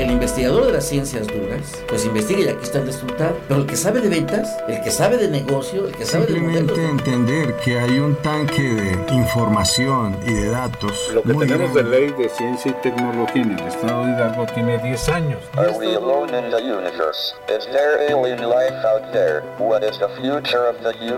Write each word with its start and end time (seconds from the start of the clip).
el 0.00 0.10
investigador 0.10 0.66
de 0.66 0.72
las 0.72 0.86
ciencias 0.86 1.26
duras, 1.26 1.82
pues 1.88 2.04
investiga 2.06 2.40
y 2.40 2.48
aquí 2.48 2.62
está 2.62 2.78
el 2.78 2.86
resultado. 2.86 3.36
Pero 3.48 3.60
el 3.60 3.66
que 3.66 3.76
sabe 3.76 4.00
de 4.00 4.08
ventas, 4.08 4.56
el 4.68 4.80
que 4.82 4.90
sabe 4.90 5.18
de 5.18 5.28
negocio, 5.28 5.86
el 5.86 5.94
que 5.94 6.04
sabe 6.04 6.26
de 6.26 6.34
Simplemente 6.34 6.84
entender 6.84 7.54
que 7.56 7.78
hay 7.78 7.98
un 7.98 8.14
tanque 8.16 8.62
de 8.62 9.14
información 9.14 10.16
y 10.26 10.32
de 10.32 10.48
datos. 10.48 11.10
Lo 11.12 11.22
que 11.22 11.46
tenemos 11.46 11.74
de 11.74 11.82
ley 11.82 12.10
de 12.12 12.28
ciencia 12.28 12.70
y 12.70 12.74
tecnología 12.82 13.42
en 13.42 13.58
el 13.58 13.66
estado 13.66 14.04
de 14.06 14.12
Hidalgo 14.12 14.46
tiene 14.54 14.78
10 14.78 15.08
años. 15.10 15.38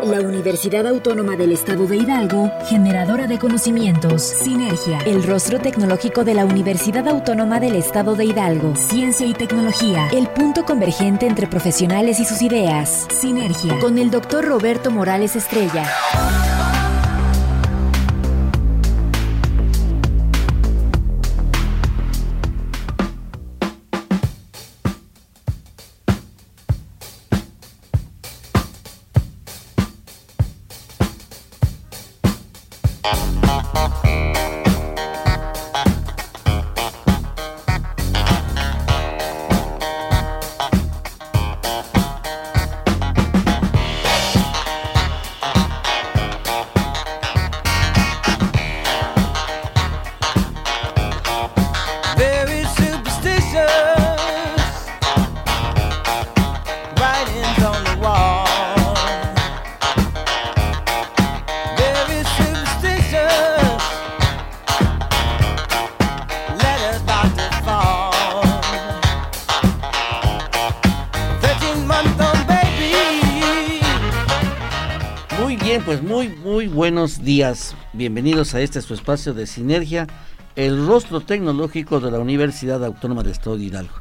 La 0.05 0.21
Universidad 0.21 0.87
Autónoma 0.87 1.37
del 1.37 1.53
Estado 1.53 1.87
de 1.87 1.96
Hidalgo, 1.96 2.51
generadora 2.67 3.27
de 3.27 3.39
conocimientos. 3.39 4.23
Sinergia, 4.23 4.99
el 5.07 5.23
rostro 5.23 5.61
tecnológico 5.61 6.25
de 6.25 6.35
la 6.35 6.45
Universidad 6.45 7.07
Autónoma 7.09 7.61
del 7.61 7.77
Estado 7.77 8.14
de 8.17 8.25
Hidalgo. 8.25 8.71
Ciencia 8.77 9.27
y 9.27 9.35
tecnología, 9.35 10.08
el 10.12 10.29
punto 10.29 10.64
convergente 10.64 11.26
entre 11.26 11.46
profesionales 11.46 12.21
y 12.21 12.25
sus 12.25 12.43
ideas. 12.43 13.07
Sinergia, 13.21 13.79
con 13.80 13.99
el 13.99 14.11
doctor 14.11 14.44
Roberto 14.44 14.90
Morales 14.90 15.36
Estrella. 15.36 15.85
Buenos 76.69 77.25
días. 77.25 77.75
Bienvenidos 77.95 78.55
a 78.55 78.61
este 78.61 78.83
su 78.83 78.92
espacio 78.92 79.33
de 79.33 79.47
sinergia, 79.47 80.06
el 80.55 80.87
rostro 80.87 81.20
tecnológico 81.20 81.98
de 81.98 82.11
la 82.11 82.19
Universidad 82.19 82.84
Autónoma 82.84 83.23
del 83.23 83.33
Estado 83.33 83.56
de 83.56 83.65
Hidalgo. 83.65 83.95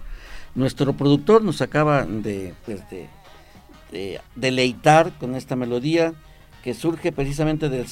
Nuestro 0.53 0.91
productor 0.91 1.43
nos 1.43 1.61
acaba 1.61 2.05
de, 2.05 2.53
pues, 2.65 2.81
deleitar 4.35 5.13
con 5.17 5.35
esta 5.35 5.55
melodía 5.55 6.13
que 6.61 6.73
surge 6.73 7.13
precisamente 7.13 7.69
del, 7.69 7.85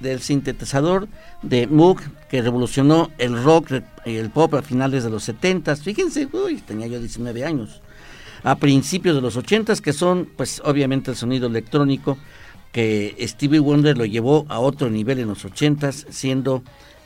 del 0.00 0.20
sintetizador 0.20 1.06
de 1.42 1.66
Moog 1.66 2.00
que 2.30 2.40
revolucionó 2.40 3.10
el 3.18 3.42
rock 3.42 3.82
y 4.06 4.16
el 4.16 4.30
pop 4.30 4.54
a 4.54 4.62
finales 4.62 5.04
de 5.04 5.10
los 5.10 5.24
70. 5.24 5.76
Fíjense, 5.76 6.26
uy, 6.32 6.56
tenía 6.62 6.86
yo 6.86 6.98
19 6.98 7.44
años. 7.44 7.82
A 8.42 8.56
principios 8.56 9.14
de 9.14 9.20
los 9.20 9.36
80 9.36 9.76
que 9.76 9.92
son 9.92 10.26
pues 10.36 10.62
obviamente 10.64 11.10
el 11.10 11.16
sonido 11.18 11.48
electrónico 11.48 12.16
que 12.74 13.14
Stevie 13.20 13.60
Wonder 13.60 13.96
lo 13.96 14.04
llevó 14.04 14.46
a 14.48 14.58
otro 14.58 14.90
nivel 14.90 15.20
en 15.20 15.28
los 15.28 15.44
80 15.44 15.92
siendo 15.92 16.64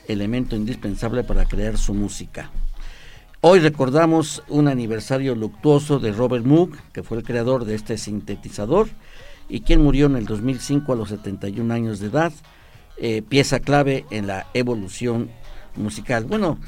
elemento 0.09 0.57
indispensable 0.57 1.25
para 1.25 1.45
crear 1.45 1.77
su 1.77 1.93
música. 1.93 2.51
Hoy 3.43 3.59
recordamos 3.59 4.43
un 4.49 4.67
aniversario 4.67 5.35
luctuoso 5.35 5.99
de 5.99 6.13
Robert 6.13 6.47
Moog, 6.47 6.71
que 6.95 7.03
fue 7.03 7.19
el 7.19 7.23
creador 7.23 7.67
de 7.67 7.75
este 7.75 7.99
sintetizador 7.99 8.89
y 9.47 9.61
quien 9.61 9.83
murió 9.83 10.07
en 10.07 10.17
el 10.17 10.25
2005 10.25 10.91
a 10.91 10.97
los 10.97 11.11
71 11.11 11.75
años 11.75 12.01
de 12.01 12.07
edad, 12.07 12.33
eh, 12.97 13.21
pieza 13.21 13.61
clave 13.61 14.07
en 14.11 14.27
la 14.27 14.47
evolución 14.55 15.29
musical. 15.77 16.25
Bueno, 16.25 16.59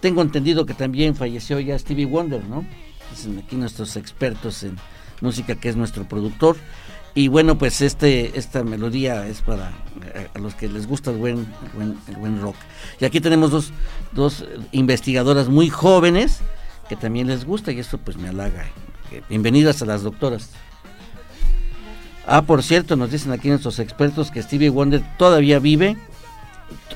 tengo 0.00 0.22
entendido 0.22 0.66
que 0.66 0.74
también 0.74 1.14
falleció 1.14 1.60
ya 1.60 1.78
Stevie 1.78 2.04
Wonder, 2.04 2.42
¿no? 2.46 2.66
Dicen 3.12 3.38
aquí 3.38 3.54
nuestros 3.54 3.96
expertos 3.96 4.64
en 4.64 4.76
música, 5.20 5.54
que 5.54 5.68
es 5.68 5.76
nuestro 5.76 6.08
productor. 6.08 6.56
Y 7.14 7.28
bueno, 7.28 7.58
pues 7.58 7.80
este 7.80 8.38
esta 8.38 8.62
melodía 8.62 9.26
es 9.26 9.40
para 9.40 9.72
eh, 10.14 10.28
a 10.32 10.38
los 10.38 10.54
que 10.54 10.68
les 10.68 10.86
gusta 10.86 11.10
el 11.10 11.18
buen, 11.18 11.46
el 12.08 12.16
buen, 12.16 12.40
rock. 12.40 12.56
Y 13.00 13.04
aquí 13.04 13.20
tenemos 13.20 13.50
dos, 13.50 13.72
dos 14.12 14.44
investigadoras 14.72 15.48
muy 15.48 15.68
jóvenes 15.70 16.40
que 16.88 16.96
también 16.96 17.26
les 17.26 17.44
gusta 17.44 17.72
y 17.72 17.78
esto 17.78 17.98
pues 17.98 18.16
me 18.16 18.28
halaga. 18.28 18.64
Bienvenidas 19.28 19.82
a 19.82 19.86
las 19.86 20.02
doctoras. 20.02 20.50
Ah, 22.26 22.42
por 22.42 22.62
cierto, 22.62 22.94
nos 22.94 23.10
dicen 23.10 23.32
aquí 23.32 23.48
nuestros 23.48 23.80
expertos 23.80 24.30
que 24.30 24.42
Stevie 24.42 24.68
Wonder 24.68 25.02
todavía 25.18 25.58
vive, 25.58 25.96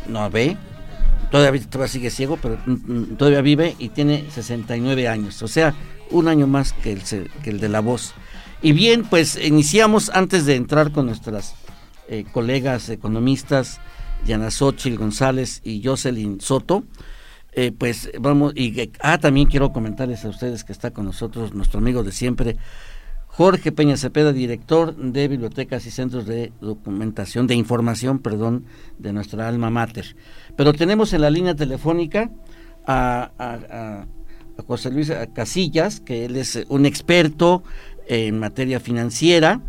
no 0.07 0.31
ve, 0.31 0.57
todavía, 1.33 1.61
todavía 1.69 1.93
sigue 1.93 2.11
ciego, 2.11 2.39
pero 2.41 2.57
mm, 2.67 2.73
mm, 2.73 3.17
todavía 3.17 3.41
vive 3.41 3.75
y 3.81 3.89
tiene 3.89 4.27
69 4.31 5.09
años, 5.09 5.43
o 5.43 5.49
sea, 5.49 5.75
un 6.11 6.29
año 6.29 6.47
más 6.47 6.73
que 6.73 6.93
el, 6.93 7.03
que 7.43 7.51
el 7.51 7.59
de 7.59 7.69
la 7.69 7.81
voz. 7.81 8.15
Y 8.65 8.73
bien, 8.73 9.05
pues 9.05 9.39
iniciamos 9.45 10.09
antes 10.15 10.47
de 10.47 10.55
entrar 10.55 10.91
con 10.91 11.05
nuestras 11.05 11.55
eh, 12.09 12.25
colegas 12.33 12.89
economistas, 12.89 13.79
Yana 14.25 14.51
Xochitl 14.51 14.97
González 14.97 15.61
y 15.65 15.85
Jocelyn 15.85 16.41
Soto. 16.41 16.83
Eh, 17.53 17.73
pues 17.77 18.11
vamos, 18.19 18.55
y 18.57 18.91
ah, 19.01 19.19
también 19.19 19.49
quiero 19.49 19.71
comentarles 19.71 20.25
a 20.25 20.31
ustedes 20.31 20.65
que 20.65 20.73
está 20.73 20.93
con 20.93 21.05
nosotros 21.05 21.53
nuestro 21.53 21.79
amigo 21.79 22.03
de 22.03 22.13
siempre, 22.13 22.57
Jorge 23.27 23.71
Peña 23.71 23.99
Cepeda, 23.99 24.33
director 24.33 24.97
de 24.97 25.29
Bibliotecas 25.29 25.85
y 25.85 25.91
Centros 25.91 26.25
de 26.25 26.51
Documentación, 26.63 27.47
de 27.47 27.57
Información, 27.57 28.19
perdón, 28.19 28.65
de 28.99 29.13
nuestra 29.13 29.47
alma 29.47 29.69
mater. 29.69 30.17
Pero 30.57 30.73
tenemos 30.73 31.13
en 31.13 31.21
la 31.21 31.29
línea 31.29 31.55
telefónica 31.55 32.31
a 32.87 34.07
José 34.67 34.91
Luis 34.91 35.13
Casillas, 35.35 36.01
que 36.01 36.25
él 36.25 36.37
es 36.37 36.65
un 36.69 36.87
experto 36.87 37.65
en 38.09 38.39
materia 38.39 38.81
financiera 38.81 39.61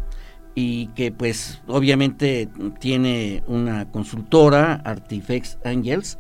y 0.56 0.88
que 0.88 1.12
pues 1.12 1.62
obviamente 1.68 2.50
tiene 2.80 3.44
una 3.48 3.92
consultora, 3.92 4.76
Artifex 4.86 5.58
Angels, 5.66 6.18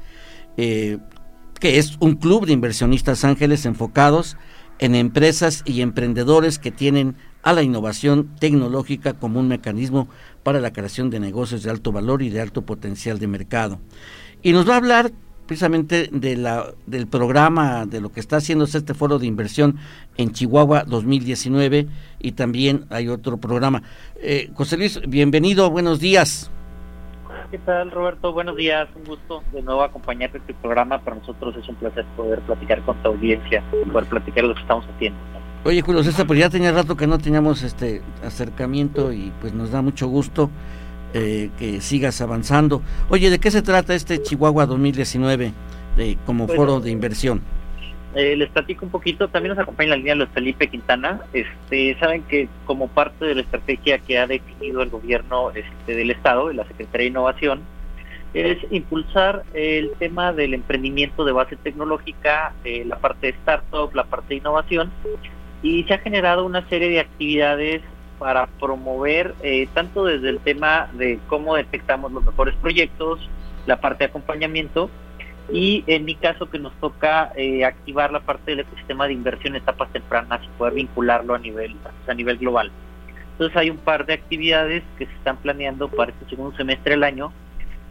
eh, 0.57 0.97
que 1.59 1.79
es 1.79 1.97
un 1.99 2.15
club 2.15 2.45
de 2.45 2.53
inversionistas 2.53 3.23
ángeles 3.23 3.65
enfocados 3.65 4.37
en 4.79 4.93
empresas 4.93 5.63
y 5.65 5.81
emprendedores 5.81 6.59
que 6.59 6.71
tienen 6.71 7.15
a 7.43 7.53
la 7.53 7.63
innovación 7.63 8.35
tecnológica 8.39 9.13
como 9.13 9.39
un 9.39 9.47
mecanismo 9.47 10.09
para 10.43 10.59
la 10.59 10.73
creación 10.73 11.09
de 11.09 11.19
negocios 11.19 11.63
de 11.63 11.69
alto 11.69 11.91
valor 11.91 12.21
y 12.21 12.29
de 12.29 12.41
alto 12.41 12.65
potencial 12.65 13.19
de 13.19 13.27
mercado. 13.27 13.79
Y 14.41 14.51
nos 14.51 14.67
va 14.67 14.73
a 14.73 14.77
hablar 14.77 15.11
precisamente 15.45 16.09
de 16.11 16.38
la, 16.38 16.73
del 16.85 17.07
programa, 17.07 17.85
de 17.85 18.01
lo 18.01 18.11
que 18.11 18.19
está 18.19 18.38
haciendo 18.38 18.66
este 18.66 18.94
foro 18.94 19.19
de 19.19 19.28
inversión 19.28 19.78
en 20.17 20.31
Chihuahua 20.31 20.83
2019 20.83 21.88
y 22.19 22.31
también 22.33 22.85
hay 22.89 23.07
otro 23.07 23.38
programa. 23.38 23.84
Eh, 24.22 24.50
José 24.53 24.78
Luis, 24.78 25.00
bienvenido, 25.07 25.69
buenos 25.69 26.00
días. 26.00 26.51
¿Qué 27.51 27.59
tal, 27.59 27.91
Roberto? 27.91 28.34
Buenos 28.34 28.57
días, 28.57 28.89
un 28.95 29.03
gusto 29.03 29.44
de 29.53 29.61
nuevo 29.61 29.84
acompañarte 29.84 30.38
en 30.38 30.41
este 30.41 30.53
programa. 30.55 31.00
Para 31.00 31.17
nosotros 31.17 31.55
es 31.55 31.67
un 31.69 31.75
placer 31.75 32.05
poder 32.17 32.41
platicar 32.41 32.81
con 32.81 33.01
tu 33.01 33.09
audiencia, 33.09 33.64
poder 33.91 34.05
platicar 34.09 34.43
lo 34.46 34.55
que 34.55 34.61
estamos 34.61 34.85
haciendo. 34.96 35.19
Oye, 35.64 35.81
Julio 35.81 36.03
César, 36.03 36.28
pues 36.28 36.40
ya 36.40 36.49
tenía 36.49 36.72
rato 36.72 36.96
que 36.96 37.08
no 37.08 37.17
teníamos 37.17 37.64
este 37.64 38.02
acercamiento 38.23 39.11
y 39.14 39.31
pues 39.41 39.53
nos 39.53 39.72
da 39.72 39.81
mucho 39.81 40.08
gusto 40.08 40.49
eh, 41.16 41.50
que 41.58 41.79
sigas 41.79 42.20
avanzando. 42.20 42.82
Oye, 43.09 43.29
¿de 43.29 43.40
qué 43.40 43.50
se 43.50 43.62
trata 43.62 43.96
este 43.96 44.22
Chihuahua 44.22 44.66
2019 44.66 45.53
de, 45.96 46.17
como 46.26 46.46
foro 46.50 46.82
de 46.82 46.91
inversión? 46.91 47.41
Eh, 48.16 48.35
les 48.35 48.50
platico 48.50 48.85
un 48.85 48.91
poquito, 48.91 49.29
también 49.29 49.56
nos 49.56 49.64
acompaña 49.64 49.85
en 49.85 49.90
la 49.91 49.96
línea 49.96 50.16
Luis 50.16 50.29
Felipe 50.34 50.67
Quintana. 50.70 51.22
Este, 51.32 51.97
saben 52.00 52.23
que 52.23 52.50
como 52.66 52.90
parte 52.90 53.23
de 53.23 53.35
la 53.35 53.41
estrategia 53.41 53.97
que 54.00 54.17
ha 54.17 54.28
definido 54.28 54.82
el 54.82 54.90
gobierno 54.90 55.52
este, 55.52 55.96
del 55.96 56.12
Estado, 56.12 56.50
de 56.50 56.56
la 56.56 56.66
Secretaría 56.66 57.06
de 57.06 57.12
Innovación, 57.12 57.62
es 58.34 58.58
impulsar 58.70 59.44
el 59.53 59.91
tema 60.00 60.34
del 60.34 60.53
emprendimiento 60.53 61.23
de 61.23 61.32
base 61.32 61.56
tecnológica, 61.56 62.53
eh, 62.66 62.84
la 62.85 62.97
parte 62.97 63.28
de 63.28 63.38
startup, 63.38 63.96
la 63.96 64.03
parte 64.03 64.29
de 64.29 64.35
innovación, 64.35 64.91
y 65.64 65.85
se 65.85 65.94
ha 65.94 66.00
generado 66.00 66.46
una 66.46 66.67
serie 66.67 66.90
de 66.90 67.00
actividades 67.00 67.82
para 68.20 68.47
promover 68.47 69.35
eh, 69.44 69.67
tanto 69.73 70.06
desde 70.06 70.29
el 70.29 70.40
tema 70.40 70.90
de 70.94 71.20
cómo 71.28 71.56
detectamos 71.56 72.12
los 72.12 72.23
mejores 72.23 72.56
proyectos, 72.56 73.29
la 73.66 73.79
parte 73.79 74.03
de 74.03 74.09
acompañamiento 74.09 74.90
y 75.52 75.84
en 75.88 76.06
mi 76.06 76.16
caso 76.16 76.50
que 76.50 76.58
nos 76.58 76.73
toca 76.79 77.32
eh, 77.35 77.66
activar 77.66 78.12
la 78.12 78.20
parte 78.20 78.52
del 78.52 78.62
ecosistema 78.62 79.08
de 79.08 79.14
inversión 79.14 79.56
en 79.56 79.62
etapas 79.62 79.91
tempranas 79.91 80.41
y 80.44 80.47
poder 80.58 80.73
vincularlo 80.73 81.35
a 81.35 81.40
nivel 81.40 81.76
a 82.08 82.14
nivel 82.14 82.38
global. 82.38 82.72
Entonces 83.34 83.56
hay 83.58 83.70
un 83.70 83.78
par 83.78 84.06
de 84.06 84.14
actividades 84.14 84.82
que 84.97 85.06
se 85.06 85.14
están 85.14 85.38
planeando 85.38 85.90
para 85.90 86.12
este 86.12 86.29
segundo 86.29 86.56
semestre 86.56 86.91
del 86.91 87.03
año, 87.03 87.32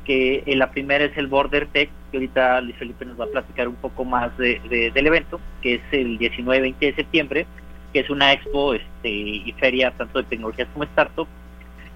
que 0.04 0.42
eh, 0.46 0.56
la 0.56 0.70
primera 0.70 1.04
es 1.04 1.16
el 1.16 1.26
Border 1.26 1.66
Tech, 1.66 1.90
que 2.10 2.16
ahorita 2.16 2.60
Luis 2.62 2.76
Felipe 2.76 3.04
nos 3.04 3.20
va 3.20 3.24
a 3.24 3.28
platicar 3.28 3.68
un 3.68 3.76
poco 3.76 4.04
más 4.04 4.36
de, 4.38 4.90
del 4.94 5.06
evento, 5.06 5.40
que 5.60 5.74
es 5.74 5.82
el 5.92 6.18
19-20 6.18 6.78
de 6.78 6.94
septiembre, 6.94 7.46
que 7.94 8.00
es 8.00 8.10
una 8.10 8.32
expo 8.32 8.74
este, 8.74 9.08
y 9.08 9.54
feria 9.58 9.92
tanto 9.92 10.18
de 10.18 10.24
tecnologías 10.24 10.68
como 10.74 10.84
startup, 10.84 11.28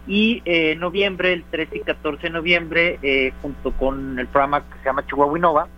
y 0.09 0.41
eh, 0.47 0.73
en 0.73 0.81
noviembre, 0.81 1.35
el 1.35 1.45
13 1.45 1.77
y 1.77 1.81
14 1.81 2.23
de 2.23 2.31
noviembre, 2.31 2.99
eh, 3.03 3.33
junto 3.43 3.73
con 3.73 4.19
el 4.19 4.27
programa 4.27 4.63
que 4.63 4.79
se 4.79 4.85
llama 4.87 5.07
Chihuahua 5.07 5.39
Innova, 5.39 5.69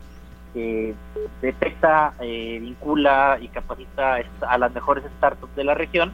que 0.54 0.94
detecta, 1.42 2.14
eh, 2.20 2.58
vincula 2.60 3.38
y 3.40 3.48
capacita 3.48 4.18
a 4.46 4.58
las 4.58 4.72
mejores 4.72 5.04
startups 5.18 5.56
de 5.56 5.64
la 5.64 5.74
región, 5.74 6.12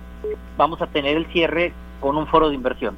vamos 0.57 0.81
a 0.81 0.87
tener 0.87 1.17
el 1.17 1.27
cierre 1.27 1.75
con 2.01 2.17
un 2.17 2.27
foro 2.27 2.49
de 2.49 2.55
inversión, 2.55 2.97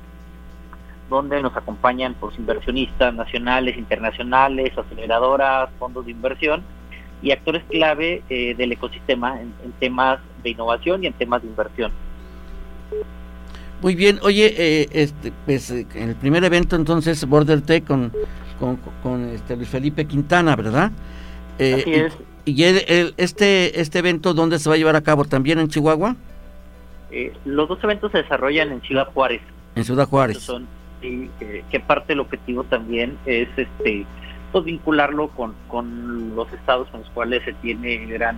donde 1.11 1.43
nos 1.43 1.57
acompañan 1.57 2.15
pues, 2.21 2.39
inversionistas 2.39 3.13
nacionales, 3.13 3.77
internacionales, 3.77 4.77
aceleradoras, 4.79 5.71
fondos 5.81 6.07
de 6.07 6.13
inversión 6.13 6.63
y 7.23 7.33
actores 7.33 7.65
clave 7.65 8.23
del 8.29 8.71
ecosistema 8.71 9.41
en 9.41 9.73
temas 9.81 10.21
de 10.43 10.51
innovación 10.51 11.05
y 11.05 11.07
en 11.07 11.13
temas 11.15 11.43
de 11.43 11.49
inversión. 11.49 11.93
Muy 13.81 13.95
bien, 13.95 14.19
oye, 14.23 14.55
eh, 14.57 14.89
este, 14.93 15.33
pues, 15.47 15.71
eh, 15.71 15.87
en 15.95 16.11
el 16.11 16.17
primer 16.17 16.43
evento 16.43 16.75
entonces 16.75 17.25
Border 17.27 17.61
Tech 17.61 17.85
con, 17.85 18.13
con, 19.03 19.29
este 19.29 19.57
Luis 19.57 19.69
Felipe 19.69 20.05
Quintana, 20.07 20.57
¿verdad? 20.57 20.91
Eh, 21.59 21.77
Así 21.81 21.95
es. 21.95 22.19
¿Y, 22.45 22.65
este, 23.17 23.81
este 23.81 23.99
evento 23.99 24.33
dónde 24.33 24.59
se 24.59 24.69
va 24.69 24.75
a 24.75 24.79
llevar 24.79 24.97
a 24.97 25.03
cabo? 25.03 25.25
¿También 25.25 25.59
en 25.59 25.69
Chihuahua? 25.69 26.17
los 27.47 27.69
dos 27.69 27.83
eventos 27.83 28.13
se 28.13 28.19
desarrollan 28.19 28.71
en 28.71 28.83
Ciudad 28.83 29.07
Juárez. 29.15 29.41
En 29.75 29.85
Ciudad 29.85 30.07
Juárez. 30.07 30.39
Son, 30.39 30.67
que 31.01 31.81
parte 31.81 32.09
del 32.09 32.21
objetivo 32.21 32.65
también 32.65 33.17
es 33.25 33.49
este 33.57 34.07
pues 34.53 34.65
vincularlo 34.65 35.29
con, 35.29 35.55
con 35.69 36.35
los 36.35 36.53
estados 36.53 36.89
con 36.89 37.01
los 37.01 37.11
cuales 37.11 37.43
se 37.45 37.53
tiene 37.55 38.07
gran 38.07 38.37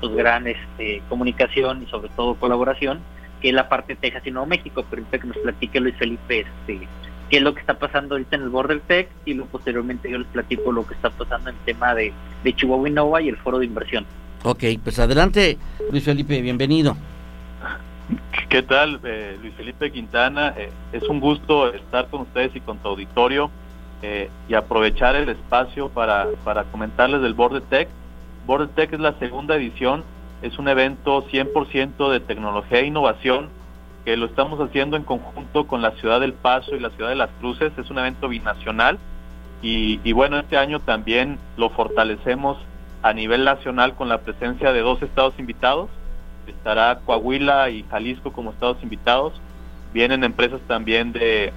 pues 0.00 0.14
gran 0.14 0.46
este 0.46 1.02
comunicación 1.08 1.82
y 1.82 1.86
sobre 1.86 2.08
todo 2.10 2.34
colaboración 2.34 3.00
que 3.40 3.48
es 3.48 3.54
la 3.54 3.68
parte 3.68 3.94
de 3.94 4.00
Texas 4.00 4.22
y 4.26 4.30
Nuevo 4.30 4.46
México, 4.46 4.84
pero 4.88 5.02
que 5.10 5.18
nos 5.26 5.36
platique 5.38 5.80
Luis 5.80 5.96
Felipe 5.96 6.40
este, 6.40 6.86
qué 7.30 7.36
es 7.36 7.42
lo 7.42 7.54
que 7.54 7.60
está 7.60 7.74
pasando 7.74 8.14
ahorita 8.14 8.36
en 8.36 8.42
el 8.42 8.48
Border 8.50 8.80
Tech 8.80 9.08
y 9.24 9.34
luego 9.34 9.50
posteriormente 9.50 10.10
yo 10.10 10.18
les 10.18 10.26
platico 10.28 10.72
lo 10.72 10.86
que 10.86 10.94
está 10.94 11.10
pasando 11.10 11.50
en 11.50 11.56
el 11.56 11.62
tema 11.64 11.94
de, 11.94 12.12
de 12.44 12.52
Chihuahua 12.54 12.88
Innova 12.88 13.22
y 13.22 13.28
el 13.28 13.36
foro 13.36 13.58
de 13.58 13.66
inversión. 13.66 14.04
Ok, 14.42 14.64
pues 14.82 14.98
adelante 14.98 15.58
Luis 15.90 16.04
Felipe, 16.04 16.40
bienvenido. 16.42 16.96
¿Qué 18.48 18.62
tal, 18.62 19.00
eh, 19.04 19.38
Luis 19.40 19.54
Felipe 19.54 19.92
Quintana? 19.92 20.54
Eh, 20.56 20.70
es 20.92 21.04
un 21.04 21.20
gusto 21.20 21.72
estar 21.72 22.08
con 22.08 22.22
ustedes 22.22 22.54
y 22.56 22.60
con 22.60 22.78
tu 22.78 22.88
auditorio 22.88 23.50
eh, 24.02 24.28
y 24.48 24.54
aprovechar 24.54 25.14
el 25.14 25.28
espacio 25.28 25.88
para, 25.88 26.26
para 26.42 26.64
comentarles 26.64 27.22
del 27.22 27.34
Border 27.34 27.62
Tech. 27.62 27.88
Border 28.46 28.68
Tech 28.68 28.92
es 28.92 29.00
la 29.00 29.18
segunda 29.18 29.56
edición 29.56 30.04
es 30.42 30.58
un 30.58 30.68
evento 30.68 31.26
100% 31.26 32.10
de 32.10 32.20
tecnología 32.20 32.80
e 32.80 32.86
innovación 32.86 33.48
que 34.04 34.16
lo 34.16 34.26
estamos 34.26 34.58
haciendo 34.60 34.96
en 34.96 35.04
conjunto 35.04 35.66
con 35.66 35.82
la 35.82 35.90
ciudad 35.92 36.20
del 36.20 36.32
Paso 36.32 36.74
y 36.74 36.80
la 36.80 36.90
ciudad 36.90 37.10
de 37.10 37.16
las 37.16 37.30
Cruces. 37.40 37.72
Es 37.76 37.90
un 37.90 37.98
evento 37.98 38.28
binacional 38.28 38.98
y, 39.62 40.12
bueno, 40.12 40.38
este 40.38 40.56
año 40.56 40.80
también 40.80 41.38
lo 41.58 41.68
fortalecemos 41.68 42.56
a 43.02 43.12
nivel 43.12 43.44
nacional 43.44 43.94
con 43.94 44.08
la 44.08 44.18
presencia 44.18 44.72
de 44.72 44.80
dos 44.80 45.02
estados 45.02 45.34
invitados. 45.38 45.90
Estará 46.46 47.00
Coahuila 47.04 47.68
y 47.68 47.84
Jalisco 47.90 48.32
como 48.32 48.52
estados 48.52 48.78
invitados. 48.82 49.34
Vienen 49.92 50.24
empresas 50.24 50.60
también 50.66 51.12
de, 51.12 51.52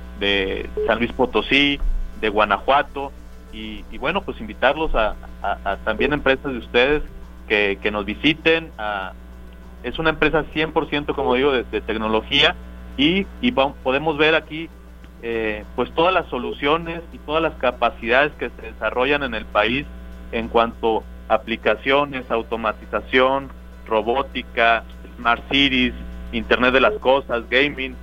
San 0.86 1.00
Luis 1.00 1.14
Potosí, 1.14 1.80
de 2.20 2.28
Guanajuato 2.28 3.14
y, 3.54 3.84
bueno, 3.98 4.22
pues 4.22 4.42
invitarlos 4.42 4.94
a, 4.96 5.16
a 5.44 5.78
también 5.84 6.14
empresas 6.14 6.52
de 6.52 6.58
ustedes 6.58 7.04
que, 7.48 7.92
nos 7.92 8.06
visiten. 8.06 8.72
es 9.84 10.00
una 10.00 10.10
empresa 10.10 10.46
100%, 10.54 11.14
como 11.14 11.36
digo, 11.36 11.52
de, 11.52 11.82
tecnología 11.82 12.56
y, 12.98 13.26
podemos 13.84 14.18
ver 14.18 14.36
aquí 14.36 14.70
eh, 15.22 15.64
pues 15.76 15.92
todas 15.94 16.14
las 16.14 16.28
soluciones 16.28 17.02
y 17.14 17.18
todas 17.20 17.42
las 17.42 17.54
capacidades 17.54 18.34
que 18.34 18.50
se 18.50 18.62
desarrollan 18.62 19.24
en 19.24 19.34
el 19.34 19.46
país 19.46 19.86
en 20.32 20.48
cuanto 20.50 21.04
a 21.30 21.36
aplicaciones, 21.36 22.30
automatización, 22.30 23.50
robótica, 23.88 24.84
smart 25.18 25.42
cities, 25.50 25.94
Internet 26.32 26.74
de 26.74 26.82
las 26.82 26.94
Cosas, 26.96 27.48
gaming. 27.50 27.96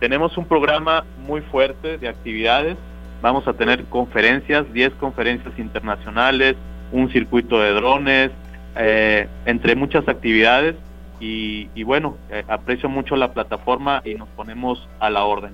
Tenemos 0.00 0.36
un 0.36 0.44
programa 0.44 1.04
muy 1.26 1.40
fuerte 1.40 1.96
de 1.98 2.08
actividades. 2.08 2.76
Vamos 3.22 3.48
a 3.48 3.54
tener 3.54 3.84
conferencias, 3.86 4.70
10 4.72 4.92
conferencias 4.94 5.58
internacionales, 5.58 6.56
un 6.92 7.10
circuito 7.10 7.60
de 7.60 7.72
drones, 7.72 8.30
eh, 8.76 9.28
entre 9.46 9.74
muchas 9.74 10.06
actividades 10.08 10.76
y, 11.18 11.82
bueno, 11.82 12.18
eh, 12.30 12.44
aprecio 12.46 12.90
mucho 12.90 13.16
la 13.16 13.32
plataforma 13.32 14.02
y 14.04 14.14
nos 14.14 14.28
ponemos 14.28 14.86
a 15.00 15.08
la 15.08 15.24
orden. 15.24 15.52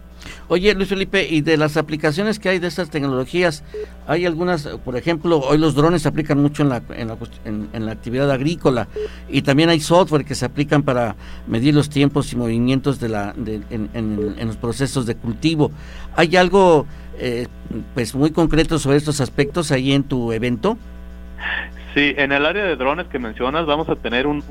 Oye, 0.48 0.74
Luis 0.74 0.88
Felipe, 0.88 1.26
y 1.28 1.40
de 1.40 1.56
las 1.56 1.76
aplicaciones 1.76 2.40
que 2.40 2.48
hay 2.48 2.58
de 2.58 2.66
estas 2.66 2.90
tecnologías, 2.90 3.62
hay 4.08 4.26
algunas, 4.26 4.66
por 4.84 4.96
ejemplo, 4.96 5.38
hoy 5.38 5.58
los 5.58 5.76
drones 5.76 6.02
se 6.02 6.08
aplican 6.08 6.42
mucho 6.42 6.64
en 6.64 6.68
la, 6.68 6.82
en 6.94 7.86
la, 7.86 7.92
actividad 7.92 8.30
agrícola 8.30 8.88
y 9.28 9.42
también 9.42 9.68
hay 9.68 9.78
software 9.78 10.24
que 10.24 10.34
se 10.34 10.44
aplican 10.44 10.82
para 10.82 11.14
medir 11.46 11.74
los 11.74 11.88
tiempos 11.88 12.32
y 12.32 12.36
movimientos 12.36 12.98
de 12.98 13.08
la, 13.08 13.32
en, 13.36 14.36
los 14.44 14.56
procesos 14.56 15.06
de 15.06 15.14
cultivo. 15.14 15.70
¿Hay 16.16 16.34
algo 16.36 16.86
eh, 17.18 17.46
pues 17.94 18.16
muy 18.16 18.32
concreto 18.32 18.80
sobre 18.80 18.96
estos 18.96 19.20
aspectos 19.20 19.70
ahí 19.70 19.92
en 19.92 20.02
tu 20.02 20.32
evento? 20.32 20.76
Sí, 21.94 22.14
en 22.16 22.32
el 22.32 22.46
área 22.46 22.64
de 22.64 22.76
drones 22.76 23.06
que 23.06 23.18
mencionas 23.18 23.66
vamos 23.66 23.88
a 23.88 23.96
tener 23.96 24.26
un, 24.26 24.42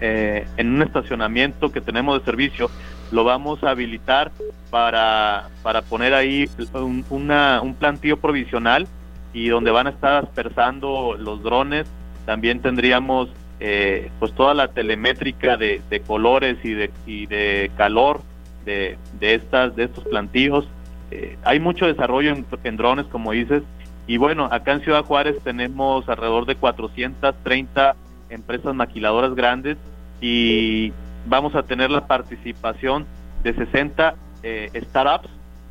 eh, 0.00 0.46
en 0.56 0.74
un 0.74 0.82
estacionamiento 0.82 1.70
que 1.70 1.80
tenemos 1.80 2.18
de 2.18 2.24
servicio, 2.24 2.70
lo 3.10 3.24
vamos 3.24 3.62
a 3.64 3.70
habilitar 3.70 4.30
para, 4.70 5.48
para 5.62 5.82
poner 5.82 6.14
ahí 6.14 6.48
un, 6.72 7.04
una, 7.10 7.60
un 7.62 7.74
plantillo 7.74 8.16
provisional 8.16 8.86
y 9.32 9.48
donde 9.48 9.70
van 9.70 9.88
a 9.88 9.90
estar 9.90 10.24
aspersando 10.24 11.16
los 11.18 11.42
drones. 11.42 11.86
También 12.26 12.60
tendríamos 12.60 13.28
eh, 13.60 14.10
pues 14.18 14.32
toda 14.32 14.54
la 14.54 14.68
telemétrica 14.68 15.56
de, 15.56 15.82
colores 16.06 16.58
y 16.64 16.74
de, 16.74 16.90
y 17.06 17.26
de 17.26 17.70
calor 17.76 18.22
de, 18.64 18.96
de, 19.18 19.34
estas, 19.34 19.74
de 19.76 19.84
estos 19.84 20.04
plantillos. 20.04 20.68
Eh, 21.10 21.36
hay 21.44 21.58
mucho 21.58 21.86
desarrollo 21.86 22.34
en 22.64 22.76
drones, 22.76 23.06
como 23.06 23.32
dices, 23.32 23.62
y 24.08 24.16
bueno, 24.16 24.48
acá 24.50 24.72
en 24.72 24.80
Ciudad 24.80 25.04
Juárez 25.04 25.36
tenemos 25.44 26.08
alrededor 26.08 26.46
de 26.46 26.56
430 26.56 27.94
empresas 28.30 28.74
maquiladoras 28.74 29.34
grandes 29.34 29.76
y 30.22 30.94
vamos 31.26 31.54
a 31.54 31.62
tener 31.62 31.90
la 31.90 32.06
participación 32.06 33.06
de 33.42 33.52
60 33.52 34.14
eh, 34.42 34.70
startups, 34.88 35.28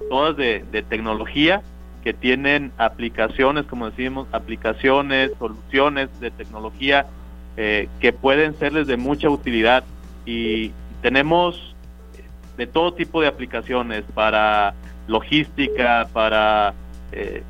todas 0.07 0.37
de, 0.37 0.85
tecnología, 0.87 1.63
que 2.03 2.13
tienen 2.13 2.71
aplicaciones, 2.77 3.65
como 3.65 3.89
decimos, 3.89 4.27
aplicaciones, 4.31 5.31
soluciones 5.39 6.07
de 6.19 6.29
tecnología 6.29 7.07
eh, 7.57 7.89
que 7.99 8.13
pueden 8.13 8.55
serles 8.59 8.85
de 8.85 8.97
mucha 8.97 9.31
utilidad. 9.31 9.83
Y 10.27 10.73
tenemos 11.01 11.75
de 12.55 12.67
todo 12.67 12.93
tipo 12.93 13.19
de 13.19 13.27
aplicaciones 13.27 14.03
para 14.13 14.75
logística, 15.07 16.07
para 16.13 16.75
eh, 17.11 17.41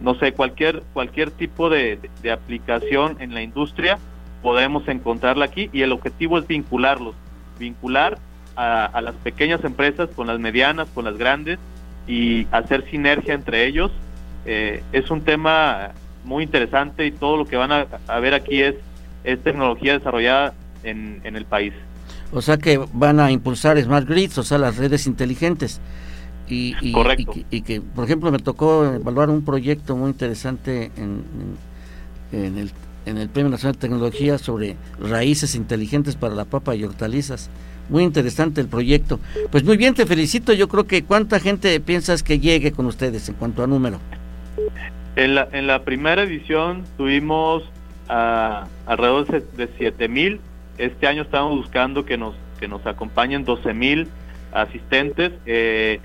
no 0.00 0.14
sé, 0.14 0.32
cualquier, 0.32 0.82
cualquier 0.92 1.30
tipo 1.30 1.68
de, 1.68 1.98
aplicación 2.32 3.16
en 3.20 3.34
la 3.34 3.42
industria, 3.42 3.98
podemos 4.42 4.88
encontrarla 4.88 5.44
aquí 5.44 5.68
y 5.72 5.82
el 5.82 5.92
objetivo 5.92 6.38
es 6.38 6.46
vincularlos, 6.46 7.14
vincular 7.58 8.18
a, 8.56 9.00
las 9.02 9.14
pequeñas 9.16 9.64
empresas 9.64 10.10
con 10.14 10.26
las 10.26 10.38
medianas, 10.38 10.88
con 10.94 11.04
las 11.04 11.16
grandes 11.16 11.58
y 12.06 12.46
hacer 12.50 12.88
sinergia 12.90 13.34
entre 13.34 13.66
ellos. 13.66 13.90
Eh, 14.44 14.82
es 14.92 15.10
un 15.10 15.22
tema 15.22 15.92
muy 16.24 16.44
interesante 16.44 17.06
y 17.06 17.10
todo 17.10 17.36
lo 17.36 17.46
que 17.46 17.56
van 17.56 17.72
a, 17.72 18.20
ver 18.20 18.34
aquí 18.34 18.62
es, 18.62 18.74
es 19.24 19.42
tecnología 19.42 19.98
desarrollada 19.98 20.54
en, 20.82 21.20
en 21.24 21.36
el 21.36 21.44
país. 21.44 21.72
O 22.32 22.42
sea 22.42 22.58
que 22.58 22.80
van 22.92 23.18
a 23.18 23.30
impulsar 23.30 23.80
smart 23.82 24.08
grids, 24.08 24.38
o 24.38 24.42
sea, 24.42 24.58
las 24.58 24.76
redes 24.76 25.06
inteligentes. 25.06 25.80
Y, 26.50 26.76
y, 26.80 27.62
que, 27.62 27.80
por 27.80 28.04
ejemplo, 28.04 28.32
me 28.32 28.38
tocó 28.38 28.84
evaluar 28.84 29.30
un 29.30 29.44
proyecto 29.44 29.96
muy 29.96 30.10
interesante 30.10 30.90
en, 30.96 31.22
en, 32.32 32.58
el, 32.58 32.70
en 33.06 33.18
el 33.18 33.28
Premio 33.28 33.50
Nacional 33.50 33.74
de 33.74 33.80
Tecnología 33.80 34.38
sobre 34.38 34.76
raíces 35.00 35.54
inteligentes 35.54 36.16
para 36.16 36.34
la 36.34 36.44
papa 36.44 36.74
y 36.74 36.84
hortalizas. 36.84 37.50
Muy 37.88 38.04
interesante 38.04 38.60
el 38.60 38.68
proyecto. 38.68 39.20
Pues 39.50 39.64
muy 39.64 39.76
bien, 39.76 39.94
te 39.94 40.06
felicito. 40.06 40.52
Yo 40.52 40.68
creo 40.68 40.86
que 40.86 41.04
cuánta 41.04 41.40
gente 41.40 41.78
piensas 41.80 42.22
que 42.22 42.38
llegue 42.38 42.72
con 42.72 42.86
ustedes 42.86 43.28
en 43.28 43.34
cuanto 43.34 43.62
a 43.62 43.66
número. 43.66 43.98
En 45.16 45.34
la, 45.34 45.48
en 45.52 45.66
la 45.66 45.82
primera 45.82 46.22
edición 46.22 46.84
tuvimos 46.96 47.64
a, 48.08 48.66
alrededor 48.86 49.26
de 49.56 49.68
7 49.76 50.08
mil. 50.08 50.40
Este 50.78 51.06
año 51.06 51.22
estamos 51.22 51.56
buscando 51.56 52.04
que 52.04 52.16
nos, 52.16 52.34
que 52.58 52.68
nos 52.68 52.86
acompañen 52.86 53.44
12 53.44 53.74
mil 53.74 54.08
asistentes. 54.52 55.32
Eh, 55.46 56.00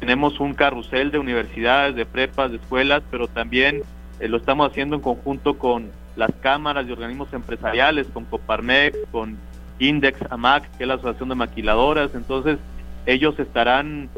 tenemos 0.00 0.40
un 0.40 0.54
carrusel 0.54 1.10
de 1.10 1.18
universidades, 1.18 1.94
de 1.94 2.06
prepas, 2.06 2.50
de 2.50 2.58
escuelas, 2.58 3.02
pero 3.10 3.28
también 3.28 3.82
eh, 4.20 4.28
lo 4.28 4.36
estamos 4.36 4.70
haciendo 4.70 4.96
en 4.96 5.02
conjunto 5.02 5.58
con 5.58 5.90
las 6.16 6.30
cámaras 6.40 6.86
y 6.88 6.92
organismos 6.92 7.32
empresariales, 7.32 8.06
con 8.08 8.24
Coparmex, 8.24 8.96
con 9.10 9.36
Index 9.78 10.20
AMAC, 10.30 10.68
que 10.76 10.84
es 10.84 10.88
la 10.88 10.94
Asociación 10.94 11.28
de 11.28 11.34
Maquiladoras. 11.36 12.10
Entonces, 12.14 12.58
ellos 13.06 13.38
estarán 13.38 14.08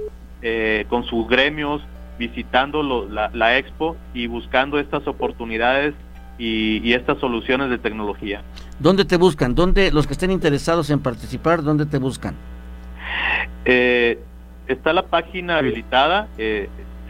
eh, 0.43 0.87
con 0.89 1.05
sus 1.05 1.29
gremios 1.29 1.83
visitando 2.19 2.83
la, 3.09 3.59
expo 3.59 3.97
y 4.13 4.27
buscando 4.27 4.79
estas 4.79 5.07
oportunidades 5.07 5.95
y, 6.39 6.93
estas 6.93 7.19
soluciones 7.19 7.71
de 7.71 7.79
tecnología. 7.79 8.43
¿Dónde 8.79 9.05
te 9.05 9.17
buscan? 9.17 9.55
¿Dónde 9.55 9.91
los 9.91 10.07
que 10.07 10.13
estén 10.13 10.31
interesados 10.31 10.91
en 10.91 11.01
participar, 11.01 11.63
dónde 11.63 11.87
te 11.87 11.99
buscan? 11.99 12.35
Eh, 13.65 14.19
está 14.73 14.93
la 14.93 15.07
página 15.07 15.59
habilitada, 15.59 16.27
eh, 16.39 16.69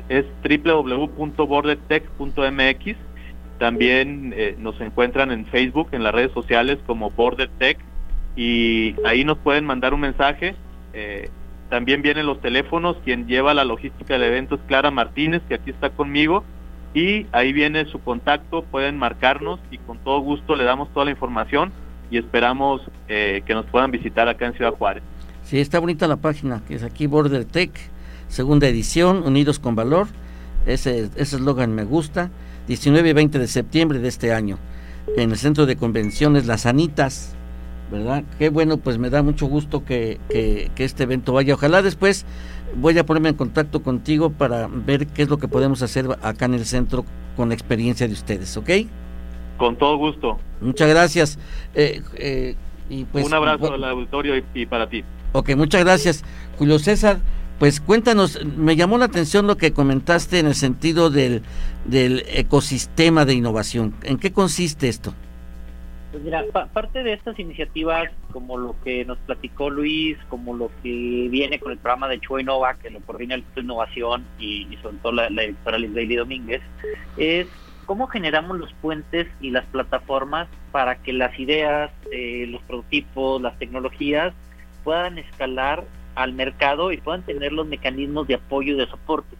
es 0.09 0.25
www.bordertech.mx. 0.43 2.97
También 3.59 4.33
eh, 4.37 4.57
nos 4.59 4.81
encuentran 4.81 5.31
en 5.31 5.45
Facebook, 5.47 5.89
en 5.93 6.03
las 6.03 6.15
redes 6.15 6.33
sociales 6.33 6.79
como 6.87 7.11
BorderTech 7.11 7.79
y 8.35 8.97
ahí 9.05 9.25
nos 9.25 9.37
pueden 9.39 9.67
mandar 9.67 9.93
un 9.93 10.01
mensaje. 10.01 10.55
Eh, 10.95 11.29
también 11.69 12.01
vienen 12.03 12.27
los 12.27 12.41
teléfonos, 12.41 12.97
quien 13.05 13.27
lleva 13.27 13.55
la 13.55 13.65
logística 13.65 14.15
del 14.15 14.23
evento 14.25 14.55
es 14.55 14.61
Clara 14.67 14.91
Martínez, 14.91 15.43
que 15.49 15.55
aquí 15.55 15.71
está 15.71 15.91
conmigo, 15.91 16.43
y 16.95 17.27
ahí 17.31 17.53
viene 17.53 17.85
su 17.85 18.01
contacto, 18.01 18.65
pueden 18.65 18.99
marcarnos 18.99 19.61
y 19.71 19.79
con 19.79 19.99
todo 19.99 20.19
gusto 20.21 20.57
le 20.57 20.65
damos 20.65 20.93
toda 20.93 21.05
la 21.05 21.13
información 21.13 21.71
y 22.11 22.19
esperamos 22.19 22.83
que 23.07 23.55
nos 23.55 23.67
puedan 23.67 23.93
visitar 23.93 24.29
acá 24.29 24.47
en 24.47 24.55
Ciudad 24.55 24.73
Juárez. 24.73 25.05
Sí, 25.51 25.59
está 25.59 25.81
bonita 25.81 26.07
la 26.07 26.15
página, 26.15 26.63
que 26.69 26.77
es 26.77 26.85
aquí 26.85 27.09
Border 27.09 27.45
Tech, 27.45 27.73
segunda 28.29 28.69
edición, 28.69 29.25
Unidos 29.25 29.59
con 29.59 29.75
Valor. 29.75 30.07
Ese 30.65 31.11
eslogan 31.17 31.75
me 31.75 31.83
gusta. 31.83 32.31
19 32.69 33.09
y 33.09 33.13
20 33.13 33.41
de 33.41 33.49
septiembre 33.49 33.99
de 33.99 34.07
este 34.07 34.33
año, 34.33 34.59
en 35.17 35.33
el 35.33 35.37
centro 35.37 35.67
de 35.67 35.75
convenciones 35.75 36.47
Las 36.47 36.67
Anitas, 36.67 37.35
¿verdad? 37.91 38.23
Qué 38.39 38.49
bueno, 38.49 38.77
pues 38.77 38.99
me 38.99 39.11
da 39.11 39.25
mucho 39.25 39.47
gusto 39.47 39.85
que, 39.85 40.21
que, 40.29 40.71
que 40.77 40.85
este 40.85 41.03
evento 41.03 41.33
vaya. 41.33 41.55
Ojalá 41.55 41.83
después 41.83 42.27
voy 42.77 42.97
a 42.99 43.05
ponerme 43.05 43.31
en 43.31 43.35
contacto 43.35 43.83
contigo 43.83 44.31
para 44.31 44.69
ver 44.69 45.09
qué 45.09 45.23
es 45.23 45.29
lo 45.31 45.39
que 45.39 45.49
podemos 45.49 45.83
hacer 45.83 46.07
acá 46.23 46.45
en 46.45 46.55
el 46.55 46.65
centro 46.65 47.05
con 47.37 47.49
la 47.49 47.55
experiencia 47.55 48.07
de 48.07 48.13
ustedes, 48.13 48.57
¿ok? 48.57 48.71
Con 49.57 49.75
todo 49.75 49.97
gusto. 49.97 50.39
Muchas 50.61 50.89
gracias. 50.89 51.41
Eh, 51.75 52.03
eh, 52.15 52.55
y 52.89 53.03
pues, 53.03 53.27
Un 53.27 53.35
abrazo 53.35 53.73
al 53.73 53.83
auditorio 53.83 54.35
y 54.55 54.67
para 54.67 54.89
ti. 54.89 55.03
Ok, 55.33 55.55
muchas 55.57 55.85
gracias. 55.85 56.25
Julio 56.59 56.79
César, 56.79 57.19
pues 57.59 57.81
cuéntanos, 57.81 58.45
me 58.45 58.75
llamó 58.75 58.99
la 58.99 59.05
atención 59.05 59.47
lo 59.47 59.57
que 59.57 59.73
comentaste 59.73 60.39
en 60.39 60.47
el 60.47 60.55
sentido 60.55 61.11
del, 61.11 61.43
del 61.85 62.25
ecosistema 62.29 63.25
de 63.25 63.35
innovación. 63.35 63.95
¿En 64.03 64.19
qué 64.19 64.33
consiste 64.33 64.89
esto? 64.89 65.15
Pues 66.11 66.25
mira, 66.25 66.45
parte 66.73 67.05
de 67.05 67.13
estas 67.13 67.39
iniciativas, 67.39 68.11
como 68.33 68.59
lo 68.59 68.75
que 68.83 69.05
nos 69.05 69.19
platicó 69.19 69.71
Luis, 69.71 70.19
como 70.29 70.57
lo 70.57 70.71
que 70.83 71.29
viene 71.31 71.61
con 71.61 71.71
el 71.71 71.79
programa 71.79 72.09
de 72.09 72.19
Chua 72.19 72.41
Innova, 72.41 72.75
que 72.75 72.91
lo 72.91 72.99
coordina 73.01 73.35
el 73.35 73.43
Instituto 73.43 73.61
de 73.61 73.65
Innovación 73.65 74.25
y, 74.41 74.67
sobre 74.83 74.97
todo 74.97 75.13
la, 75.13 75.31
la 75.31 75.45
editora 75.45 75.79
Daily 75.79 76.17
Domínguez, 76.17 76.63
es 77.17 77.47
cómo 77.87 78.09
generamos 78.09 78.59
los 78.59 78.73
puentes 78.75 79.29
y 79.41 79.51
las 79.51 79.65
plataformas 79.67 80.49
para 80.73 80.97
que 80.97 81.13
las 81.13 81.39
ideas, 81.39 81.93
eh, 82.11 82.47
los 82.49 82.63
prototipos, 82.63 83.41
las 83.41 83.57
tecnologías 83.59 84.35
puedan 84.85 85.19
escalar 85.19 85.85
al 86.15 86.33
mercado 86.33 86.93
y 86.93 86.99
puedan 86.99 87.23
tener 87.23 87.53
los 87.53 87.67
mecanismos 87.67 88.27
de 88.27 88.35
apoyo 88.35 88.75
y 88.75 88.79
de 88.79 88.87
soporte. 88.87 89.37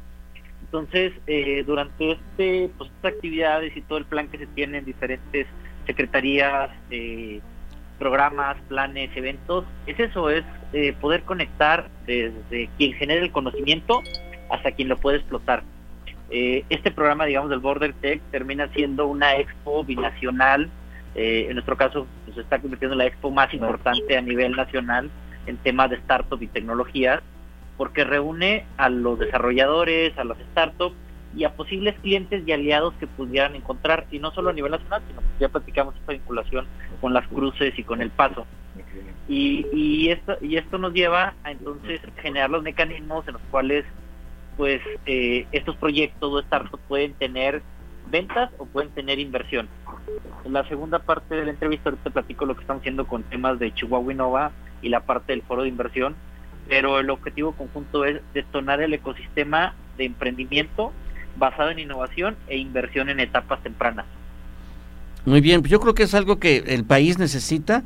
Entonces, 0.63 1.13
eh, 1.27 1.65
durante 1.67 2.13
este, 2.13 2.71
pues, 2.79 2.91
estas 2.91 3.15
actividades 3.15 3.77
y 3.77 3.83
todo 3.83 3.99
el 3.99 4.05
plan 4.05 4.29
que 4.29 4.39
se 4.39 4.47
tiene 4.47 4.79
en 4.79 4.85
diferentes 4.85 5.49
secretarías, 5.85 6.71
eh, 6.93 7.41
programas, 7.99 8.57
planes, 8.69 9.11
eventos, 9.17 9.65
es 9.87 9.99
eso, 9.99 10.31
es 10.31 10.45
eh, 10.73 10.95
poder 11.01 11.23
conectar 11.23 11.91
desde 12.07 12.71
quien 12.79 12.93
genera 12.93 13.21
el 13.21 13.33
conocimiento 13.33 14.01
hasta 14.49 14.71
quien 14.71 14.89
lo 14.89 14.97
puede 14.97 15.19
explotar. 15.19 15.65
este 16.31 16.93
programa, 16.93 17.25
digamos, 17.25 17.51
del 17.51 17.59
Border 17.59 17.93
Tech 17.95 18.21
termina 18.31 18.69
siendo 18.69 19.09
una 19.09 19.35
expo 19.35 19.83
binacional, 19.83 20.71
en 21.17 21.55
nuestro 21.55 21.77
caso, 21.77 22.07
pues, 22.25 22.37
se 22.37 22.43
está 22.43 22.61
convirtiendo 22.61 22.95
en 22.95 22.99
la 22.99 23.07
expo 23.07 23.33
más 23.33 23.53
importante 23.53 24.17
a 24.17 24.23
nivel 24.23 24.53
nacional, 24.53 25.11
en 25.47 25.57
temas 25.59 25.91
de 25.91 25.97
startup 25.97 26.43
y 26.43 26.47
tecnologías, 26.47 27.21
porque 27.77 28.05
reúne 28.05 28.67
a 28.77 28.89
los 28.89 29.19
desarrolladores, 29.19 30.17
a 30.19 30.25
las 30.25 30.39
startups 30.53 30.97
y 31.37 31.45
a 31.45 31.55
posibles 31.55 31.95
clientes 32.01 32.43
y 32.47 32.53
aliados 32.53 32.95
que 32.95 33.07
pudieran 33.07 33.55
encontrar, 33.55 34.07
y 34.11 34.19
no 34.19 34.33
solo 34.33 34.51
a 34.51 34.53
nivel 34.53 34.73
nacional, 34.73 35.03
sino 35.09 35.21
que 35.21 35.27
ya 35.39 35.49
platicamos 35.49 35.95
esta 35.97 36.13
vinculación 36.13 36.67
con 37.01 37.15
las 37.15 37.27
cruces 37.29 37.79
y 37.79 37.85
con 37.85 38.03
el 38.03 38.11
paso. 38.11 38.47
Y, 39.29 39.67
y, 39.73 40.11
esto, 40.11 40.37
y 40.41 40.57
esto 40.57 40.79
nos 40.79 40.93
lleva 40.93 41.35
a 41.45 41.53
entonces 41.53 42.01
generar 42.17 42.51
los 42.51 42.63
mecanismos 42.63 43.27
en 43.29 43.35
los 43.35 43.43
cuales 43.51 43.85
pues 44.57 44.83
eh, 45.07 45.47
estos 45.53 45.77
proyectos 45.77 46.33
o 46.33 46.43
startups 46.43 46.83
pueden 46.89 47.15
tener 47.15 47.63
ventas 48.11 48.51
o 48.59 48.67
pueden 48.67 48.91
tener 48.91 49.19
inversión. 49.19 49.69
En 50.45 50.53
la 50.53 50.69
segunda 50.69 50.99
parte 50.99 51.35
de 51.35 51.45
la 51.45 51.53
entrevista 51.53 51.91
ahorita 51.91 52.11
platico 52.11 52.45
lo 52.45 52.55
que 52.55 52.63
estamos 52.63 52.81
haciendo 52.81 53.07
con 53.07 53.23
temas 53.23 53.59
de 53.59 53.73
Chihuahua 53.73 54.13
Innova 54.13 54.53
y 54.83 54.89
la 54.89 55.01
parte 55.01 55.33
del 55.33 55.43
foro 55.43 55.63
de 55.63 55.69
inversión, 55.69 56.15
pero 56.69 57.01
el 57.01 57.11
objetivo 57.11 57.53
conjunto 57.53 58.05
es 58.05 58.21
detonar 58.33 58.81
el 58.81 58.95
ecosistema 58.95 59.75
de 59.97 60.05
emprendimiento 60.05 60.93
basado 61.37 61.71
en 61.71 61.81
innovación 61.81 62.37
e 62.49 62.57
inversión 62.59 63.09
en 63.09 63.21
etapas 63.21 63.63
tempranas. 63.63 64.07
Muy 65.25 65.41
bien, 65.41 65.61
pues 65.61 65.71
yo 65.71 65.81
creo 65.81 65.95
que 65.95 66.05
es 66.05 66.15
algo 66.15 66.39
que 66.39 66.59
el 66.59 66.85
país 66.85 67.19
necesita 67.19 67.83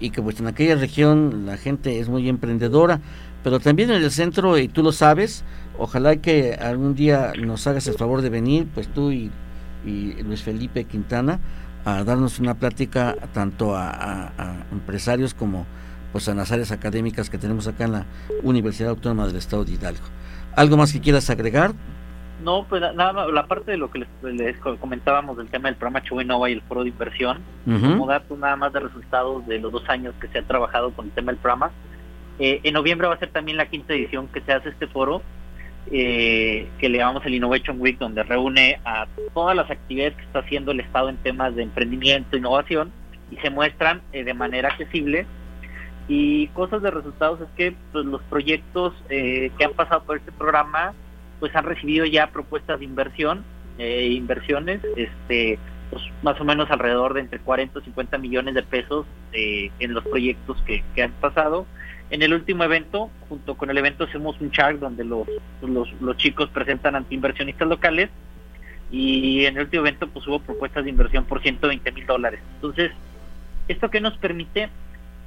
y 0.00 0.10
que 0.10 0.22
pues 0.22 0.40
en 0.40 0.46
aquella 0.46 0.76
región 0.76 1.46
la 1.46 1.56
gente 1.56 1.98
es 1.98 2.08
muy 2.08 2.28
emprendedora, 2.28 3.00
pero 3.42 3.60
también 3.60 3.90
en 3.90 4.02
el 4.02 4.10
centro, 4.10 4.56
y 4.58 4.68
tú 4.68 4.82
lo 4.82 4.92
sabes, 4.92 5.44
ojalá 5.76 6.16
que 6.16 6.54
algún 6.54 6.94
día 6.94 7.32
nos 7.38 7.66
hagas 7.66 7.86
el 7.88 7.94
favor 7.94 8.22
de 8.22 8.30
venir, 8.30 8.68
pues 8.72 8.88
tú 8.88 9.10
y, 9.10 9.30
Luis 9.84 10.42
Felipe 10.42 10.84
Quintana, 10.84 11.40
a 11.84 12.04
darnos 12.04 12.38
una 12.40 12.54
plática 12.54 13.16
tanto 13.32 13.74
a 13.74 14.64
empresarios 14.70 15.34
como 15.34 15.66
pues 16.12 16.28
en 16.28 16.36
las 16.36 16.52
áreas 16.52 16.72
académicas 16.72 17.30
que 17.30 17.38
tenemos 17.38 17.66
acá 17.66 17.84
en 17.84 17.92
la 17.92 18.06
Universidad 18.42 18.90
Autónoma 18.90 19.26
del 19.26 19.36
Estado 19.36 19.64
de 19.64 19.72
Hidalgo. 19.72 20.04
¿Algo 20.56 20.76
más 20.76 20.92
que 20.92 21.00
quieras 21.00 21.28
agregar? 21.30 21.72
No, 22.42 22.64
pues 22.68 22.80
nada 22.80 23.12
más, 23.12 23.28
la 23.32 23.46
parte 23.46 23.72
de 23.72 23.76
lo 23.76 23.90
que 23.90 24.06
les, 24.22 24.58
comentábamos 24.58 25.36
del 25.36 25.48
tema 25.48 25.68
del 25.68 25.76
programa 25.76 26.02
Chuinova 26.02 26.48
y 26.48 26.52
el 26.52 26.62
foro 26.62 26.84
de 26.84 26.90
inversión, 26.90 27.38
como 27.64 28.06
dato 28.06 28.36
nada 28.36 28.54
más 28.56 28.72
de 28.72 28.80
resultados 28.80 29.46
de 29.46 29.58
los 29.58 29.72
dos 29.72 29.88
años 29.88 30.14
que 30.20 30.28
se 30.28 30.38
ha 30.38 30.42
trabajado 30.42 30.92
con 30.92 31.06
el 31.06 31.12
tema 31.12 31.32
del 31.32 31.40
programa. 31.40 31.72
Eh, 32.38 32.60
en 32.62 32.74
noviembre 32.74 33.08
va 33.08 33.14
a 33.14 33.18
ser 33.18 33.30
también 33.30 33.56
la 33.56 33.66
quinta 33.66 33.92
edición 33.92 34.28
que 34.28 34.40
se 34.42 34.52
hace 34.52 34.68
este 34.68 34.86
foro, 34.86 35.20
eh, 35.90 36.68
que 36.78 36.88
le 36.88 36.98
llamamos 36.98 37.26
el 37.26 37.34
Innovation 37.34 37.80
Week, 37.80 37.98
donde 37.98 38.22
reúne 38.22 38.80
a 38.84 39.06
todas 39.34 39.56
las 39.56 39.68
actividades 39.68 40.14
que 40.14 40.22
está 40.22 40.38
haciendo 40.40 40.70
el 40.70 40.80
Estado 40.80 41.08
en 41.08 41.16
temas 41.16 41.56
de 41.56 41.64
emprendimiento, 41.64 42.36
innovación, 42.36 42.92
y 43.32 43.36
se 43.36 43.50
muestran 43.50 44.02
eh, 44.12 44.22
de 44.22 44.34
manera 44.34 44.68
accesible 44.68 45.26
y 46.08 46.48
cosas 46.48 46.80
de 46.80 46.90
resultados 46.90 47.40
es 47.42 47.48
que 47.54 47.74
pues, 47.92 48.06
los 48.06 48.22
proyectos 48.22 48.94
eh, 49.10 49.52
que 49.58 49.64
han 49.64 49.74
pasado 49.74 50.02
por 50.04 50.16
este 50.16 50.32
programa 50.32 50.94
pues 51.38 51.54
han 51.54 51.64
recibido 51.64 52.06
ya 52.06 52.28
propuestas 52.28 52.80
de 52.80 52.86
inversión, 52.86 53.44
eh, 53.78 54.08
inversiones, 54.10 54.80
este 54.96 55.58
pues, 55.90 56.02
más 56.22 56.40
o 56.40 56.44
menos 56.44 56.70
alrededor 56.70 57.14
de 57.14 57.20
entre 57.20 57.38
40 57.38 57.78
y 57.78 57.82
50 57.82 58.18
millones 58.18 58.54
de 58.54 58.62
pesos 58.62 59.06
eh, 59.32 59.70
en 59.78 59.94
los 59.94 60.04
proyectos 60.04 60.60
que, 60.62 60.82
han 61.02 61.12
pasado. 61.12 61.66
En 62.10 62.22
el 62.22 62.32
último 62.32 62.64
evento, 62.64 63.10
junto 63.28 63.56
con 63.56 63.70
el 63.70 63.76
evento, 63.76 64.04
hacemos 64.04 64.40
un 64.40 64.50
chart 64.50 64.78
donde 64.78 65.04
los, 65.04 65.28
los, 65.60 65.92
los 66.00 66.16
chicos 66.16 66.48
presentan 66.48 66.96
ante 66.96 67.14
inversionistas 67.14 67.68
locales 67.68 68.08
y 68.90 69.44
en 69.44 69.56
el 69.56 69.64
último 69.64 69.82
evento 69.82 70.08
pues 70.08 70.26
hubo 70.26 70.40
propuestas 70.40 70.84
de 70.84 70.90
inversión 70.90 71.26
por 71.26 71.42
120 71.42 71.92
mil 71.92 72.06
dólares. 72.06 72.40
Entonces, 72.54 72.92
¿esto 73.68 73.90
qué 73.90 74.00
nos 74.00 74.16
permite? 74.16 74.70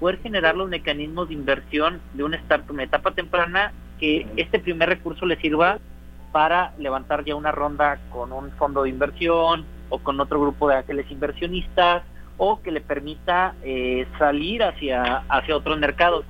Poder 0.02 0.20
generar 0.24 0.58
los 0.58 0.68
mecanismos 0.68 1.30
de 1.30 1.36
inversión 1.36 2.02
de 2.16 2.24
un 2.24 2.34
startup 2.34 2.74
en 2.74 2.80
etapa 2.82 3.12
temprana 3.12 3.72
que 4.00 4.26
este 4.36 4.58
primer 4.58 4.90
recurso 4.90 5.28
le 5.28 5.40
sirva 5.40 5.78
para 6.32 6.74
levantar 6.80 7.24
ya 7.24 7.36
una 7.36 7.52
ronda 7.52 8.00
con 8.10 8.34
un 8.34 8.50
fondo 8.54 8.82
de 8.82 8.90
inversión 8.90 9.64
o 9.90 10.00
con 10.00 10.20
otro 10.20 10.42
grupo 10.42 10.68
de 10.68 10.78
ángeles 10.78 11.06
inversionistas 11.12 12.02
o 12.38 12.62
que 12.64 12.72
le 12.72 12.82
permita 12.82 13.54
eh, 13.64 14.08
salir 14.18 14.64
hacia, 14.64 15.18
hacia 15.30 15.56
otros 15.56 15.78
mercados. 15.78 16.26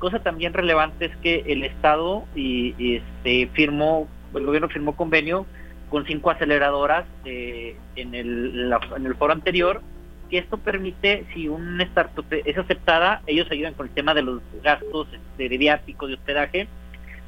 Cosa 0.00 0.18
también 0.18 0.52
relevante 0.52 1.04
es 1.04 1.16
que 1.18 1.44
el 1.46 1.62
Estado 1.62 2.24
y, 2.34 2.96
este, 2.96 3.46
firmó, 3.52 4.08
el 4.34 4.44
gobierno 4.44 4.68
firmó 4.68 4.96
convenio 4.96 5.46
con 5.90 6.04
cinco 6.06 6.30
aceleradoras 6.30 7.04
eh, 7.24 7.76
en, 7.94 8.16
el, 8.16 8.74
en 8.96 9.06
el 9.06 9.14
foro 9.14 9.32
anterior, 9.32 9.80
que 10.28 10.38
esto 10.38 10.58
permite, 10.58 11.24
si 11.32 11.48
un 11.48 11.80
startup 11.80 12.26
es 12.30 12.58
aceptada, 12.58 13.22
ellos 13.26 13.46
ayudan 13.50 13.74
con 13.74 13.86
el 13.86 13.94
tema 13.94 14.14
de 14.14 14.22
los 14.22 14.42
gastos 14.62 15.08
este, 15.12 15.48
de 15.48 15.58
de 15.58 16.14
hospedaje, 16.14 16.68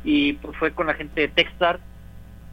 y 0.05 0.35
pues 0.35 0.57
fue 0.57 0.73
con 0.73 0.87
la 0.87 0.95
gente 0.95 1.21
de 1.23 1.28
Techstars, 1.28 1.81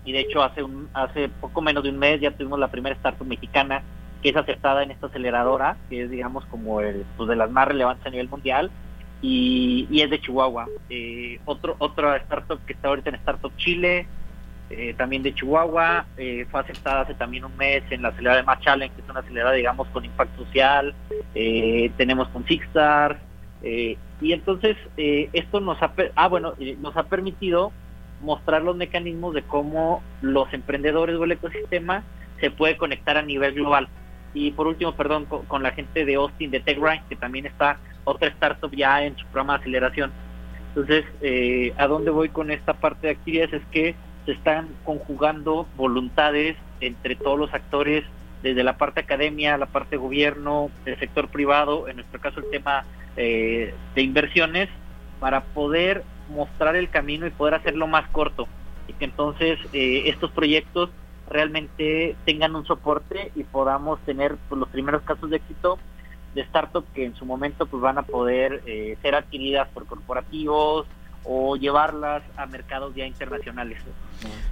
y 0.03 0.11
de 0.11 0.19
hecho 0.19 0.43
hace 0.43 0.61
un 0.61 0.87
hace 0.93 1.29
poco 1.29 1.61
menos 1.61 1.83
de 1.83 1.89
un 1.89 1.97
mes 1.97 2.21
ya 2.21 2.31
tuvimos 2.31 2.59
la 2.59 2.67
primera 2.67 2.95
startup 2.95 3.25
mexicana 3.25 3.81
que 4.21 4.29
es 4.29 4.35
aceptada 4.35 4.83
en 4.83 4.91
esta 4.91 5.07
aceleradora, 5.07 5.77
que 5.89 6.03
es 6.03 6.09
digamos 6.09 6.45
como 6.45 6.81
el, 6.81 7.05
pues, 7.17 7.29
de 7.29 7.35
las 7.35 7.51
más 7.51 7.67
relevantes 7.67 8.05
a 8.05 8.09
nivel 8.09 8.29
mundial, 8.29 8.71
y, 9.21 9.87
y 9.89 10.01
es 10.01 10.09
de 10.09 10.19
Chihuahua. 10.19 10.67
Eh, 10.89 11.39
otro 11.45 11.75
Otra 11.79 12.17
startup 12.17 12.59
que 12.65 12.73
está 12.73 12.89
ahorita 12.89 13.09
en 13.09 13.15
Startup 13.15 13.55
Chile, 13.57 14.07
eh, 14.69 14.95
también 14.97 15.21
de 15.21 15.33
Chihuahua, 15.33 16.07
eh, 16.17 16.47
fue 16.49 16.59
aceptada 16.59 17.01
hace 17.01 17.13
también 17.13 17.45
un 17.45 17.55
mes 17.55 17.83
en 17.91 18.01
la 18.01 18.09
aceleradora 18.09 18.41
de 18.41 18.47
Match 18.47 18.63
Challenge, 18.63 18.95
que 18.95 19.01
es 19.01 19.09
una 19.09 19.19
aceleradora, 19.19 19.55
digamos, 19.55 19.87
con 19.89 20.03
impacto 20.03 20.43
social, 20.43 20.95
eh, 21.35 21.91
tenemos 21.97 22.27
con 22.29 22.45
Sixstars, 22.45 23.19
y 24.21 24.31
entonces 24.31 24.77
esto 24.95 25.59
nos 25.59 25.81
ha, 25.81 25.91
ah, 26.15 26.27
bueno, 26.27 26.53
nos 26.79 26.95
ha 26.95 27.03
permitido 27.03 27.71
mostrar 28.21 28.61
los 28.61 28.75
mecanismos 28.75 29.33
de 29.33 29.41
cómo 29.41 30.03
los 30.21 30.53
emprendedores 30.53 31.15
o 31.15 31.23
el 31.23 31.31
ecosistema 31.31 32.03
se 32.39 32.51
puede 32.51 32.77
conectar 32.77 33.17
a 33.17 33.23
nivel 33.23 33.55
global. 33.55 33.87
Y 34.35 34.51
por 34.51 34.67
último, 34.67 34.95
perdón, 34.95 35.25
con, 35.25 35.63
la 35.63 35.71
gente 35.71 36.05
de 36.05 36.13
Austin, 36.13 36.51
de 36.51 36.59
TechRank, 36.59 37.07
que 37.07 37.15
también 37.15 37.47
está 37.47 37.79
otra 38.03 38.27
startup 38.29 38.71
ya 38.75 39.03
en 39.03 39.17
su 39.17 39.25
programa 39.27 39.53
de 39.53 39.61
aceleración. 39.61 40.11
Entonces, 40.75 41.05
¿a 41.75 41.87
dónde 41.87 42.11
voy 42.11 42.29
con 42.29 42.51
esta 42.51 42.73
parte 42.75 43.07
de 43.07 43.13
actividades? 43.13 43.53
Es 43.53 43.65
que 43.71 43.95
se 44.25 44.33
están 44.33 44.69
conjugando 44.83 45.67
voluntades 45.75 46.57
entre 46.81 47.15
todos 47.15 47.39
los 47.39 47.53
actores, 47.53 48.03
desde 48.41 48.63
la 48.63 48.77
parte 48.77 48.99
academia, 48.99 49.57
la 49.57 49.65
parte 49.65 49.97
gobierno, 49.97 50.69
el 50.85 50.99
sector 50.99 51.29
privado, 51.29 51.87
en 51.87 51.97
nuestro 51.97 52.19
caso 52.19 52.39
el 52.39 52.49
tema 52.49 52.85
eh, 53.17 53.73
de 53.95 54.01
inversiones, 54.01 54.69
para 55.19 55.41
poder 55.41 56.03
mostrar 56.29 56.75
el 56.75 56.89
camino 56.89 57.25
y 57.25 57.31
poder 57.31 57.55
hacerlo 57.55 57.87
más 57.87 58.07
corto 58.09 58.47
y 58.87 58.93
que 58.93 59.05
entonces 59.05 59.59
eh, 59.73 60.03
estos 60.07 60.31
proyectos 60.31 60.89
realmente 61.29 62.15
tengan 62.25 62.55
un 62.55 62.65
soporte 62.65 63.31
y 63.35 63.43
podamos 63.43 63.99
tener 64.01 64.35
pues, 64.47 64.59
los 64.59 64.69
primeros 64.69 65.01
casos 65.03 65.29
de 65.29 65.37
éxito 65.37 65.79
de 66.35 66.45
startups 66.45 66.87
que 66.93 67.05
en 67.05 67.15
su 67.15 67.25
momento 67.25 67.65
pues 67.65 67.81
van 67.81 67.97
a 67.97 68.03
poder 68.03 68.61
eh, 68.65 68.97
ser 69.01 69.15
adquiridas 69.15 69.67
por 69.69 69.85
corporativos, 69.85 70.85
o 71.25 71.55
llevarlas 71.55 72.23
a 72.37 72.45
mercados 72.45 72.93
ya 72.95 73.05
internacionales. 73.05 73.79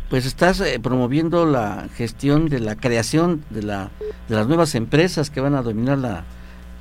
Pues 0.10 0.25
estás 0.25 0.60
eh, 0.62 0.80
promoviendo 0.82 1.46
la 1.46 1.88
gestión 1.96 2.50
de 2.50 2.60
la 2.60 2.75
creación 2.75 3.44
de, 3.50 3.63
la, 3.63 3.89
de 4.27 4.36
las 4.36 4.48
nuevas 4.48 4.75
empresas 4.75 5.30
que 5.30 5.42
van 5.42 5.56
a 5.56 5.62
dominar 5.62 5.98
la, 5.98 6.24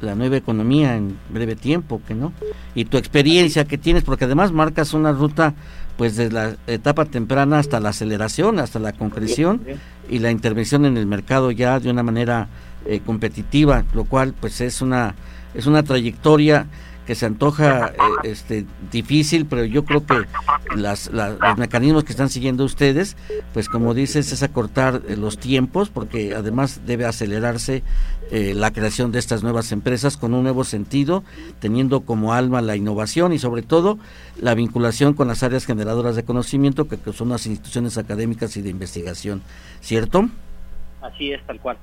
la 0.02 0.14
nueva 0.14 0.36
economía 0.36 0.96
en 0.96 1.18
breve 1.30 1.56
tiempo, 1.56 2.02
que 2.06 2.14
no? 2.14 2.32
Y 2.74 2.86
tu 2.86 2.96
experiencia 2.98 3.64
que 3.64 3.78
tienes, 3.78 4.02
porque 4.02 4.24
además 4.24 4.52
marcas 4.52 4.92
una 4.92 5.12
ruta 5.12 5.54
pues 5.96 6.16
desde 6.16 6.32
la 6.32 6.56
etapa 6.66 7.04
temprana 7.04 7.58
hasta 7.58 7.78
la 7.78 7.90
aceleración, 7.90 8.58
hasta 8.58 8.78
la 8.78 8.92
concreción 8.92 9.62
y 10.08 10.18
la 10.18 10.30
intervención 10.30 10.84
en 10.84 10.96
el 10.96 11.06
mercado 11.06 11.50
ya 11.50 11.78
de 11.78 11.90
una 11.90 12.02
manera 12.02 12.48
eh, 12.86 13.00
competitiva, 13.04 13.84
lo 13.94 14.04
cual 14.04 14.34
pues 14.38 14.60
es 14.60 14.82
una 14.82 15.14
es 15.54 15.66
una 15.66 15.82
trayectoria 15.82 16.66
que 17.12 17.16
se 17.16 17.26
antoja 17.26 17.88
eh, 17.88 17.92
este 18.24 18.64
difícil, 18.90 19.44
pero 19.44 19.66
yo 19.66 19.84
creo 19.84 20.06
que 20.06 20.14
las, 20.74 21.10
los 21.12 21.58
mecanismos 21.58 22.04
que 22.04 22.12
están 22.12 22.30
siguiendo 22.30 22.64
ustedes, 22.64 23.18
pues 23.52 23.68
como 23.68 23.92
dices, 23.92 24.32
es 24.32 24.42
acortar 24.42 25.02
eh, 25.06 25.18
los 25.18 25.36
tiempos, 25.36 25.90
porque 25.90 26.34
además 26.34 26.80
debe 26.86 27.04
acelerarse 27.04 27.82
eh, 28.30 28.54
la 28.54 28.70
creación 28.70 29.12
de 29.12 29.18
estas 29.18 29.42
nuevas 29.42 29.72
empresas 29.72 30.16
con 30.16 30.32
un 30.32 30.42
nuevo 30.42 30.64
sentido, 30.64 31.22
teniendo 31.60 32.00
como 32.00 32.32
alma 32.32 32.62
la 32.62 32.76
innovación 32.76 33.34
y 33.34 33.38
sobre 33.38 33.60
todo 33.60 33.98
la 34.40 34.54
vinculación 34.54 35.12
con 35.12 35.28
las 35.28 35.42
áreas 35.42 35.66
generadoras 35.66 36.16
de 36.16 36.22
conocimiento, 36.22 36.88
que 36.88 36.96
son 37.12 37.28
las 37.28 37.44
instituciones 37.44 37.98
académicas 37.98 38.56
y 38.56 38.62
de 38.62 38.70
investigación, 38.70 39.42
¿cierto? 39.82 40.30
Así 41.02 41.32
es, 41.32 41.44
tal 41.46 41.60
cual. 41.60 41.76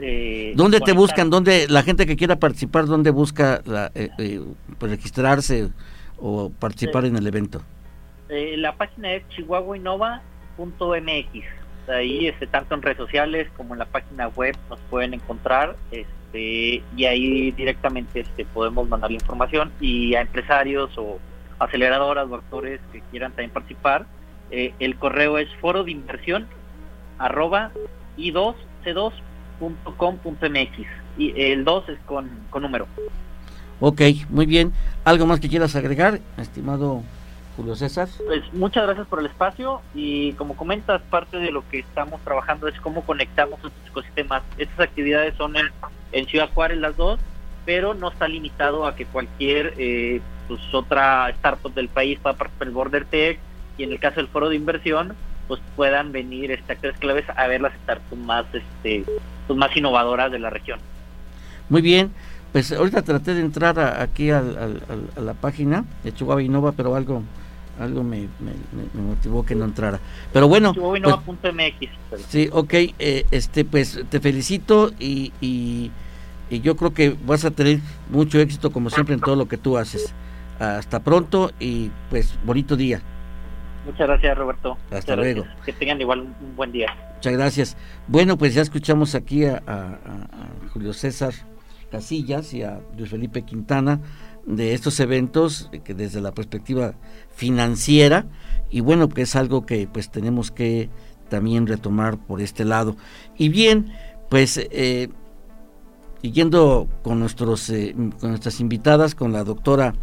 Eh, 0.00 0.52
¿Dónde 0.56 0.80
te 0.80 0.92
buscan? 0.92 1.30
¿Dónde 1.30 1.68
la 1.68 1.84
gente 1.84 2.04
que 2.04 2.16
quiera 2.16 2.34
participar, 2.36 2.86
dónde 2.86 3.10
busca 3.10 3.62
la, 3.64 3.92
eh, 3.94 4.10
eh, 4.18 4.40
pues, 4.76 4.90
registrarse 4.90 5.70
o 6.18 6.50
participar 6.50 7.06
en 7.06 7.16
el 7.16 7.26
evento? 7.26 7.62
la 8.28 8.76
página 8.76 9.14
es 9.14 9.26
chihuahuainova.mx. 9.30 11.44
Ahí, 11.88 12.28
este, 12.28 12.46
tanto 12.46 12.76
en 12.76 12.82
redes 12.82 12.98
sociales 12.98 13.48
como 13.56 13.74
en 13.74 13.80
la 13.80 13.86
página 13.86 14.28
web 14.28 14.56
nos 14.68 14.78
pueden 14.88 15.14
encontrar 15.14 15.74
este, 15.90 16.84
y 16.96 17.04
ahí 17.04 17.50
directamente 17.50 18.20
este, 18.20 18.44
podemos 18.44 18.88
mandar 18.88 19.10
la 19.10 19.16
información 19.16 19.72
y 19.80 20.14
a 20.14 20.20
empresarios 20.20 20.96
o 20.96 21.18
aceleradoras 21.58 22.30
o 22.30 22.36
actores 22.36 22.80
que 22.92 23.00
quieran 23.10 23.32
también 23.32 23.50
participar. 23.50 24.06
el 24.52 24.94
correo 24.96 25.38
es 25.38 25.52
foro 25.56 25.82
de 25.82 25.90
inversión 25.90 26.46
arroba 27.18 27.72
i2c2.com.mx 28.20 30.86
y 31.18 31.40
el 31.40 31.64
2 31.64 31.88
es 31.88 31.98
con, 32.06 32.30
con 32.50 32.62
número. 32.62 32.86
Ok, 33.80 34.02
muy 34.28 34.46
bien. 34.46 34.72
¿Algo 35.04 35.26
más 35.26 35.40
que 35.40 35.48
quieras 35.48 35.74
agregar, 35.74 36.20
estimado 36.36 37.02
Julio 37.56 37.74
César? 37.74 38.08
Pues 38.26 38.42
muchas 38.52 38.84
gracias 38.84 39.06
por 39.06 39.20
el 39.20 39.26
espacio 39.26 39.80
y 39.94 40.32
como 40.34 40.56
comentas, 40.56 41.00
parte 41.10 41.38
de 41.38 41.50
lo 41.50 41.68
que 41.68 41.80
estamos 41.80 42.20
trabajando 42.22 42.68
es 42.68 42.78
cómo 42.80 43.02
conectamos 43.02 43.58
estos 43.58 43.86
ecosistemas. 43.86 44.42
Estas 44.58 44.80
actividades 44.80 45.34
son 45.36 45.56
en, 45.56 45.70
en 46.12 46.26
Ciudad 46.26 46.50
Juárez 46.54 46.78
las 46.78 46.96
dos, 46.96 47.18
pero 47.64 47.94
no 47.94 48.10
está 48.10 48.28
limitado 48.28 48.86
a 48.86 48.96
que 48.96 49.06
cualquier 49.06 49.74
eh, 49.78 50.20
pues, 50.48 50.60
otra 50.72 51.28
startup 51.30 51.72
del 51.72 51.88
país 51.88 52.18
pueda 52.18 52.36
participar 52.36 52.68
el 52.68 52.74
Border 52.74 53.04
Tech 53.06 53.38
y 53.78 53.84
en 53.84 53.92
el 53.92 53.98
caso 53.98 54.16
del 54.16 54.28
foro 54.28 54.48
de 54.48 54.56
inversión, 54.56 55.14
pues 55.50 55.60
puedan 55.74 56.12
venir 56.12 56.52
este, 56.52 56.74
actores 56.74 56.96
claves 56.98 57.24
a 57.34 57.48
ver 57.48 57.60
las 57.60 57.72
startups 57.82 58.16
más, 58.22 58.44
este, 58.54 59.04
pues, 59.48 59.58
más 59.58 59.76
innovadoras 59.76 60.30
de 60.30 60.38
la 60.38 60.48
región. 60.48 60.78
Muy 61.68 61.82
bien, 61.82 62.12
pues 62.52 62.70
ahorita 62.70 63.02
traté 63.02 63.34
de 63.34 63.40
entrar 63.40 63.80
aquí 63.80 64.30
a, 64.30 64.42
la 64.42 65.34
página 65.34 65.84
de 66.04 66.14
Chihuahua 66.14 66.40
Innova, 66.40 66.70
pero 66.70 66.94
algo 66.94 67.24
algo 67.80 68.04
me, 68.04 68.28
motivó 68.94 69.44
que 69.44 69.56
no 69.56 69.64
entrara. 69.64 69.98
Pero 70.32 70.46
bueno. 70.46 70.72
Pues, 70.72 72.22
sí, 72.28 72.48
ok, 72.52 72.72
eh, 72.72 73.26
este, 73.32 73.64
pues 73.64 74.04
te 74.08 74.20
felicito 74.20 74.92
y, 75.00 75.32
y, 75.40 75.90
y 76.48 76.60
yo 76.60 76.76
creo 76.76 76.94
que 76.94 77.16
vas 77.26 77.44
a 77.44 77.50
tener 77.50 77.80
mucho 78.08 78.38
éxito 78.38 78.70
como 78.70 78.88
siempre 78.88 79.16
en 79.16 79.20
todo 79.20 79.34
lo 79.34 79.48
que 79.48 79.56
tú 79.56 79.78
haces. 79.78 80.14
Hasta 80.60 81.00
pronto 81.00 81.50
y 81.58 81.90
pues 82.08 82.38
bonito 82.44 82.76
día. 82.76 83.02
Muchas 83.90 84.06
gracias, 84.06 84.38
Roberto. 84.38 84.78
Hasta 84.90 85.16
luego. 85.16 85.44
Que 85.64 85.72
tengan 85.72 86.00
igual 86.00 86.20
un, 86.20 86.56
buen 86.56 86.70
día. 86.70 86.94
Muchas 87.16 87.32
gracias. 87.32 87.76
Bueno, 88.06 88.38
pues 88.38 88.54
ya 88.54 88.62
escuchamos 88.62 89.16
aquí 89.16 89.44
a, 89.44 89.98
Julio 90.72 90.92
César 90.92 91.34
Casillas 91.90 92.54
y 92.54 92.62
a 92.62 92.80
Luis 92.96 93.10
Felipe 93.10 93.42
Quintana 93.42 94.00
de 94.46 94.74
estos 94.74 95.00
eventos 95.00 95.70
que 95.84 95.92
desde 95.92 96.20
la 96.20 96.32
perspectiva 96.32 96.94
financiera 97.34 98.26
y 98.70 98.80
bueno, 98.80 99.08
que 99.08 99.22
es 99.22 99.34
algo 99.34 99.66
que 99.66 99.88
pues 99.92 100.10
tenemos 100.10 100.52
que 100.52 100.88
también 101.28 101.66
retomar 101.66 102.16
por 102.16 102.40
este 102.40 102.64
lado. 102.64 102.96
Y 103.36 103.48
bien, 103.48 103.92
pues 104.28 104.56
eh, 104.70 105.08
yendo 106.22 106.88
con, 107.02 107.18
nuestros, 107.18 107.68
eh, 107.70 107.94
con 108.20 108.30
nuestras 108.30 108.60
invitadas, 108.60 109.16
con 109.16 109.32
la 109.32 109.42
doctora 109.42 109.94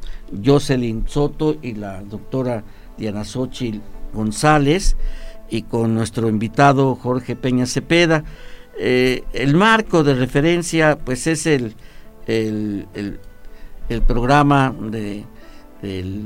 Jocelyn 0.43 1.07
Soto 1.07 1.55
y 1.61 1.73
la 1.73 2.01
doctora 2.01 2.65
Diana 2.97 3.23
Xochitl 3.23 3.79
González 4.13 4.95
y 5.49 5.63
con 5.63 5.93
nuestro 5.93 6.29
invitado 6.29 6.95
Jorge 6.95 7.35
Peña 7.35 7.65
Cepeda. 7.65 8.23
Eh, 8.79 9.23
el 9.33 9.55
marco 9.55 10.03
de 10.03 10.13
referencia 10.13 10.97
pues 10.97 11.25
es 11.27 11.47
el, 11.47 11.75
el, 12.27 13.19
programa 14.05 14.75
de, 14.79 15.23
de, 15.81 16.21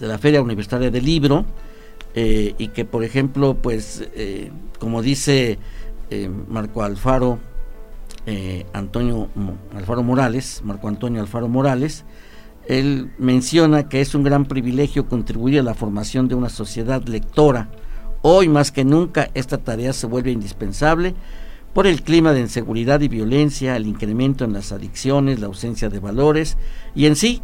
la 0.00 0.18
Feria 0.18 0.40
Universitaria 0.40 0.90
del 0.90 1.04
Libro 1.04 1.44
eh, 2.14 2.54
y 2.56 2.68
que 2.68 2.84
por 2.84 3.04
ejemplo 3.04 3.54
pues 3.60 4.08
eh, 4.14 4.50
como 4.78 5.02
dice 5.02 5.58
Marco 6.48 6.82
Alfaro 6.82 7.40
Antonio 8.72 9.28
Alfaro 9.74 10.02
Morales, 10.02 10.62
Marco 10.64 10.88
Antonio 10.88 11.20
Alfaro 11.20 11.48
Morales, 11.48 12.04
él 12.68 13.10
menciona 13.18 13.88
que 13.88 14.00
es 14.00 14.14
un 14.14 14.22
gran 14.22 14.46
privilegio 14.46 15.08
contribuir 15.08 15.60
a 15.60 15.62
la 15.62 15.74
formación 15.74 16.28
de 16.28 16.34
una 16.34 16.48
sociedad 16.48 17.02
lectora. 17.06 17.68
Hoy 18.22 18.48
más 18.48 18.72
que 18.72 18.84
nunca 18.84 19.30
esta 19.34 19.58
tarea 19.58 19.92
se 19.92 20.06
vuelve 20.06 20.32
indispensable 20.32 21.14
por 21.72 21.86
el 21.86 22.02
clima 22.02 22.32
de 22.32 22.40
inseguridad 22.40 23.00
y 23.02 23.08
violencia, 23.08 23.76
el 23.76 23.86
incremento 23.86 24.44
en 24.44 24.52
las 24.52 24.72
adicciones, 24.72 25.40
la 25.40 25.46
ausencia 25.46 25.88
de 25.88 25.98
valores 25.98 26.56
y 26.94 27.06
en 27.06 27.16
sí 27.16 27.42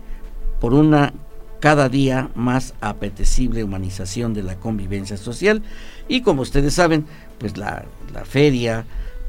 por 0.61 0.75
una 0.75 1.13
cada 1.61 1.89
día 1.89 2.31
más 2.35 2.75
apetecible 2.81 3.63
humanización 3.63 4.35
de 4.35 4.43
la 4.43 4.57
convivencia 4.57 5.17
social. 5.17 5.63
Y 6.09 6.23
como 6.23 6.43
ustedes 6.43 6.75
saben, 6.75 7.07
pues 7.39 7.57
la, 7.57 7.85
la 8.13 8.25
feria 8.25 8.85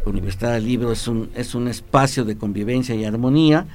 Universidad 0.05 0.53
del 0.53 0.65
Libro 0.65 0.91
es 0.91 1.07
un, 1.07 1.29
es 1.35 1.55
un 1.55 1.67
espacio 1.67 2.25
de 2.25 2.37
convivencia 2.37 2.95
y 2.95 3.05
armonía 3.05 3.67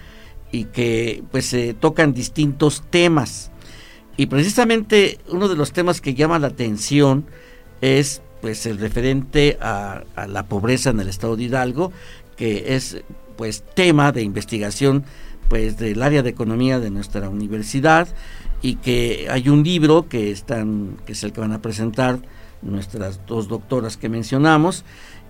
y 0.50 0.64
que 0.64 1.22
pues 1.30 1.46
se 1.46 1.74
tocan 1.74 2.14
distintos 2.14 2.82
temas. 2.90 3.50
Y 4.16 4.26
precisamente 4.26 5.18
uno 5.28 5.48
de 5.48 5.56
los 5.56 5.72
temas 5.72 6.00
que 6.00 6.14
llama 6.14 6.38
la 6.38 6.48
atención 6.48 7.26
es 7.80 8.22
pues 8.40 8.66
el 8.66 8.78
referente 8.78 9.58
a, 9.60 10.04
la 10.28 10.46
pobreza 10.46 10.90
en 10.90 11.00
el 11.00 11.08
estado 11.08 11.36
de 11.36 11.44
Hidalgo, 11.44 11.92
que 12.36 12.74
es 12.74 13.02
pues 13.36 13.64
tema 13.74 14.12
de 14.12 14.22
investigación 14.22 15.04
pues 15.48 15.78
del 15.78 16.02
área 16.02 16.22
de 16.22 16.30
economía 16.30 16.78
de 16.78 16.90
nuestra 16.90 17.28
universidad 17.30 18.08
y 18.60 18.74
que 18.76 19.28
hay 19.30 19.48
un 19.48 19.62
libro 19.62 20.08
que 20.08 20.30
están 20.30 20.96
que 21.06 21.12
es 21.12 21.22
el 21.22 21.32
que 21.32 21.40
van 21.40 21.52
a 21.52 21.62
presentar 21.62 22.18
nuestras 22.60 23.24
dos 23.26 23.48
doctoras 23.48 23.96
que 23.96 24.08
mencionamos 24.08 24.84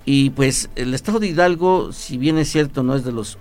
y 0.05 0.31
pues 0.31 0.71
el 0.75 0.95
estado 0.95 1.21
de 1.21 1.29
Hidalgo 1.29 1.93
si 1.93 2.17
bien 2.17 2.39
es 2.39 2.51
cierto 2.51 2.83
no 2.83 2.97
es 2.97 3.05
de 3.05 3.13
los 3.13 3.39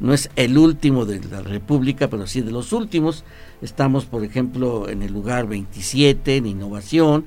no 0.00 0.12
es 0.12 0.30
el 0.36 0.58
último 0.58 1.04
de 1.04 1.20
la 1.28 1.40
República, 1.42 2.08
pero 2.08 2.26
sí 2.26 2.40
de 2.40 2.50
los 2.50 2.72
últimos. 2.72 3.24
Estamos, 3.62 4.04
por 4.04 4.24
ejemplo, 4.24 4.88
en 4.88 5.02
el 5.02 5.12
lugar 5.12 5.46
27 5.46 6.36
en 6.36 6.46
innovación, 6.46 7.24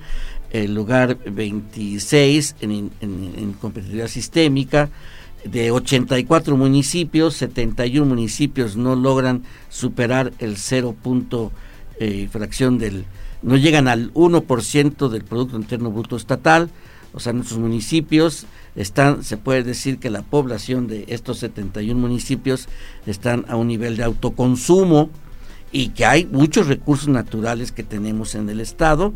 el 0.51 0.73
lugar 0.73 1.17
26 1.25 2.55
en, 2.61 3.53
competitividad 3.59 4.07
sistémica. 4.07 4.89
De 5.45 5.71
84 5.71 6.57
municipios, 6.57 7.35
71 7.35 8.05
municipios 8.05 8.75
no 8.75 8.95
logran 8.95 9.43
superar 9.69 10.33
el 10.39 10.57
0. 10.57 10.95
Eh, 11.99 12.27
fracción 12.29 12.77
del, 12.77 13.05
no 13.41 13.55
llegan 13.55 13.87
al 13.87 14.13
1% 14.13 15.09
del 15.09 15.23
Producto 15.23 15.57
Interno 15.57 15.89
Bruto 15.89 16.15
Estatal, 16.15 16.69
o 17.13 17.19
sea, 17.19 17.33
nuestros 17.33 17.59
municipios 17.59 18.45
están, 18.77 19.23
se 19.23 19.37
puede 19.37 19.63
decir 19.63 19.97
que 19.97 20.09
la 20.09 20.21
población 20.21 20.87
de 20.87 21.05
estos 21.07 21.39
71 21.39 21.99
municipios 21.99 22.69
están 23.05 23.43
a 23.49 23.55
un 23.55 23.67
nivel 23.67 23.97
de 23.97 24.03
autoconsumo 24.03 25.09
y 25.71 25.89
que 25.89 26.05
hay 26.05 26.25
muchos 26.25 26.67
recursos 26.67 27.09
naturales 27.09 27.71
que 27.71 27.83
tenemos 27.83 28.35
en 28.35 28.49
el 28.49 28.61
estado 28.61 29.13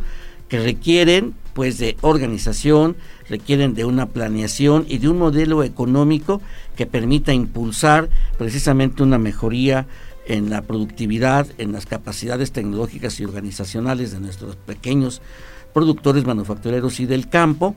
que 0.50 0.60
requieren 0.60 1.34
pues 1.54 1.78
de 1.78 1.95
organización, 2.02 2.97
requieren 3.30 3.74
de 3.74 3.86
una 3.86 4.08
planeación 4.08 4.86
y 4.88 4.97
de 4.97 5.08
un 5.08 5.17
modelo 5.17 5.63
económico 5.63 6.41
que 6.76 6.86
permita 6.86 7.34
impulsar 7.34 8.10
precisamente 8.38 9.04
una 9.04 9.17
mejoría 9.17 9.88
en 10.26 10.50
la 10.50 10.62
productividad, 10.62 11.47
en 11.58 11.71
las 11.71 11.86
capacidades 11.86 12.52
tecnológicas 12.52 13.19
y 13.19 13.26
organizacionales 13.26 14.12
de 14.12 14.19
nuestros 14.19 14.56
pequeños 14.56 15.21
productores 15.74 16.26
manufactureros 16.26 17.00
y 17.00 17.06
del 17.06 17.30
campo 17.30 17.76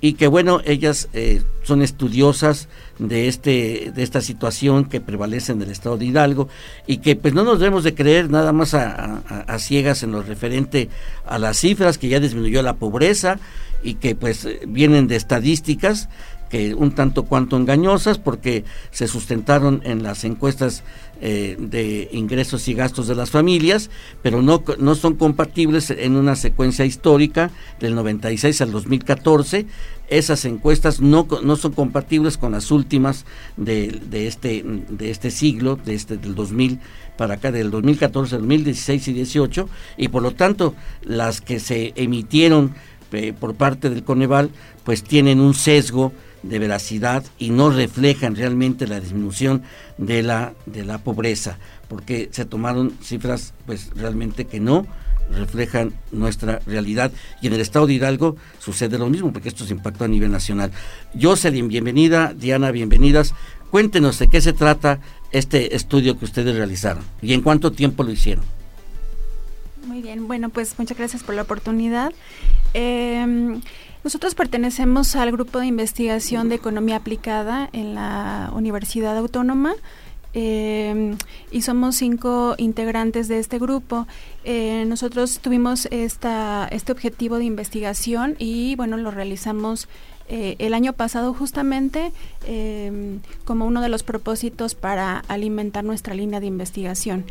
y 0.00 0.14
que 0.14 0.26
bueno 0.26 0.60
ellas 0.64 1.08
eh, 1.12 1.42
son 1.62 1.82
estudiosas 1.82 2.68
de 2.98 3.28
este 3.28 3.92
de 3.94 4.02
esta 4.02 4.20
situación 4.20 4.84
que 4.84 5.00
prevalece 5.00 5.52
en 5.52 5.62
el 5.62 5.70
estado 5.70 5.96
de 5.96 6.06
Hidalgo 6.06 6.48
y 6.86 6.98
que 6.98 7.16
pues 7.16 7.34
no 7.34 7.44
nos 7.44 7.58
debemos 7.58 7.84
de 7.84 7.94
creer 7.94 8.30
nada 8.30 8.52
más 8.52 8.74
a, 8.74 9.22
ciegas 9.58 10.02
en 10.02 10.12
lo 10.12 10.22
referente 10.22 10.88
a 11.26 11.38
las 11.38 11.58
cifras 11.58 11.98
que 11.98 12.08
ya 12.08 12.20
disminuyó 12.20 12.62
la 12.62 12.74
pobreza 12.74 13.38
y 13.82 13.94
que 13.94 14.14
pues 14.14 14.48
vienen 14.66 15.08
de 15.08 15.16
estadísticas 15.16 16.08
que 16.48 16.74
un 16.74 16.92
tanto 16.92 17.24
cuanto 17.24 17.56
engañosas 17.56 18.18
porque 18.18 18.64
se 18.90 19.08
sustentaron 19.08 19.80
en 19.84 20.02
las 20.02 20.24
encuestas 20.24 20.84
eh, 21.20 21.56
de 21.58 22.08
ingresos 22.12 22.68
y 22.68 22.74
gastos 22.74 23.08
de 23.08 23.14
las 23.14 23.30
familias, 23.30 23.90
pero 24.22 24.42
no, 24.42 24.62
no 24.78 24.94
son 24.94 25.14
compatibles 25.14 25.90
en 25.90 26.16
una 26.16 26.36
secuencia 26.36 26.84
histórica 26.84 27.50
del 27.80 27.94
96 27.94 28.60
al 28.60 28.72
2014. 28.72 29.66
Esas 30.08 30.44
encuestas 30.44 31.00
no, 31.00 31.26
no 31.42 31.56
son 31.56 31.72
compatibles 31.72 32.36
con 32.36 32.52
las 32.52 32.70
últimas 32.70 33.24
de, 33.56 34.00
de, 34.08 34.26
este, 34.26 34.62
de 34.64 35.10
este 35.10 35.30
siglo, 35.30 35.76
de 35.76 35.94
este, 35.94 36.16
del 36.16 36.34
2000 36.34 36.80
para 37.16 37.34
acá, 37.34 37.50
del 37.50 37.70
2014, 37.70 38.36
2016 38.36 39.08
y 39.08 39.12
18, 39.14 39.68
y 39.96 40.08
por 40.08 40.22
lo 40.22 40.32
tanto 40.32 40.74
las 41.02 41.40
que 41.40 41.60
se 41.60 41.92
emitieron 41.96 42.74
eh, 43.12 43.32
por 43.32 43.54
parte 43.54 43.88
del 43.88 44.04
Coneval, 44.04 44.50
pues 44.84 45.02
tienen 45.02 45.40
un 45.40 45.54
sesgo 45.54 46.12
de 46.42 46.58
veracidad 46.58 47.24
y 47.38 47.50
no 47.50 47.70
reflejan 47.70 48.36
realmente 48.36 48.86
la 48.86 49.00
disminución 49.00 49.62
de 49.98 50.22
la, 50.22 50.54
de 50.66 50.84
la 50.84 50.98
pobreza, 50.98 51.58
porque 51.88 52.28
se 52.32 52.44
tomaron 52.44 52.92
cifras 53.02 53.54
pues 53.66 53.90
realmente 53.94 54.46
que 54.46 54.60
no 54.60 54.86
reflejan 55.30 55.92
nuestra 56.12 56.60
realidad 56.66 57.10
y 57.42 57.48
en 57.48 57.54
el 57.54 57.60
estado 57.60 57.86
de 57.86 57.94
Hidalgo 57.94 58.36
sucede 58.60 58.98
lo 58.98 59.08
mismo 59.08 59.32
porque 59.32 59.48
esto 59.48 59.64
se 59.64 59.72
impactó 59.72 60.04
a 60.04 60.08
nivel 60.08 60.30
nacional. 60.30 60.70
Jocelyn, 61.20 61.68
bienvenida, 61.68 62.32
Diana, 62.34 62.70
bienvenidas. 62.70 63.34
Cuéntenos 63.70 64.18
de 64.18 64.28
qué 64.28 64.40
se 64.40 64.52
trata 64.52 65.00
este 65.32 65.74
estudio 65.74 66.18
que 66.18 66.24
ustedes 66.24 66.54
realizaron 66.54 67.02
y 67.20 67.32
en 67.32 67.42
cuánto 67.42 67.72
tiempo 67.72 68.04
lo 68.04 68.12
hicieron. 68.12 68.44
Muy 69.84 70.02
bien, 70.02 70.28
bueno, 70.28 70.50
pues 70.50 70.78
muchas 70.78 70.96
gracias 70.96 71.22
por 71.22 71.34
la 71.34 71.42
oportunidad. 71.42 72.12
Eh, 72.74 73.60
nosotros 74.06 74.36
pertenecemos 74.36 75.16
al 75.16 75.32
grupo 75.32 75.58
de 75.58 75.66
investigación 75.66 76.48
de 76.48 76.54
economía 76.54 76.94
aplicada 76.94 77.68
en 77.72 77.96
la 77.96 78.52
Universidad 78.54 79.16
Autónoma. 79.16 79.74
Em, 80.32 81.16
y 81.50 81.62
somos 81.62 81.96
cinco 81.96 82.54
integrantes 82.56 83.26
de 83.26 83.40
este 83.40 83.58
grupo. 83.58 84.06
Eh, 84.44 84.84
nosotros 84.86 85.40
tuvimos 85.40 85.86
esta, 85.90 86.68
este 86.70 86.92
objetivo 86.92 87.38
de 87.38 87.46
investigación 87.46 88.36
y 88.38 88.76
bueno, 88.76 88.96
lo 88.96 89.10
realizamos 89.10 89.88
eh, 90.28 90.54
el 90.60 90.74
año 90.74 90.92
pasado 90.92 91.34
justamente 91.34 92.12
em, 92.46 93.18
como 93.44 93.66
uno 93.66 93.80
de 93.80 93.88
los 93.88 94.04
propósitos 94.04 94.76
para 94.76 95.24
alimentar 95.26 95.82
nuestra 95.82 96.14
línea 96.14 96.38
de 96.38 96.46
investigación. 96.46 97.24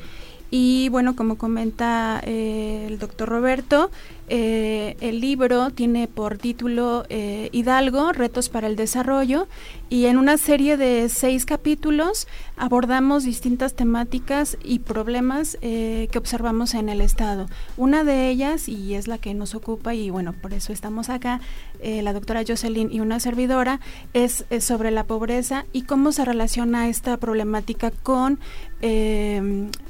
Y 0.51 0.89
bueno, 0.89 1.15
como 1.15 1.37
comenta 1.37 2.21
eh, 2.23 2.85
el 2.87 2.99
doctor 2.99 3.29
Roberto, 3.29 3.89
eh, 4.27 4.95
el 5.01 5.19
libro 5.19 5.69
tiene 5.71 6.07
por 6.07 6.37
título 6.37 7.05
eh, 7.09 7.49
Hidalgo, 7.51 8.11
Retos 8.11 8.49
para 8.49 8.67
el 8.67 8.75
Desarrollo, 8.75 9.47
y 9.89 10.05
en 10.05 10.17
una 10.17 10.37
serie 10.37 10.77
de 10.77 11.09
seis 11.09 11.45
capítulos 11.45 12.27
abordamos 12.57 13.23
distintas 13.23 13.73
temáticas 13.73 14.57
y 14.63 14.79
problemas 14.79 15.57
que 15.61 16.17
observamos 16.17 16.73
en 16.73 16.89
el 16.89 17.01
Estado. 17.01 17.47
Una 17.77 18.03
de 18.03 18.29
ellas, 18.29 18.67
y 18.67 18.95
es 18.95 19.07
la 19.07 19.17
que 19.17 19.33
nos 19.33 19.55
ocupa, 19.55 19.93
y 19.93 20.09
bueno, 20.09 20.33
por 20.33 20.53
eso 20.53 20.73
estamos 20.73 21.09
acá, 21.09 21.39
la 21.83 22.13
doctora 22.13 22.43
Jocelyn 22.47 22.91
y 22.91 22.99
una 22.99 23.19
servidora, 23.19 23.79
es, 24.13 24.45
es, 24.49 24.63
sobre 24.63 24.89
la 24.89 25.03
pobreza 25.03 25.65
y 25.71 25.83
cómo 25.83 26.11
se 26.11 26.25
relaciona 26.25 26.89
esta 26.89 27.17
problemática 27.17 27.91
con 27.91 28.39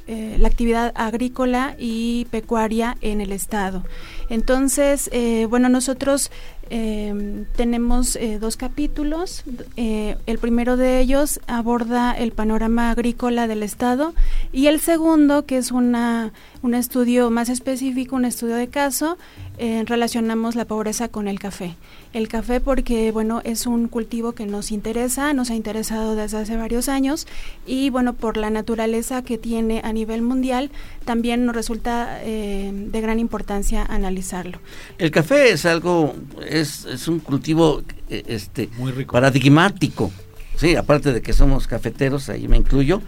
eh, 0.08 0.38
la 0.40 0.48
actividad 0.48 0.92
agrícola 0.94 1.76
y 1.80 2.26
pecuaria 2.26 2.96
en 3.02 3.22
el 3.22 3.32
estado. 3.32 3.84
Entonces, 4.30 5.10
eh, 5.12 5.48
bueno, 5.50 5.68
nosotros 5.68 6.30
eh, 6.70 7.46
tenemos 7.56 8.18
dos 8.40 8.56
capítulos. 8.56 9.44
el 9.76 10.38
primero 10.40 10.78
de 10.78 11.00
ellos 11.00 11.40
aborda 11.48 12.12
el 12.12 12.32
panorama 12.32 12.92
agrícola 12.92 13.48
del 13.48 13.64
estado 13.64 14.14
y 14.52 14.68
el 14.68 14.80
segundo, 14.80 15.46
que 15.46 15.58
es 15.58 15.72
una, 15.72 16.34
un 16.62 16.74
estudio 16.74 17.30
más 17.30 17.50
específico, 17.50 18.16
un 18.16 18.26
estudio 18.26 18.56
de 18.56 18.68
caso, 18.68 19.18
relacionamos 19.60 20.56
la 20.56 20.66
pobreza 20.66 21.08
con 21.08 21.28
el 21.28 21.40
café. 21.40 21.76
El 22.14 22.28
café 22.30 22.62
porque, 22.62 23.12
bueno, 23.12 23.42
es 23.44 23.68
un 23.68 23.88
cultivo 23.88 24.32
que 24.32 24.46
nos 24.46 24.72
interesa, 24.72 25.34
nos 25.34 25.50
ha 25.50 25.56
interesado 25.56 26.16
desde 26.16 26.38
hace 26.38 26.56
varios 26.56 26.90
años 26.90 27.28
y, 27.68 27.90
bueno, 27.90 28.14
por 28.14 28.38
la 28.38 28.50
naturaleza 28.50 29.22
que 29.22 29.38
tiene 29.38 29.82
a 29.84 29.92
nivel 29.96 30.22
mundial, 30.22 30.70
también 31.06 31.46
nos 31.46 31.56
resulta 31.56 32.20
eh, 32.22 32.72
de 32.72 33.02
gran 33.02 33.18
importancia 33.18 33.84
analizarlo. 33.84 34.60
El 35.00 35.10
café 35.10 35.50
es 35.52 35.66
algo, 35.66 36.14
es, 36.48 36.86
es 36.86 37.08
un 37.08 37.18
cultivo 37.20 37.82
eh, 38.10 38.24
este, 38.28 38.70
Muy 38.78 38.92
rico. 38.92 39.14
paradigmático, 39.14 40.12
sí, 40.56 40.76
aparte 40.76 41.12
de 41.12 41.22
que 41.24 41.34
somos 41.34 41.66
cafeteros, 41.66 42.30
ahí 42.30 42.48
me 42.48 42.58
incluyo, 42.58 43.02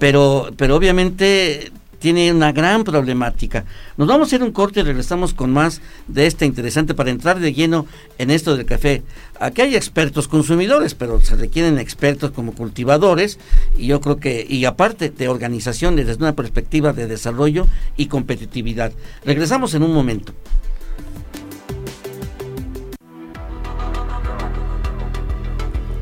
pero, 0.00 0.50
pero 0.56 0.74
obviamente 0.74 1.70
tiene 2.00 2.32
una 2.32 2.50
gran 2.50 2.82
problemática. 2.82 3.64
Nos 3.96 4.08
vamos 4.08 4.26
a 4.26 4.28
hacer 4.28 4.42
un 4.42 4.50
corte 4.50 4.80
y 4.80 4.82
regresamos 4.82 5.34
con 5.34 5.52
más 5.52 5.80
de 6.08 6.26
este 6.26 6.46
interesante 6.46 6.94
para 6.94 7.10
entrar 7.10 7.38
de 7.38 7.52
lleno 7.52 7.86
en 8.18 8.30
esto 8.30 8.56
del 8.56 8.66
café. 8.66 9.02
Aquí 9.38 9.62
hay 9.62 9.76
expertos 9.76 10.26
consumidores, 10.26 10.94
pero 10.94 11.20
se 11.20 11.36
requieren 11.36 11.78
expertos 11.78 12.32
como 12.32 12.52
cultivadores 12.52 13.38
y 13.76 13.86
yo 13.86 14.00
creo 14.00 14.16
que, 14.16 14.44
y 14.48 14.64
aparte 14.64 15.10
de 15.10 15.28
organizaciones 15.28 16.06
desde 16.06 16.22
una 16.22 16.34
perspectiva 16.34 16.92
de 16.92 17.06
desarrollo 17.06 17.66
y 17.96 18.06
competitividad. 18.06 18.92
Regresamos 19.24 19.74
en 19.74 19.82
un 19.82 19.92
momento. 19.92 20.32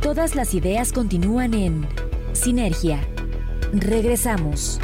Todas 0.00 0.36
las 0.36 0.54
ideas 0.54 0.92
continúan 0.92 1.54
en 1.54 1.86
Sinergia. 2.32 3.00
Regresamos. 3.72 4.80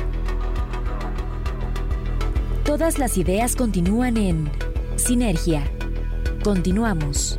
Todas 2.64 2.98
las 2.98 3.18
ideas 3.18 3.56
continúan 3.56 4.16
en 4.16 4.50
Sinergia. 4.96 5.62
Continuamos. 6.42 7.38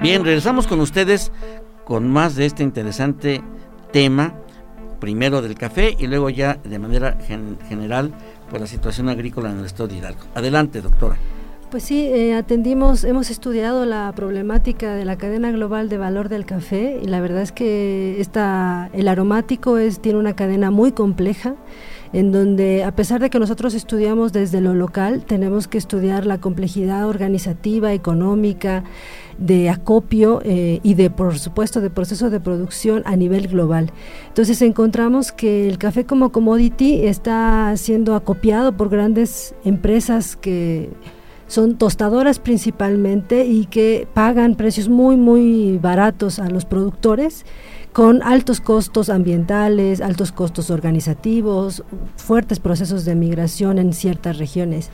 Bien, 0.00 0.24
regresamos 0.24 0.68
con 0.68 0.78
ustedes 0.78 1.32
con 1.84 2.08
más 2.08 2.36
de 2.36 2.46
este 2.46 2.62
interesante 2.62 3.42
tema, 3.92 4.32
primero 5.00 5.42
del 5.42 5.56
café 5.56 5.96
y 5.98 6.06
luego 6.06 6.30
ya 6.30 6.54
de 6.62 6.78
manera 6.78 7.18
general 7.68 8.14
por 8.48 8.60
la 8.60 8.68
situación 8.68 9.08
agrícola 9.08 9.50
en 9.50 9.58
el 9.58 9.66
estado 9.66 9.88
de 9.88 9.96
Hidalgo. 9.96 10.20
Adelante, 10.36 10.80
doctora. 10.80 11.16
Pues 11.72 11.84
sí, 11.84 12.00
eh, 12.04 12.34
atendimos, 12.34 13.02
hemos 13.02 13.30
estudiado 13.30 13.86
la 13.86 14.12
problemática 14.14 14.94
de 14.94 15.06
la 15.06 15.16
cadena 15.16 15.50
global 15.50 15.88
de 15.88 15.96
valor 15.96 16.28
del 16.28 16.44
café 16.44 17.00
y 17.02 17.06
la 17.06 17.22
verdad 17.22 17.40
es 17.40 17.50
que 17.50 18.20
esta, 18.20 18.90
el 18.92 19.08
aromático 19.08 19.78
es, 19.78 19.98
tiene 19.98 20.18
una 20.18 20.36
cadena 20.36 20.70
muy 20.70 20.92
compleja 20.92 21.54
en 22.12 22.30
donde 22.30 22.84
a 22.84 22.94
pesar 22.94 23.22
de 23.22 23.30
que 23.30 23.38
nosotros 23.38 23.72
estudiamos 23.72 24.34
desde 24.34 24.60
lo 24.60 24.74
local, 24.74 25.24
tenemos 25.24 25.66
que 25.66 25.78
estudiar 25.78 26.26
la 26.26 26.42
complejidad 26.42 27.08
organizativa, 27.08 27.94
económica, 27.94 28.84
de 29.38 29.70
acopio 29.70 30.42
eh, 30.44 30.80
y 30.82 30.92
de, 30.92 31.08
por 31.08 31.38
supuesto, 31.38 31.80
de 31.80 31.88
proceso 31.88 32.28
de 32.28 32.38
producción 32.38 33.02
a 33.06 33.16
nivel 33.16 33.48
global. 33.48 33.92
Entonces 34.28 34.60
encontramos 34.60 35.32
que 35.32 35.70
el 35.70 35.78
café 35.78 36.04
como 36.04 36.32
commodity 36.32 37.06
está 37.06 37.74
siendo 37.78 38.14
acopiado 38.14 38.76
por 38.76 38.90
grandes 38.90 39.54
empresas 39.64 40.36
que 40.36 40.90
son 41.52 41.76
tostadoras 41.76 42.38
principalmente 42.38 43.44
y 43.44 43.66
que 43.66 44.08
pagan 44.14 44.54
precios 44.54 44.88
muy, 44.88 45.16
muy 45.16 45.76
baratos 45.76 46.38
a 46.38 46.48
los 46.48 46.64
productores 46.64 47.44
con 47.92 48.22
altos 48.22 48.62
costos 48.62 49.10
ambientales, 49.10 50.00
altos 50.00 50.32
costos 50.32 50.70
organizativos, 50.70 51.84
fuertes 52.16 52.58
procesos 52.58 53.04
de 53.04 53.14
migración 53.16 53.78
en 53.78 53.92
ciertas 53.92 54.38
regiones. 54.38 54.88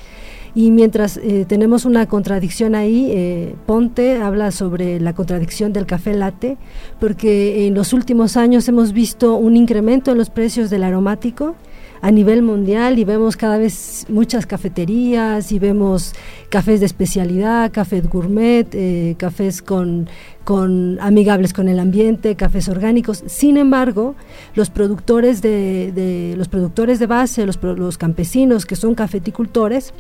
Y 0.53 0.73
mientras 0.73 1.18
eh, 1.18 1.44
tenemos 1.47 1.85
una 1.85 2.07
contradicción 2.07 2.75
ahí, 2.75 3.09
eh, 3.12 3.55
Ponte 3.64 4.16
habla 4.16 4.51
sobre 4.51 4.99
la 4.99 5.12
contradicción 5.12 5.73
del 5.73 5.87
café 5.87 6.12
latte, 6.12 6.57
porque 6.99 7.68
en 7.68 7.75
los 7.75 7.92
últimos 7.92 8.37
años 8.37 8.66
hemos 8.66 8.92
visto 8.92 9.37
un 9.37 9.57
incremento 9.57 10.11
en 10.11 10.18
los 10.18 10.29
precios 10.29 10.71
del 10.71 10.83
aromático 10.83 11.55
a 12.00 12.11
nivel 12.11 12.42
mundial 12.42 12.98
y 12.98 13.04
vemos 13.04 13.37
cada 13.37 13.58
vez 13.58 14.06
muchas 14.08 14.46
cafeterías 14.46 15.52
y 15.52 15.58
vemos 15.58 16.14
cafés 16.48 16.80
de 16.80 16.87
especialidad, 16.87 17.72
cafés 17.72 18.08
gourmet, 18.08 18.66
eh, 18.72 19.16
cafés 19.18 19.62
con, 19.62 20.08
con 20.44 20.98
amigables 21.00 21.52
con 21.52 21.68
el 21.68 21.78
ambiente, 21.78 22.37
cafés 22.37 22.68
orgánicos. 22.68 23.22
Sin 23.26 23.56
embargo, 23.56 24.14
los 24.54 24.70
productores 24.70 25.42
de, 25.42 26.34
los 26.37 26.48
productores 26.48 26.98
de 26.98 27.06
base, 27.06 27.44
los, 27.46 27.62
los 27.62 27.98
campesinos 27.98 28.66
que 28.66 28.76
son 28.76 28.94
cafeticultores, 28.94 29.92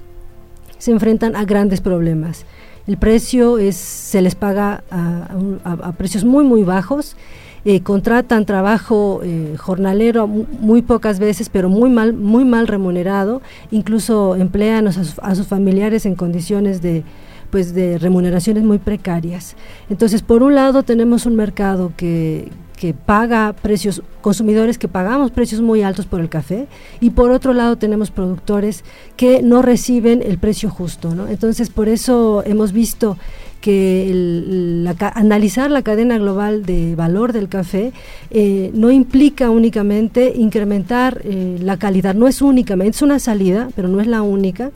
se 0.78 0.92
enfrentan 0.92 1.34
a 1.34 1.44
grandes 1.44 1.80
problemas. 1.80 2.44
El 2.86 2.96
precio 2.96 3.58
es, 3.58 3.76
se 3.76 4.22
les 4.22 4.34
paga 4.34 4.82
a 4.90 5.92
precios 5.92 6.24
muy 6.24 6.44
muy 6.44 6.62
bajos 6.62 7.16
eh, 7.64 7.82
contratan 7.82 8.46
trabajo 8.46 9.20
eh, 9.22 9.54
jornalero 9.58 10.26
muy 10.26 10.82
pocas 10.82 11.18
veces, 11.18 11.48
pero 11.48 11.68
muy 11.68 11.90
mal, 11.90 12.12
muy 12.12 12.44
mal 12.44 12.66
remunerado, 12.66 13.42
incluso 13.70 14.36
emplean 14.36 14.88
a 14.88 14.92
sus, 14.92 15.46
familiares 15.46 16.06
en 16.06 16.14
condiciones 16.14 16.82
de 16.82 17.04
pues 17.50 17.72
de 17.72 17.96
remuneraciones 17.96 18.62
muy 18.62 18.76
precarias. 18.76 19.56
Entonces, 19.88 20.20
por 20.20 20.42
un 20.42 20.54
lado 20.54 20.82
tenemos 20.82 21.24
un 21.24 21.34
mercado 21.34 21.92
que, 21.96 22.50
que 22.78 22.94
paga 22.94 23.52
precios, 23.54 24.02
consumidores 24.20 24.78
que 24.78 24.86
pagamos 24.86 25.30
precios 25.30 25.60
muy 25.60 25.82
altos 25.82 26.06
por 26.06 26.20
el 26.20 26.28
café, 26.28 26.66
y 27.00 27.10
por 27.10 27.30
otro 27.30 27.52
lado 27.52 27.76
tenemos 27.76 28.10
productores 28.10 28.84
que 29.16 29.42
no 29.42 29.62
reciben 29.62 30.22
el 30.22 30.38
precio 30.38 30.70
justo. 30.70 31.14
¿no? 31.14 31.26
Entonces, 31.26 31.70
por 31.70 31.88
eso 31.88 32.42
hemos 32.46 32.72
visto 32.72 33.16
que 33.60 34.86
analizar 35.14 35.70
la 35.70 35.82
cadena 35.82 36.18
global 36.18 36.64
de 36.64 36.94
valor 36.94 37.32
del 37.32 37.48
café 37.48 37.92
eh, 38.30 38.70
no 38.74 38.90
implica 38.90 39.50
únicamente 39.50 40.32
incrementar 40.36 41.20
eh, 41.24 41.58
la 41.60 41.76
calidad, 41.76 42.14
no 42.14 42.28
es 42.28 42.40
únicamente, 42.40 42.96
es 42.96 43.02
una 43.02 43.18
salida, 43.18 43.68
pero 43.74 43.88
no 43.88 44.00
es 44.00 44.06
la 44.06 44.22
única, 44.22 44.70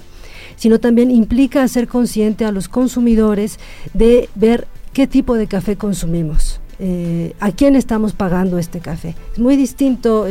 sino 0.57 0.81
también 0.81 1.11
implica 1.11 1.67
ser 1.69 1.89
consciente 1.89 2.45
a 2.45 2.53
los 2.53 2.69
consumidores 2.69 3.59
de 3.95 4.29
ver 4.35 4.67
qué 4.93 5.07
tipo 5.07 5.35
de 5.35 5.47
café 5.47 5.77
consumimos, 5.77 6.61
eh, 6.79 7.35
a 7.41 7.53
quién 7.53 7.77
estamos 7.77 8.13
pagando 8.13 8.59
este 8.59 8.81
café. 8.81 9.15
Es 9.33 9.39
muy 9.39 9.57
distinto 9.57 10.27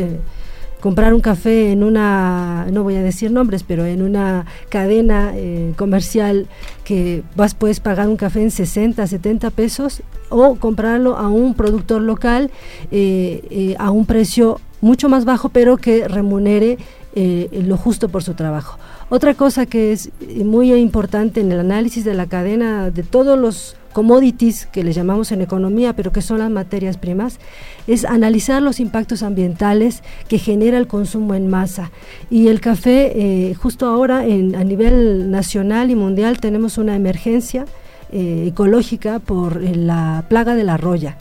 comprar 0.81 1.13
un 1.13 1.21
café 1.21 1.71
en 1.71 1.83
una, 1.83 2.67
no 2.71 2.83
voy 2.83 2.95
a 2.95 3.03
decir 3.03 3.31
nombres, 3.31 3.63
pero 3.63 3.85
en 3.85 4.01
una 4.01 4.45
cadena 4.67 5.31
eh, 5.35 5.73
comercial 5.77 6.47
que 6.83 7.23
vas 7.35 7.53
puedes 7.53 7.79
pagar 7.79 8.09
un 8.09 8.17
café 8.17 8.41
en 8.41 8.51
60, 8.51 9.05
70 9.05 9.51
pesos 9.51 10.01
o 10.29 10.55
comprarlo 10.55 11.15
a 11.17 11.29
un 11.29 11.53
productor 11.53 12.01
local 12.01 12.51
eh, 12.91 13.41
eh, 13.51 13.75
a 13.77 13.91
un 13.91 14.05
precio 14.05 14.59
mucho 14.81 15.07
más 15.07 15.23
bajo, 15.23 15.49
pero 15.49 15.77
que 15.77 16.07
remunere 16.07 16.77
lo 17.13 17.75
justo 17.75 18.07
por 18.07 18.23
su 18.23 18.33
trabajo. 18.35 18.79
Otra 19.09 19.33
cosa 19.33 19.65
que 19.65 19.91
es 19.91 20.09
muy 20.45 20.73
importante 20.73 21.41
en 21.41 21.51
el 21.51 21.59
análisis 21.59 22.05
de 22.05 22.13
la 22.13 22.25
cadena 22.25 22.89
de 22.89 23.03
todos 23.03 23.37
los 23.37 23.75
commodities 23.91 24.65
que 24.65 24.83
le 24.83 24.93
llamamos 24.93 25.31
en 25.31 25.41
economía, 25.41 25.93
pero 25.93 26.11
que 26.11 26.21
son 26.21 26.39
las 26.39 26.49
materias 26.49 26.97
primas, 26.97 27.39
es 27.87 28.05
analizar 28.05 28.61
los 28.61 28.79
impactos 28.79 29.23
ambientales 29.23 30.03
que 30.27 30.39
genera 30.39 30.77
el 30.77 30.87
consumo 30.87 31.35
en 31.35 31.47
masa. 31.47 31.91
Y 32.29 32.47
el 32.47 32.61
café, 32.61 33.11
eh, 33.15 33.53
justo 33.53 33.85
ahora 33.87 34.25
en, 34.25 34.55
a 34.55 34.63
nivel 34.63 35.29
nacional 35.31 35.91
y 35.91 35.95
mundial 35.95 36.39
tenemos 36.39 36.77
una 36.77 36.95
emergencia 36.95 37.65
eh, 38.11 38.45
ecológica 38.47 39.19
por 39.19 39.63
eh, 39.63 39.75
la 39.75 40.25
plaga 40.27 40.55
de 40.55 40.63
la 40.63 40.77
roya, 40.77 41.17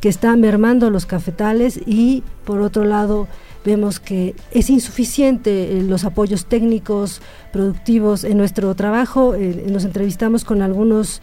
que 0.00 0.08
está 0.08 0.34
mermando 0.36 0.90
los 0.90 1.06
cafetales 1.06 1.80
y 1.86 2.22
por 2.44 2.60
otro 2.60 2.84
lado 2.84 3.28
vemos 3.64 3.98
que 3.98 4.36
es 4.52 4.70
insuficiente 4.70 5.82
los 5.82 6.04
apoyos 6.04 6.46
técnicos, 6.46 7.20
productivos 7.52 8.22
en 8.22 8.38
nuestro 8.38 8.72
trabajo. 8.76 9.34
nos 9.68 9.84
entrevistamos 9.84 10.44
con 10.44 10.62
algunos 10.62 11.20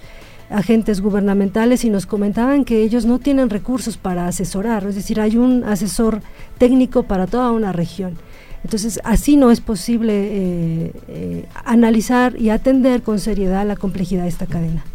agentes 0.53 1.01
gubernamentales 1.01 1.83
y 1.83 1.89
nos 1.89 2.05
comentaban 2.05 2.63
que 2.63 2.83
ellos 2.83 3.05
no 3.05 3.19
tienen 3.19 3.49
recursos 3.49 3.97
para 3.97 4.27
asesorar, 4.27 4.85
es 4.85 4.95
decir, 4.95 5.19
hay 5.19 5.37
un 5.37 5.63
asesor 5.63 6.21
técnico 6.57 7.03
para 7.03 7.27
toda 7.27 7.51
una 7.51 7.71
región. 7.71 8.17
Entonces, 8.63 9.01
así 9.03 9.35
no 9.35 9.51
es 9.51 9.59
posible 9.59 10.13
eh, 10.13 10.91
eh, 11.09 11.45
analizar 11.65 12.39
y 12.39 12.49
atender 12.49 13.01
con 13.01 13.19
seriedad 13.19 13.67
la 13.67 13.75
complejidad 13.75 14.23
de 14.23 14.29
esta 14.29 14.45
cadena. 14.45 14.85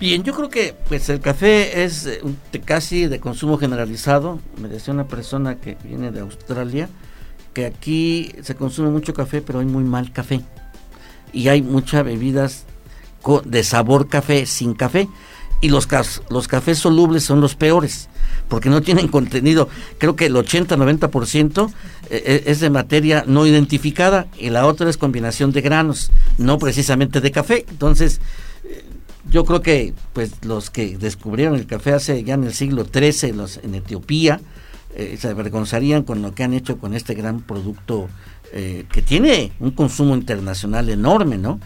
Bien, 0.00 0.24
yo 0.24 0.34
creo 0.34 0.48
que 0.48 0.74
pues 0.88 1.08
el 1.08 1.20
café 1.20 1.84
es 1.84 2.06
eh, 2.06 2.20
casi 2.64 3.06
de 3.06 3.20
consumo 3.20 3.56
generalizado. 3.56 4.40
Me 4.60 4.68
decía 4.68 4.92
una 4.92 5.06
persona 5.06 5.60
que 5.60 5.76
viene 5.84 6.10
de 6.10 6.20
Australia 6.20 6.88
que 7.52 7.66
aquí 7.66 8.32
se 8.42 8.56
consume 8.56 8.90
mucho 8.90 9.14
café, 9.14 9.40
pero 9.40 9.60
hay 9.60 9.66
muy 9.66 9.84
mal 9.84 10.12
café. 10.12 10.40
Y 11.32 11.48
hay 11.48 11.62
muchas 11.62 12.04
bebidas 12.04 12.64
de 13.44 13.64
sabor 13.64 14.08
café 14.08 14.46
sin 14.46 14.74
café. 14.74 15.08
Y 15.60 15.68
los, 15.68 15.88
los 16.28 16.46
cafés 16.46 16.78
solubles 16.78 17.24
son 17.24 17.40
los 17.40 17.54
peores, 17.54 18.10
porque 18.48 18.68
no 18.68 18.82
tienen 18.82 19.08
contenido. 19.18 19.68
Creo 19.98 20.14
que 20.14 20.26
el 20.26 20.34
80-90% 20.34 21.68
eh, 21.68 21.72
eh, 22.10 22.42
es 22.46 22.60
de 22.60 22.68
materia 22.68 23.24
no 23.26 23.46
identificada 23.46 24.26
y 24.38 24.50
la 24.50 24.66
otra 24.66 24.90
es 24.90 24.98
combinación 24.98 25.52
de 25.52 25.62
granos, 25.62 26.10
no 26.36 26.58
precisamente 26.58 27.22
de 27.22 27.30
café. 27.30 27.64
Entonces, 27.70 28.20
eh, 28.64 28.84
yo 29.30 29.46
creo 29.46 29.62
que 29.62 29.94
pues 30.12 30.32
los 30.44 30.68
que 30.68 30.98
descubrieron 30.98 31.54
el 31.54 31.66
café 31.66 31.94
hace 31.94 32.22
ya 32.24 32.34
en 32.34 32.44
el 32.44 32.52
siglo 32.52 32.84
XIII 32.84 33.32
en 33.62 33.74
Etiopía 33.74 34.40
se 35.18 35.26
avergonzarían 35.26 36.04
con 36.04 36.22
lo 36.22 36.36
que 36.36 36.44
han 36.44 36.52
hecho 36.52 36.78
con 36.78 36.94
este 36.94 37.14
gran 37.14 37.40
producto 37.40 38.08
que 38.52 39.02
tiene 39.04 39.50
un 39.58 39.72
consumo 39.72 40.14
internacional 40.14 40.88
enorme, 40.88 41.36
¿no? 41.36 41.58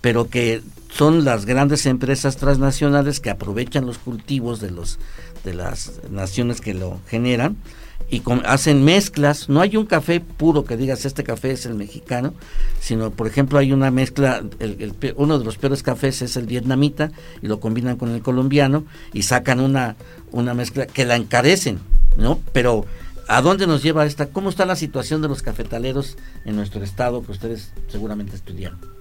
Pero 0.00 0.28
que 0.28 0.62
son 0.96 1.24
las 1.24 1.44
grandes 1.44 1.84
empresas 1.84 2.38
transnacionales 2.38 3.20
que 3.20 3.28
aprovechan 3.28 3.84
los 3.84 3.98
cultivos 3.98 4.60
de 4.60 4.70
los 4.70 4.98
de 5.44 5.54
las 5.54 6.00
naciones 6.10 6.60
que 6.60 6.74
lo 6.74 7.00
generan 7.06 7.56
y 8.10 8.22
hacen 8.44 8.84
mezclas. 8.84 9.48
No 9.48 9.60
hay 9.60 9.76
un 9.76 9.86
café 9.86 10.20
puro 10.20 10.64
que 10.64 10.76
digas 10.76 11.04
este 11.04 11.22
café 11.22 11.52
es 11.52 11.66
el 11.66 11.74
mexicano, 11.74 12.34
sino 12.80 13.10
por 13.10 13.26
ejemplo 13.26 13.58
hay 13.58 13.72
una 13.72 13.90
mezcla, 13.90 14.42
el, 14.58 14.94
uno 15.16 15.38
de 15.38 15.44
los 15.44 15.58
peores 15.58 15.82
cafés 15.82 16.22
es 16.22 16.36
el 16.36 16.46
vietnamita 16.46 17.12
y 17.42 17.46
lo 17.46 17.60
combinan 17.60 17.96
con 17.96 18.10
el 18.10 18.22
colombiano 18.22 18.84
y 19.12 19.22
sacan 19.22 19.60
una, 19.60 19.96
una 20.32 20.54
mezcla 20.54 20.86
que 20.86 21.04
la 21.04 21.16
encarecen, 21.16 21.78
¿no? 22.16 22.40
Pero 22.52 22.86
¿a 23.28 23.42
dónde 23.42 23.66
nos 23.66 23.82
lleva 23.82 24.06
esta? 24.06 24.26
¿Cómo 24.26 24.48
está 24.48 24.64
la 24.64 24.76
situación 24.76 25.20
de 25.20 25.28
los 25.28 25.42
cafetaleros 25.42 26.16
en 26.44 26.56
nuestro 26.56 26.82
estado 26.82 27.22
que 27.22 27.32
ustedes 27.32 27.72
seguramente 27.88 28.34
estudiaron? 28.34 28.95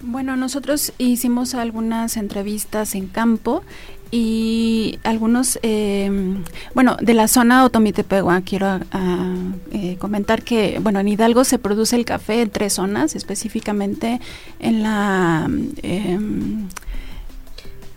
Bueno, 0.00 0.36
nosotros 0.36 0.92
hicimos 0.98 1.54
algunas 1.54 2.16
entrevistas 2.16 2.94
en 2.94 3.08
campo 3.08 3.64
y 4.10 4.98
algunos, 5.02 5.58
em, 5.62 6.44
bueno, 6.72 6.96
de 7.00 7.14
la 7.14 7.28
zona 7.28 7.64
Otomitepegua, 7.64 8.40
quiero 8.42 8.80
ah, 8.92 9.34
eh, 9.72 9.96
comentar 9.98 10.42
que, 10.42 10.78
bueno, 10.80 11.00
en 11.00 11.08
Hidalgo 11.08 11.44
se 11.44 11.58
produce 11.58 11.96
el 11.96 12.04
café 12.04 12.42
en 12.42 12.50
tres 12.50 12.74
zonas, 12.74 13.16
específicamente 13.16 14.20
en 14.60 14.82
la... 14.82 15.50
Em, 15.82 16.68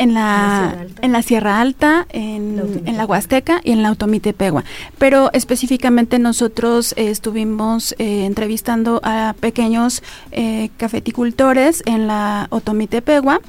en 0.02 0.16
la, 0.16 0.88
en 1.04 1.12
la 1.12 1.22
Sierra 1.22 1.62
Alta, 1.62 2.08
en 2.10 2.56
la, 2.58 2.64
en 2.90 2.98
la 2.98 3.06
Huasteca 3.06 3.62
y 3.64 3.72
en 3.72 3.84
la 3.84 3.90
Automitepegua. 3.90 4.64
Pero 4.98 5.30
específicamente 5.32 6.18
nosotros 6.18 6.94
eh, 6.98 7.12
estuvimos 7.12 7.94
eh, 8.00 8.26
entrevistando 8.26 9.00
a 9.04 9.36
pequeños 9.40 10.02
eh, 10.32 10.70
cafeticultores 10.78 11.84
en 11.86 12.08
la 12.08 12.48
Otomitepegua 12.50 13.42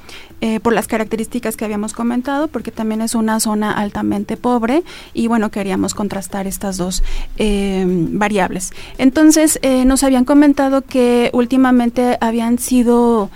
eh, 0.44 0.58
por 0.58 0.72
las 0.72 0.88
características 0.88 1.56
que 1.56 1.64
habíamos 1.64 1.92
comentado, 1.92 2.48
porque 2.48 2.72
también 2.72 3.00
es 3.00 3.14
una 3.14 3.38
zona 3.38 3.70
altamente 3.70 4.36
pobre 4.36 4.82
y 5.14 5.28
bueno, 5.28 5.52
queríamos 5.52 5.94
contrastar 5.94 6.48
estas 6.48 6.76
dos 6.78 7.04
eh, 7.38 7.84
variables. 7.86 8.72
Entonces, 8.98 9.60
eh, 9.62 9.84
nos 9.84 10.02
habían 10.02 10.24
comentado 10.24 10.82
que 10.82 11.30
últimamente 11.32 12.18
habían 12.20 12.58
sido 12.58 13.30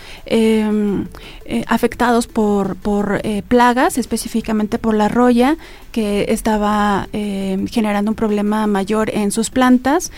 afectados 1.68 2.26
por, 2.26 2.74
por 2.74 3.22
plagas, 3.46 3.98
específicamente 3.98 4.78
por 4.78 4.96
la 4.96 5.08
roya, 5.08 5.56
que 5.92 6.26
estaba 6.30 7.06
generando 7.12 8.10
un 8.10 8.16
problema 8.16 8.66
mayor 8.66 9.10
en 9.14 9.30
sus 9.30 9.50
plantas 9.50 10.10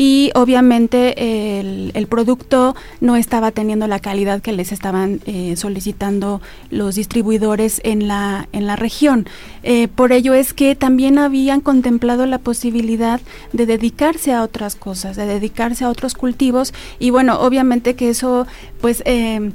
y 0.00 0.30
obviamente 0.34 1.60
el, 1.60 2.06
producto 2.06 2.74
no 3.02 3.16
estaba 3.16 3.50
teniendo 3.50 3.86
la 3.86 3.98
calidad 3.98 4.40
que 4.40 4.52
les 4.52 4.72
estaban 4.72 5.20
eh, 5.26 5.56
solicitando 5.56 6.40
los 6.70 6.94
distribuidores 6.94 7.82
en 7.84 8.08
la, 8.08 8.48
en 8.52 8.66
la 8.66 8.76
región. 8.76 9.28
Eh, 9.62 9.88
por 9.88 10.12
ello 10.12 10.32
es 10.32 10.54
que 10.54 10.74
también 10.74 11.18
habían 11.18 11.60
contemplado 11.60 12.24
la 12.24 12.38
posibilidad 12.38 13.20
de 13.52 13.66
dedicarse 13.66 14.32
a 14.32 14.42
otras 14.42 14.74
cosas, 14.74 15.16
de 15.16 15.26
dedicarse 15.26 15.84
a 15.84 15.90
otros 15.90 16.14
cultivos 16.14 16.72
y 16.98 17.10
bueno, 17.10 17.38
obviamente 17.38 17.94
que 17.94 18.08
eso 18.08 18.46
pues... 18.80 19.02
Eh, 19.04 19.52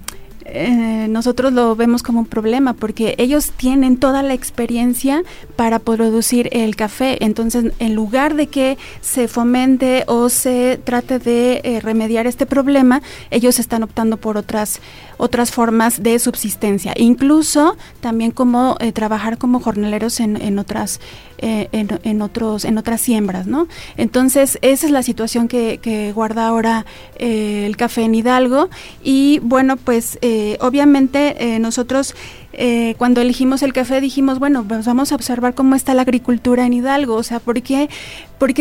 eh, 0.47 1.07
nosotros 1.09 1.53
lo 1.53 1.75
vemos 1.75 2.03
como 2.03 2.19
un 2.19 2.25
problema 2.27 2.73
porque 2.73 3.15
ellos 3.17 3.51
tienen 3.57 3.97
toda 3.97 4.21
la 4.21 4.33
experiencia 4.33 5.23
para 5.55 5.79
producir 5.79 6.49
el 6.51 6.75
café. 6.75 7.23
Entonces, 7.23 7.73
en 7.79 7.95
lugar 7.95 8.35
de 8.35 8.47
que 8.47 8.77
se 9.01 9.27
fomente 9.27 10.03
o 10.07 10.29
se 10.29 10.79
trate 10.83 11.17
de 11.17 11.61
eh, 11.63 11.79
remediar 11.81 12.27
este 12.27 12.45
problema, 12.45 13.01
ellos 13.31 13.59
están 13.59 13.81
optando 13.83 14.17
por 14.17 14.37
otras 14.37 14.81
otras 15.17 15.51
formas 15.51 16.01
de 16.01 16.17
subsistencia, 16.19 16.93
incluso 16.95 17.77
también 18.01 18.31
como 18.31 18.77
eh, 18.79 18.91
trabajar 18.91 19.37
como 19.37 19.59
jornaleros 19.59 20.19
en, 20.19 20.41
en 20.41 20.59
otras 20.59 20.99
eh, 21.37 21.67
en, 21.71 22.21
otros 22.21 22.63
en 22.63 22.77
otras 22.77 23.01
siembras, 23.01 23.45
¿no? 23.45 23.67
Entonces 23.97 24.57
esa 24.61 24.85
es 24.85 24.91
la 24.91 25.03
situación 25.03 25.47
que, 25.47 25.79
que 25.81 26.13
guarda 26.13 26.47
ahora 26.47 26.85
eh, 27.17 27.65
el 27.65 27.75
café 27.75 28.03
en 28.03 28.15
Hidalgo 28.15 28.69
y 29.03 29.39
bueno 29.43 29.75
pues 29.75 30.17
obviamente 30.59 31.59
nosotros 31.59 32.15
eh, 32.57 32.95
cuando 32.97 33.19
elegimos 33.19 33.63
el 33.63 33.73
café 33.73 33.99
dijimos, 33.99 34.39
bueno, 34.39 34.63
pues 34.65 34.85
vamos 34.85 35.11
a 35.11 35.15
observar 35.15 35.55
cómo 35.55 35.75
está 35.75 35.93
la 35.93 36.03
agricultura 36.03 36.65
en 36.65 36.71
Hidalgo, 36.71 37.15
o 37.15 37.23
sea, 37.23 37.39
¿por 37.39 37.61
qué, 37.61 37.89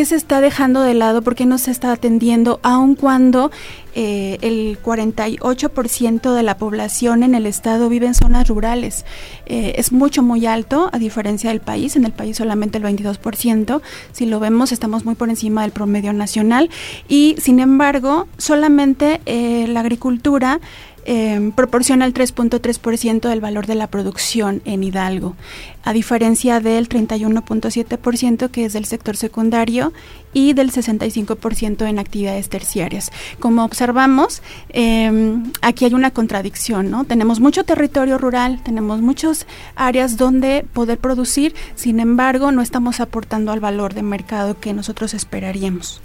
se 0.04 0.16
está 0.16 0.40
dejando 0.40 0.83
de 0.83 0.94
lado, 0.94 1.22
por 1.22 1.37
qué 1.37 1.46
no 1.46 1.59
se 1.59 1.70
está 1.70 1.92
atendiendo, 1.92 2.59
aun 2.64 2.96
cuando 2.96 3.52
eh, 3.94 4.38
el 4.40 4.83
48% 4.83 6.35
de 6.35 6.42
la 6.42 6.57
población 6.59 7.22
en 7.22 7.37
el 7.37 7.46
estado 7.46 7.88
vive 7.88 8.07
en 8.07 8.14
zonas 8.14 8.48
rurales? 8.48 9.04
Eh, 9.46 9.74
es 9.76 9.92
mucho, 9.92 10.24
muy 10.24 10.44
alto, 10.46 10.90
a 10.92 10.98
diferencia 10.98 11.50
del 11.50 11.61
país, 11.61 11.94
en 11.94 12.04
el 12.04 12.12
país 12.12 12.37
solamente 12.37 12.78
el 12.78 12.85
22%, 12.85 13.80
si 14.11 14.26
lo 14.26 14.40
vemos 14.40 14.72
estamos 14.72 15.04
muy 15.04 15.14
por 15.14 15.28
encima 15.28 15.62
del 15.62 15.70
promedio 15.70 16.12
nacional 16.12 16.68
y 17.09 17.37
sin 17.38 17.61
embargo 17.61 18.26
solamente 18.38 19.20
la 19.24 19.80
agricultura 19.80 20.61
eh, 21.06 21.52
proporciona 21.54 22.06
el 22.06 22.14
3.3% 22.14 23.28
del 23.28 23.40
valor 23.40 23.66
de 23.66 23.74
la 23.74 23.88
producción 23.88 24.62
en 24.64 24.82
Hidalgo, 24.82 25.36
a 25.82 25.92
diferencia 25.92 26.60
del 26.60 26.88
31.7% 26.88 28.50
que 28.50 28.64
es 28.64 28.72
del 28.72 28.86
sector 28.86 29.16
secundario 29.16 29.92
y 30.32 30.54
del 30.54 30.72
65% 30.72 31.86
en 31.86 31.98
actividades 31.98 32.48
terciarias. 32.48 33.10
Como 33.38 33.64
observamos, 33.64 34.42
em, 34.70 35.52
aquí 35.60 35.84
hay 35.84 35.94
una 35.94 36.10
contradicción, 36.10 36.90
¿no? 36.90 37.04
Tenemos 37.04 37.38
mucho 37.38 37.64
territorio 37.64 38.18
rural, 38.18 38.62
tenemos 38.64 39.00
muchas 39.00 39.46
áreas 39.76 40.16
donde 40.16 40.66
poder 40.72 40.98
producir, 40.98 41.54
sin 41.74 42.00
embargo, 42.00 42.50
no 42.50 42.62
estamos 42.62 43.00
aportando 43.00 43.52
al 43.52 43.60
valor 43.60 43.94
de 43.94 44.02
mercado 44.02 44.58
que 44.58 44.72
nosotros 44.72 45.14
esperaríamos. 45.14 46.00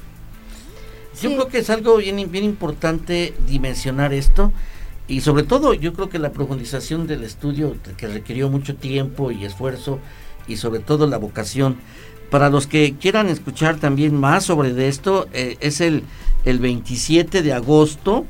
Yo 1.21 1.31
creo 1.31 1.47
que 1.49 1.59
es 1.59 1.69
algo 1.69 1.97
bien, 1.97 2.31
bien 2.31 2.45
importante 2.45 3.33
dimensionar 3.47 4.13
esto 4.13 4.53
y 5.09 5.21
sobre 5.21 5.43
todo 5.43 5.73
yo 5.73 5.91
creo 5.93 6.07
que 6.07 6.19
la 6.19 6.31
profundización 6.31 7.07
del 7.07 7.23
estudio 7.23 7.75
que 7.97 8.07
requirió 8.07 8.49
mucho 8.49 8.75
tiempo 8.75 9.31
y 9.31 9.43
esfuerzo 9.43 9.99
y 10.47 10.57
sobre 10.57 10.79
todo 10.79 11.07
la 11.07 11.17
vocación. 11.17 11.77
Para 12.29 12.49
los 12.49 12.67
que 12.67 12.95
quieran 12.95 13.27
escuchar 13.27 13.77
también 13.77 14.15
más 14.15 14.45
sobre 14.45 14.87
esto, 14.87 15.27
eh, 15.33 15.57
es 15.61 15.81
el, 15.81 16.03
el 16.45 16.59
27 16.59 17.41
de 17.41 17.53
agosto 17.53 18.27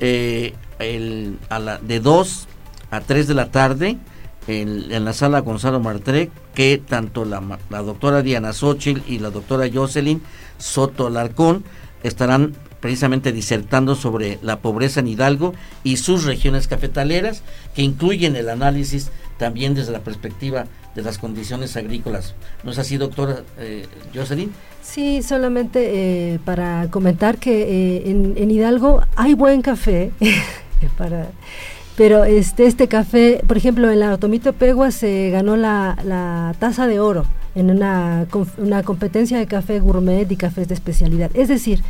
eh, 0.00 0.54
el, 0.78 1.38
a 1.50 1.58
la, 1.58 1.78
de 1.78 2.00
2 2.00 2.48
a 2.90 3.00
3 3.02 3.28
de 3.28 3.34
la 3.34 3.50
tarde 3.50 3.98
en, 4.46 5.04
la 5.04 5.12
sala 5.12 5.40
Gonzalo 5.40 5.78
Martrec, 5.78 6.30
que 6.54 6.78
tanto 6.78 7.26
la, 7.26 7.42
la 7.68 7.82
doctora 7.82 8.22
Diana 8.22 8.54
Xochitl 8.54 9.02
y 9.06 9.18
la 9.18 9.30
doctora 9.30 9.68
Jocelyn 9.72 10.22
Soto 10.56 11.10
Larcón 11.10 11.64
estarán 12.02 12.54
precisamente 12.84 13.32
disertando 13.32 13.94
sobre 13.94 14.38
la 14.42 14.58
pobreza 14.58 15.00
en 15.00 15.08
Hidalgo 15.08 15.54
y 15.84 15.96
sus 15.96 16.24
regiones 16.24 16.68
cafetaleras, 16.68 17.42
que 17.74 17.80
incluyen 17.80 18.36
el 18.36 18.50
análisis 18.50 19.10
también 19.38 19.74
desde 19.74 19.90
la 19.90 20.00
perspectiva 20.00 20.66
de 20.94 21.00
las 21.00 21.16
condiciones 21.16 21.78
agrícolas. 21.78 22.34
¿No 22.62 22.72
es 22.72 22.78
así, 22.78 22.98
doctora 22.98 23.38
eh, 23.58 23.86
Jocelyn? 24.14 24.52
Sí, 24.82 25.22
solamente 25.22 26.34
eh, 26.34 26.38
para 26.44 26.88
comentar 26.90 27.38
que 27.38 28.02
eh, 28.02 28.10
en, 28.36 28.50
Hidalgo 28.50 29.00
hay 29.16 29.32
buen 29.32 29.62
café, 29.62 30.10
pero 31.96 32.24
este, 32.24 32.66
este 32.66 32.86
café, 32.86 33.42
por 33.46 33.56
ejemplo, 33.56 33.90
en 33.90 34.00
la 34.00 34.12
Otomito 34.12 34.52
Pegua 34.52 34.90
se 34.90 35.30
ganó 35.30 35.56
la, 35.56 35.96
la 36.04 36.54
taza 36.58 36.86
de 36.86 37.00
oro 37.00 37.24
en 37.54 37.70
una, 37.70 38.26
una 38.58 38.82
competencia 38.82 39.38
de 39.38 39.46
café 39.46 39.80
gourmet 39.80 40.30
y 40.30 40.36
cafés 40.36 40.68
de 40.68 40.74
especialidad. 40.74 41.30
Es 41.32 41.48
decir, 41.48 41.82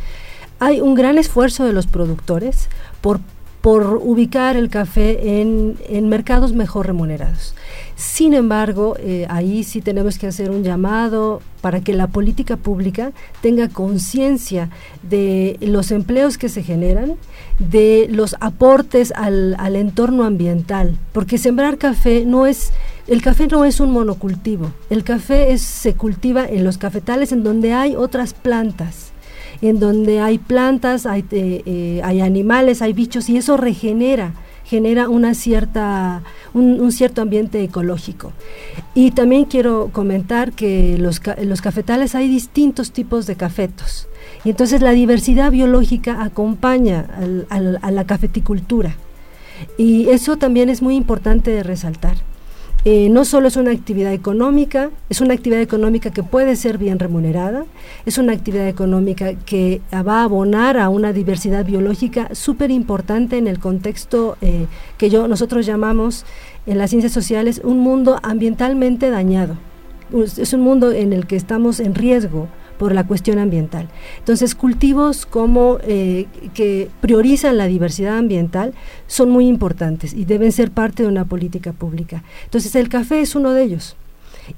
hay 0.59 0.81
un 0.81 0.95
gran 0.95 1.17
esfuerzo 1.17 1.65
de 1.65 1.73
los 1.73 1.87
productores 1.87 2.69
por, 3.01 3.19
por 3.61 3.99
ubicar 4.01 4.55
el 4.55 4.69
café 4.69 5.41
en, 5.41 5.77
en 5.89 6.09
mercados 6.09 6.53
mejor 6.53 6.87
remunerados. 6.87 7.55
Sin 7.95 8.33
embargo, 8.33 8.97
eh, 8.99 9.25
ahí 9.29 9.63
sí 9.63 9.81
tenemos 9.81 10.17
que 10.17 10.27
hacer 10.27 10.51
un 10.51 10.63
llamado 10.63 11.41
para 11.61 11.79
que 11.81 11.93
la 11.93 12.07
política 12.07 12.57
pública 12.57 13.13
tenga 13.41 13.69
conciencia 13.69 14.69
de 15.01 15.57
los 15.61 15.91
empleos 15.91 16.37
que 16.37 16.49
se 16.49 16.61
generan, 16.61 17.15
de 17.57 18.07
los 18.09 18.35
aportes 18.41 19.13
al, 19.15 19.55
al 19.57 19.77
entorno 19.77 20.25
ambiental, 20.25 20.97
porque 21.13 21.37
sembrar 21.37 21.77
café 21.77 22.25
no 22.25 22.45
es 22.45 22.71
el 23.07 23.21
café 23.21 23.47
no 23.47 23.65
es 23.65 23.79
un 23.79 23.91
monocultivo, 23.91 24.71
el 24.89 25.03
café 25.03 25.53
es, 25.53 25.61
se 25.61 25.93
cultiva 25.93 26.45
en 26.45 26.63
los 26.63 26.77
cafetales 26.77 27.31
en 27.31 27.43
donde 27.43 27.71
hay 27.71 27.95
otras 27.95 28.33
plantas 28.33 29.04
en 29.61 29.79
donde 29.79 30.19
hay 30.19 30.37
plantas, 30.37 31.05
hay, 31.05 31.25
eh, 31.31 31.63
eh, 31.65 32.01
hay 32.03 32.21
animales, 32.21 32.81
hay 32.81 32.93
bichos 32.93 33.29
y 33.29 33.37
eso 33.37 33.57
regenera 33.57 34.33
genera 34.65 35.09
una 35.09 35.33
cierta, 35.35 36.23
un, 36.53 36.91
cierto 36.91 37.21
ambiente 37.21 37.63
ecológico. 37.63 38.33
Y 38.93 39.11
también 39.11 39.45
quiero 39.45 39.89
comentar 39.93 40.53
que 40.53 40.97
los, 40.97 41.21
los 41.43 41.61
cafetales 41.61 42.15
hay 42.15 42.27
distintos 42.27 42.91
tipos 42.91 43.27
de 43.27 43.35
cafetos. 43.35 44.07
Y 44.43 44.49
entonces 44.49 44.81
la 44.81 44.91
diversidad 44.91 45.51
biológica 45.51 46.23
acompaña 46.23 47.05
a 47.49 47.91
la 47.91 48.05
cafeticultura. 48.05 48.95
Y 49.77 50.09
eso 50.09 50.37
también 50.37 50.69
es 50.69 50.81
muy 50.81 50.95
importante 50.95 51.51
de 51.51 51.63
resaltar. 51.63 52.17
Eh, 52.87 53.09
no 53.09 53.25
solo 53.25 53.47
es 53.47 53.55
una 53.55 53.71
actividad 53.71 54.13
económica, 54.13 54.91
es 55.09 55.19
una 55.19 55.33
actividad 55.33 55.59
económica 55.59 56.11
que 56.11 56.21
puede 56.21 56.55
ser 56.55 56.77
bien 56.77 56.99
remunerada, 56.99 57.65
es 58.05 58.19
una 58.19 58.33
actividad 58.33 58.67
económica 58.67 59.33
que 59.33 59.81
va 59.91 60.19
a 60.19 60.25
abonar 60.25 60.77
a 60.77 60.89
una 60.89 61.11
diversidad 61.11 61.65
biológica 61.65 62.29
súper 62.35 62.69
importante 62.69 63.39
en 63.39 63.47
el 63.47 63.57
contexto 63.57 64.37
eh, 64.41 64.67
que 64.99 65.09
yo, 65.09 65.27
nosotros 65.27 65.65
llamamos 65.65 66.27
en 66.67 66.77
las 66.77 66.91
ciencias 66.91 67.11
sociales 67.11 67.59
un 67.63 67.79
mundo 67.79 68.19
ambientalmente 68.21 69.09
dañado. 69.09 69.57
Es 70.13 70.53
un 70.53 70.61
mundo 70.61 70.91
en 70.91 71.11
el 71.11 71.25
que 71.25 71.37
estamos 71.37 71.79
en 71.79 71.95
riesgo 71.95 72.47
por 72.77 72.93
la 72.93 73.05
cuestión 73.05 73.39
ambiental. 73.39 73.87
Entonces, 74.19 74.55
cultivos 74.55 75.25
como 75.25 75.77
eh, 75.83 76.25
que 76.53 76.89
priorizan 77.01 77.57
la 77.57 77.67
diversidad 77.67 78.17
ambiental 78.17 78.73
son 79.07 79.29
muy 79.29 79.47
importantes 79.47 80.13
y 80.13 80.25
deben 80.25 80.51
ser 80.51 80.71
parte 80.71 81.03
de 81.03 81.09
una 81.09 81.25
política 81.25 81.73
pública. 81.73 82.23
Entonces, 82.43 82.75
el 82.75 82.89
café 82.89 83.21
es 83.21 83.35
uno 83.35 83.51
de 83.51 83.63
ellos. 83.63 83.95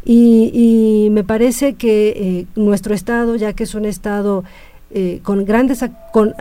Y, 0.03 1.07
me 1.11 1.23
parece 1.23 1.75
que 1.75 2.09
eh, 2.09 2.45
nuestro 2.55 2.93
estado, 2.93 3.37
ya 3.37 3.53
que 3.53 3.63
es 3.63 3.73
un 3.73 3.85
estado 3.85 4.43
eh, 4.91 5.21
con 5.23 5.45
grandes 5.45 5.83
con, 6.11 6.33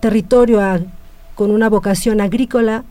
territorio 0.00 0.60
con 1.34 1.50
una 1.50 1.68
vocación 1.68 2.20
agrícola, 2.20 2.84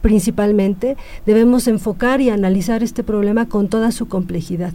principalmente, 0.00 0.96
debemos 1.24 1.66
enfocar 1.68 2.20
y 2.20 2.30
analizar 2.30 2.82
este 2.82 3.02
problema 3.02 3.48
con 3.48 3.68
toda 3.68 3.90
su 3.92 4.06
complejidad. 4.06 4.72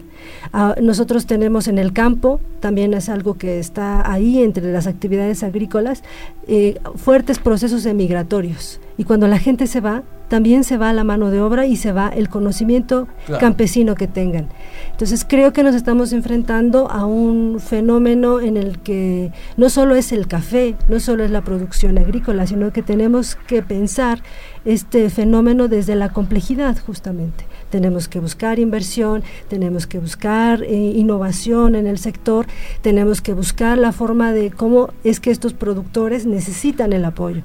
Ah, 0.54 0.76
nosotros 0.82 1.26
tenemos 1.26 1.68
en 1.68 1.78
el 1.78 1.94
campo, 1.94 2.40
también 2.60 2.94
es 2.94 3.10
algo 3.10 3.38
que 3.38 3.60
está 3.60 4.12
ahí 4.12 4.44
entre 4.44 4.72
las 4.72 4.88
actividades 4.88 5.44
agrícolas, 5.44 6.04
eh, 6.48 6.80
fuertes 6.96 7.40
procesos 7.40 7.86
emigratorios. 7.86 8.80
Y 8.98 9.04
cuando 9.04 9.28
la 9.28 9.40
gente 9.40 9.68
se 9.68 9.80
va, 9.80 10.04
también 10.32 10.64
se 10.64 10.78
va 10.78 10.94
la 10.94 11.04
mano 11.04 11.30
de 11.30 11.42
obra 11.42 11.66
y 11.66 11.76
se 11.76 11.92
va 11.92 12.08
el 12.08 12.30
conocimiento 12.30 13.10
campesino 13.42 13.96
que 13.96 14.08
tengan. 14.08 14.48
Entonces 14.92 15.26
creo 15.28 15.52
que 15.52 15.62
nos 15.62 15.76
estamos 15.76 16.14
enfrentando 16.14 16.90
a 16.90 17.06
un 17.06 17.60
fenómeno 17.60 18.40
en 18.40 18.56
el 18.56 18.80
que 18.80 19.34
no 19.58 19.70
solo 19.70 19.96
es 19.96 20.14
el 20.14 20.28
café, 20.28 20.76
no 20.88 21.02
solo 21.02 21.26
es 21.26 21.32
la 21.32 21.42
producción 21.42 21.98
agrícola, 21.98 22.48
sino 22.48 22.72
que 22.72 22.82
tenemos 22.82 23.36
que 23.36 23.62
pensar 23.62 24.24
este 24.66 25.10
fenómeno 25.10 25.68
desde 25.68 25.96
la 25.96 26.10
complejidad 26.14 26.78
justamente. 26.86 27.46
Tenemos 27.70 28.08
que 28.08 28.20
buscar 28.20 28.60
inversión, 28.60 29.24
tenemos 29.50 29.88
que 29.88 30.00
buscar 30.00 30.64
eh, 30.64 30.76
innovación 30.76 31.76
en 31.76 31.88
el 31.88 31.98
sector, 31.98 32.46
tenemos 32.82 33.22
que 33.22 33.34
buscar 33.34 33.78
la 33.78 33.92
forma 33.92 34.34
de 34.34 34.52
cómo 34.52 34.90
es 35.04 35.20
que 35.20 35.32
estos 35.32 35.54
productores 35.54 36.26
necesitan 36.26 36.94
el 36.94 37.06
apoyo. 37.06 37.42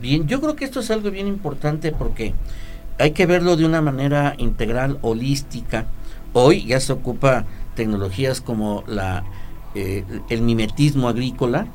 Bien, 0.00 0.26
yo 0.28 0.40
creo 0.40 0.54
que 0.54 0.64
esto 0.64 0.80
es 0.80 0.90
algo 0.90 1.10
bien 1.10 1.26
importante 1.26 1.90
porque 1.92 2.34
hay 2.98 3.12
que 3.12 3.26
verlo 3.26 3.56
de 3.56 3.64
una 3.64 3.80
manera 3.80 4.34
integral, 4.38 4.98
holística. 5.02 5.86
Hoy 6.32 6.66
ya 6.66 6.78
se 6.78 6.92
ocupa 6.92 7.46
tecnologías 7.74 8.40
como 8.40 8.84
la 8.86 9.24
eh, 9.74 10.04
el 10.28 10.42
mimetismo 10.42 11.08
agrícola, 11.08 11.66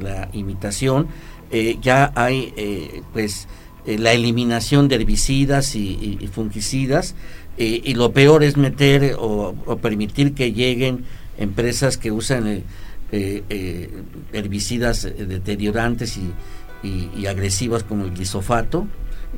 la 0.00 0.28
imitación, 0.32 1.06
eh, 1.50 1.78
ya 1.80 2.12
hay 2.14 2.52
eh, 2.56 3.02
pues 3.12 3.46
la 3.86 4.12
eliminación 4.12 4.88
de 4.88 4.96
herbicidas 4.96 5.76
y, 5.76 6.28
fungicidas 6.32 7.14
y 7.56 7.94
lo 7.94 8.12
peor 8.12 8.42
es 8.42 8.56
meter 8.56 9.14
o, 9.18 9.54
permitir 9.80 10.34
que 10.34 10.52
lleguen 10.52 11.04
empresas 11.38 11.96
que 11.96 12.10
usan 12.12 12.64
herbicidas 14.32 15.02
deteriorantes 15.02 16.16
y 16.16 16.32
y, 16.82 17.26
agresivas 17.26 17.82
como 17.82 18.04
el 18.04 18.12
glisofato, 18.12 18.86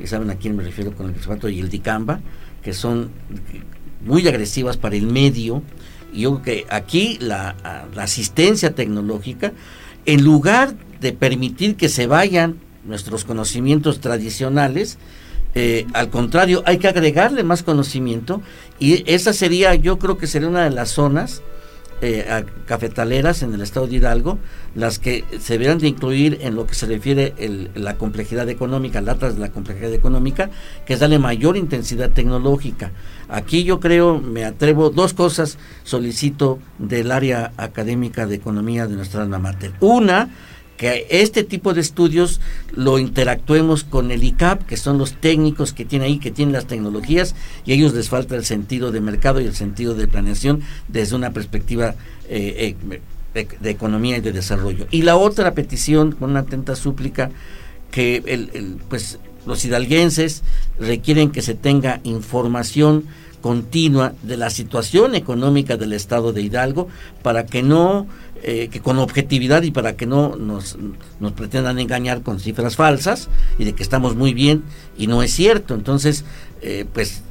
y 0.01 0.07
saben 0.07 0.29
a 0.29 0.35
quién 0.35 0.55
me 0.55 0.63
refiero 0.63 0.93
con 0.95 1.07
el 1.07 1.13
glisofato 1.13 1.49
y 1.49 1.59
el 1.59 1.69
dicamba, 1.69 2.21
que 2.63 2.73
son 2.73 3.09
muy 4.05 4.27
agresivas 4.27 4.77
para 4.77 4.95
el 4.95 5.07
medio. 5.07 5.63
Y 6.13 6.21
yo 6.21 6.41
creo 6.41 6.43
que 6.43 6.65
aquí 6.69 7.17
la, 7.21 7.55
asistencia 7.97 8.73
tecnológica, 8.73 9.53
en 10.05 10.23
lugar 10.23 10.75
de 11.01 11.13
permitir 11.13 11.75
que 11.75 11.89
se 11.89 12.07
vayan 12.07 12.57
nuestros 12.89 13.23
conocimientos 13.23 14.01
tradicionales, 14.01 14.97
eh, 15.55 15.87
al 15.93 16.09
contrario, 16.09 16.61
hay 16.65 16.77
que 16.77 16.87
agregarle 16.87 17.43
más 17.43 17.63
conocimiento 17.63 18.41
y 18.79 19.03
esa 19.11 19.33
sería, 19.33 19.73
yo 19.75 19.97
creo 19.97 20.17
que 20.17 20.27
sería 20.27 20.47
una 20.47 20.63
de 20.63 20.71
las 20.71 20.89
zonas 20.89 21.41
eh, 22.01 22.45
cafetaleras 22.65 23.43
en 23.43 23.53
el 23.53 23.61
estado 23.61 23.85
de 23.87 23.97
Hidalgo, 23.97 24.39
las 24.73 24.99
que 24.99 25.25
se 25.39 25.53
deberán 25.53 25.79
de 25.79 25.87
incluir 25.87 26.37
en 26.41 26.55
lo 26.55 26.65
que 26.65 26.73
se 26.73 26.85
refiere 26.85 27.33
el, 27.37 27.71
la 27.75 27.97
complejidad 27.97 28.47
económica, 28.47 29.01
latas 29.01 29.35
de 29.35 29.41
la 29.41 29.51
complejidad 29.51 29.93
económica, 29.93 30.49
que 30.85 30.93
es 30.93 30.99
darle 30.99 31.19
mayor 31.19 31.57
intensidad 31.57 32.11
tecnológica. 32.11 32.91
Aquí 33.27 33.65
yo 33.65 33.81
creo, 33.81 34.19
me 34.19 34.45
atrevo, 34.45 34.91
dos 34.91 35.13
cosas 35.13 35.57
solicito 35.83 36.59
del 36.77 37.11
área 37.11 37.51
académica 37.57 38.27
de 38.27 38.35
economía 38.35 38.87
de 38.87 38.95
nuestra 38.95 39.23
alma 39.23 39.39
mater. 39.39 39.73
Una, 39.81 40.29
que 40.79 41.07
este 41.09 41.43
tipo 41.43 41.73
de 41.73 41.81
estudios 41.81 42.39
lo 42.71 42.99
interactuemos 42.99 43.83
con 43.83 44.11
el 44.11 44.23
ICAP, 44.23 44.65
que 44.65 44.77
son 44.77 44.97
los 44.97 45.11
técnicos 45.11 45.73
que 45.73 45.83
tienen 45.83 46.07
ahí, 46.07 46.19
que 46.19 46.31
tienen 46.31 46.53
las 46.53 46.67
tecnologías, 46.67 47.35
y 47.65 47.73
a 47.73 47.75
ellos 47.75 47.93
les 47.93 48.07
falta 48.07 48.37
el 48.37 48.45
sentido 48.45 48.89
de 48.93 49.01
mercado 49.01 49.41
y 49.41 49.45
el 49.45 49.55
sentido 49.55 49.93
de 49.93 50.07
planeación 50.07 50.61
desde 50.87 51.17
una 51.17 51.31
perspectiva 51.31 51.95
eh, 52.29 52.77
eh, 53.35 53.47
de, 53.59 53.69
economía 53.69 54.17
y 54.17 54.21
de 54.21 54.31
desarrollo. 54.31 54.87
Y 54.89 55.01
la 55.01 55.17
otra 55.17 55.53
petición, 55.53 56.13
con 56.13 56.31
una 56.31 56.39
atenta 56.39 56.77
súplica, 56.77 57.29
que 57.91 58.23
el, 58.25 58.77
pues 58.87 59.19
los 59.45 59.65
hidalguenses 59.65 60.43
requieren 60.79 61.31
que 61.31 61.41
se 61.41 61.55
tenga 61.55 61.99
información 62.05 63.03
continua 63.41 64.13
de 64.23 64.37
la 64.37 64.49
situación 64.49 65.15
económica 65.15 65.77
del 65.77 65.93
estado 65.93 66.33
de 66.33 66.41
Hidalgo 66.41 66.87
para 67.21 67.45
que 67.45 67.63
no 67.63 68.07
eh, 68.43 68.69
que 68.71 68.79
con 68.79 68.99
objetividad 68.99 69.63
y 69.63 69.71
para 69.71 69.95
que 69.95 70.05
no 70.05 70.35
nos, 70.35 70.77
nos 71.19 71.33
pretendan 71.33 71.79
engañar 71.79 72.21
con 72.21 72.39
cifras 72.39 72.75
falsas 72.75 73.29
y 73.57 73.65
de 73.65 73.73
que 73.73 73.83
estamos 73.83 74.15
muy 74.15 74.33
bien 74.33 74.63
y 74.97 75.07
no 75.07 75.21
es 75.23 75.31
cierto. 75.31 75.73
Entonces, 75.73 76.23
eh, 76.61 76.85
pues 76.93 77.21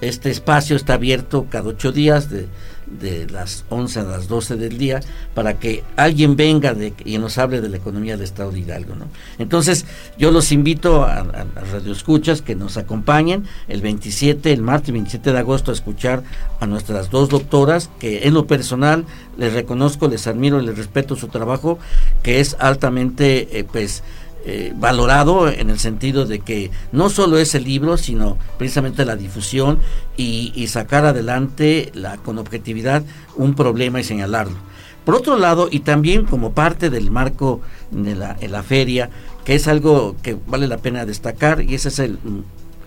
este 0.00 0.30
espacio 0.30 0.76
está 0.76 0.94
abierto 0.94 1.46
cada 1.50 1.68
ocho 1.68 1.92
días 1.92 2.30
de 2.30 2.46
de 2.90 3.26
las 3.28 3.64
11 3.68 4.00
a 4.00 4.02
las 4.04 4.28
12 4.28 4.56
del 4.56 4.78
día 4.78 5.00
para 5.34 5.58
que 5.58 5.84
alguien 5.96 6.36
venga 6.36 6.74
de, 6.74 6.94
y 7.04 7.18
nos 7.18 7.38
hable 7.38 7.60
de 7.60 7.68
la 7.68 7.76
economía 7.76 8.16
del 8.16 8.24
Estado 8.24 8.50
de 8.50 8.60
Hidalgo. 8.60 8.94
¿no? 8.94 9.06
Entonces, 9.38 9.84
yo 10.18 10.30
los 10.30 10.52
invito 10.52 11.04
a, 11.04 11.18
a, 11.18 11.46
Radio 11.72 11.92
Escuchas 11.92 12.42
que 12.42 12.54
nos 12.54 12.76
acompañen 12.76 13.44
el 13.68 13.82
27, 13.82 14.52
el 14.52 14.62
martes 14.62 14.92
27 14.92 15.32
de 15.32 15.38
agosto 15.38 15.70
a 15.70 15.74
escuchar 15.74 16.22
a 16.60 16.66
nuestras 16.66 17.10
dos 17.10 17.28
doctoras 17.28 17.90
que 17.98 18.26
en 18.26 18.34
lo 18.34 18.46
personal 18.46 19.04
les 19.36 19.52
reconozco, 19.52 20.08
les 20.08 20.26
admiro, 20.26 20.60
les 20.60 20.76
respeto 20.76 21.16
su 21.16 21.28
trabajo 21.28 21.78
que 22.22 22.40
es 22.40 22.56
altamente, 22.58 23.58
eh, 23.58 23.64
pues, 23.64 24.02
eh, 24.44 24.72
valorado 24.76 25.48
en 25.48 25.68
el 25.70 25.78
sentido 25.78 26.24
de 26.24 26.40
que 26.40 26.70
no 26.92 27.10
solo 27.10 27.38
es 27.38 27.54
el 27.54 27.64
libro, 27.64 27.96
sino 27.96 28.38
precisamente 28.56 29.04
la 29.04 29.16
difusión 29.16 29.80
y, 30.16 30.66
sacar 30.68 31.04
adelante 31.04 31.90
la, 31.94 32.16
con 32.18 32.38
objetividad 32.38 33.02
un 33.36 33.54
problema 33.54 34.00
y 34.00 34.04
señalarlo. 34.04 34.56
Por 35.04 35.14
otro 35.14 35.38
lado, 35.38 35.68
y 35.70 35.80
también 35.80 36.26
como 36.26 36.52
parte 36.52 36.90
del 36.90 37.10
marco 37.10 37.60
de 37.90 38.14
la, 38.14 38.62
feria, 38.62 39.10
que 39.44 39.54
es 39.54 39.66
algo 39.66 40.16
que 40.22 40.36
vale 40.46 40.66
la 40.66 40.78
pena 40.78 41.06
destacar, 41.06 41.62
y 41.62 41.74
ese 41.74 41.88
es 41.88 41.98
el 41.98 42.18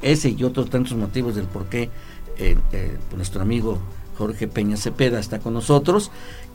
ese 0.02 0.30
y 0.30 0.44
otros 0.44 0.70
tantos 0.70 0.94
motivos 0.94 1.36
del 1.36 1.46
por 1.46 1.66
qué 1.66 1.90
eh, 2.38 2.58
eh, 2.72 2.98
nuestro 3.16 3.42
amigo 3.42 3.80
Jorge 4.18 4.48
Peña 4.48 4.78
Cepeda 4.78 5.20
está 5.20 5.40
con 5.40 5.54
nosotros, 5.54 6.12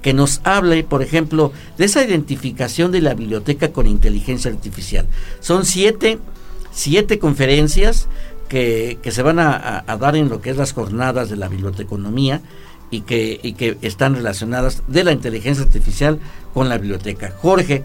que 0.07 0.15
nos 0.15 0.41
hable, 0.45 0.85
por 0.85 1.03
ejemplo, 1.03 1.53
de 1.79 1.87
esa 1.87 2.05
identificación 2.05 2.93
de 2.93 3.01
la 3.01 3.15
biblioteca 3.15 3.73
con 3.73 3.89
inteligencia 3.89 4.53
artificial. 4.53 5.05
Son 5.41 5.65
siete, 5.65 6.21
siete 6.71 7.19
conferencias 7.19 8.07
que, 8.49 9.01
se 9.03 9.23
van 9.23 9.41
a, 9.41 9.85
dar 9.99 10.15
en 10.15 10.29
lo 10.29 10.41
que 10.41 10.51
es 10.51 10.57
las 10.57 10.73
jornadas 10.75 11.29
de 11.29 11.35
la 11.35 11.49
biblioteconomía 11.49 12.41
y 12.89 13.01
que, 13.01 13.41
y 13.43 13.55
que 13.55 13.79
están 13.83 14.15
relacionadas 14.15 14.85
de 14.87 15.03
la 15.03 15.11
inteligencia 15.11 15.65
artificial 15.65 16.21
con 16.55 16.69
la 16.69 16.79
biblioteca. 16.79 17.33
Jorge, 17.39 17.83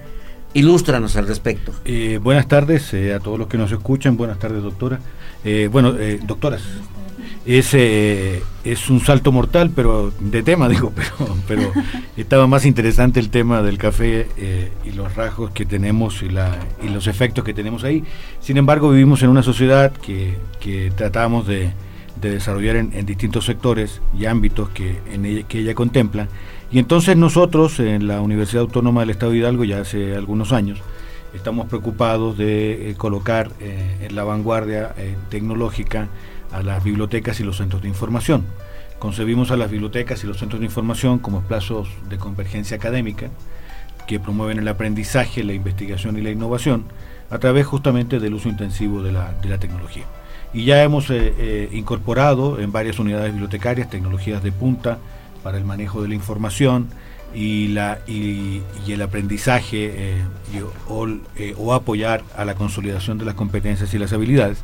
ilústranos 0.54 1.16
al 1.16 1.26
respecto. 1.26 1.74
Eh, 1.86 2.20
buenas 2.22 2.48
tardes 2.48 2.94
eh, 2.94 3.16
a 3.16 3.20
todos 3.20 3.40
los 3.40 3.48
que 3.48 3.58
nos 3.58 3.72
escuchan, 3.72 4.16
buenas 4.16 4.38
tardes 4.38 4.62
doctora. 4.62 5.00
Eh, 5.44 5.70
bueno, 5.72 5.96
doctoras, 6.28 6.62
es, 7.46 7.74
es 8.64 8.90
un 8.90 9.00
salto 9.00 9.32
mortal, 9.32 9.72
pero 9.76 10.12
de 10.20 10.44
tema, 10.44 10.70
digo, 10.70 10.94
pero, 10.96 11.36
pero 11.48 11.72
estaba 12.18 12.48
más 12.48 12.66
interesante 12.66 13.20
el 13.20 13.30
tema 13.30 13.62
del 13.62 13.78
café 13.78 14.28
eh, 14.38 14.72
y 14.86 14.92
los 14.92 15.16
rasgos 15.16 15.52
que 15.52 15.66
tenemos 15.66 16.22
y, 16.22 16.30
la, 16.30 16.58
y 16.84 16.90
los 16.90 17.08
efectos 17.08 17.44
que 17.44 17.54
tenemos 17.54 17.84
ahí. 17.84 18.04
Sin 18.40 18.58
embargo, 18.58 18.92
vivimos 18.92 19.24
en 19.24 19.30
una 19.30 19.44
sociedad 19.44 19.92
que, 19.92 20.38
que 20.60 20.92
tratamos 20.96 21.48
de, 21.48 21.72
desarrollar 22.22 22.76
en, 22.76 23.06
distintos 23.06 23.46
sectores 23.46 24.00
y 24.18 24.26
ámbitos 24.26 24.70
que, 24.70 25.00
en 25.12 25.26
ella, 25.26 25.44
que 25.48 25.60
ella 25.60 25.74
contempla. 25.74 26.28
Y 26.72 26.78
entonces 26.78 27.18
nosotros 27.18 27.80
en 27.80 28.08
la 28.08 28.22
Universidad 28.22 28.62
Autónoma 28.62 29.02
del 29.02 29.10
Estado 29.10 29.32
de 29.32 29.40
Hidalgo, 29.40 29.64
ya 29.64 29.80
hace 29.80 30.16
algunos 30.16 30.52
años, 30.52 30.80
estamos 31.34 31.68
preocupados 31.68 32.38
de 32.38 32.92
eh, 32.92 32.96
colocar 32.96 33.50
eh, 33.60 34.08
en 34.08 34.16
la 34.16 34.24
vanguardia 34.24 34.94
tecnológica 35.30 36.10
a 36.52 36.62
las 36.64 36.84
bibliotecas 36.84 37.40
y 37.40 37.44
los 37.44 37.58
centros 37.58 37.82
de 37.82 37.88
información. 37.88 38.46
Concebimos 39.00 39.52
a 39.52 39.58
las 39.58 39.72
bibliotecas 39.72 40.24
y 40.24 40.28
los 40.28 40.38
centros 40.38 40.60
de 40.60 40.66
información 40.66 41.20
como 41.20 41.40
espacios 41.40 41.88
de 42.10 42.18
convergencia 42.18 42.78
académica 42.78 43.30
que 44.08 44.20
promueven 44.20 44.60
el 44.60 44.68
aprendizaje, 44.68 45.44
la 45.44 45.54
investigación 45.54 46.18
y 46.18 46.22
la 46.22 46.32
innovación 46.32 46.86
a 47.30 47.40
través 47.40 47.66
justamente 47.66 48.20
del 48.20 48.34
uso 48.34 48.50
intensivo 48.50 49.02
de 49.02 49.12
la, 49.12 49.60
tecnología. 49.60 50.04
Y 50.54 50.66
ya 50.66 50.84
hemos 50.84 51.10
eh, 51.10 51.34
eh, 51.38 51.70
incorporado 51.72 52.60
en 52.60 52.72
varias 52.72 53.00
unidades 53.00 53.32
bibliotecarias 53.32 53.90
tecnologías 53.90 54.44
de 54.44 54.52
punta 54.52 54.98
para 55.42 55.58
el 55.58 55.64
manejo 55.64 56.02
de 56.02 56.10
la 56.10 56.16
información, 56.16 56.90
y, 57.34 57.70
la, 57.70 58.00
y, 58.08 58.62
el 58.88 59.02
aprendizaje 59.02 59.92
eh, 59.94 60.24
eh, 61.38 61.56
o, 61.58 61.74
apoyar 61.74 62.24
a 62.36 62.46
la 62.46 62.56
consolidación 62.56 63.18
de 63.18 63.26
las 63.26 63.36
competencias 63.36 63.94
y 63.94 63.98
las 63.98 64.14
habilidades. 64.14 64.64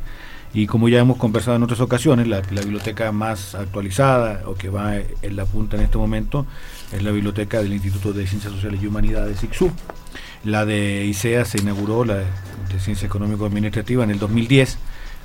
Y 0.54 0.66
como 0.66 0.88
ya 0.88 0.98
hemos 0.98 1.18
conversado 1.18 1.56
en 1.56 1.62
otras 1.62 1.80
ocasiones, 1.80 2.26
la, 2.26 2.40
biblioteca 2.40 3.12
más 3.12 3.54
actualizada 3.54 4.42
o 4.46 4.54
que 4.54 4.70
va 4.70 4.96
en 4.96 5.36
la 5.36 5.44
punta 5.44 5.76
en 5.76 5.82
este 5.82 5.98
momento 5.98 6.46
es 6.92 7.02
la 7.02 7.10
biblioteca 7.10 7.62
del 7.62 7.72
Instituto 7.72 8.12
de 8.12 8.26
Ciencias 8.26 8.52
Sociales 8.52 8.80
y 8.82 8.86
Humanidades, 8.86 9.42
ICSU. 9.44 9.70
La 10.44 10.64
de 10.64 11.04
ICEA 11.04 11.44
se 11.44 11.58
inauguró, 11.58 12.04
la 12.04 12.16
de, 12.16 12.24
Ciencia 12.80 13.06
Económico 13.06 13.44
Administrativa, 13.44 14.04
en 14.04 14.10
el 14.10 14.18
2010. 14.18 14.78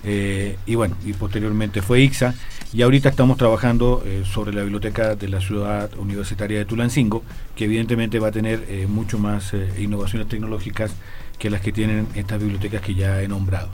Eh, 0.06 0.58
y 0.66 0.76
bueno, 0.76 0.98
y 1.06 1.14
posteriormente 1.14 1.82
fue 1.82 2.02
ICSA, 2.02 2.34
y 2.74 2.82
ahorita 2.82 3.08
estamos 3.08 3.38
trabajando 3.38 4.04
eh, 4.06 4.24
sobre 4.26 4.54
la 4.54 4.62
biblioteca 4.62 5.16
de 5.16 5.30
la 5.30 5.40
ciudad 5.40 5.90
universitaria 5.98 6.58
de 6.58 6.66
Tulancingo, 6.66 7.24
que 7.56 7.66
evidentemente 7.66 8.20
va 8.20 8.28
a 8.28 8.32
tener 8.32 8.66
eh, 8.68 8.86
mucho 8.88 9.18
más 9.18 9.54
innovaciones 9.78 10.28
tecnológicas 10.28 10.92
que 11.40 11.50
las 11.50 11.62
que 11.62 11.72
tienen 11.72 12.08
estas 12.16 12.40
bibliotecas 12.40 12.82
que 12.82 12.96
ya 12.96 13.22
he 13.22 13.28
nombrado. 13.30 13.70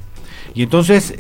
Y 0.56 0.64
entonces 0.64 1.14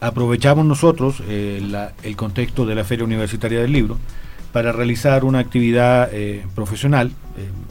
aprovechamos 0.00 0.64
nosotros 0.64 1.22
el 1.28 2.16
contexto 2.16 2.66
de 2.66 2.74
la 2.74 2.84
Feria 2.84 3.04
Universitaria 3.04 3.60
del 3.60 3.72
Libro 3.72 3.98
para 4.52 4.72
realizar 4.72 5.24
una 5.24 5.38
actividad 5.38 6.10
profesional. 6.54 7.12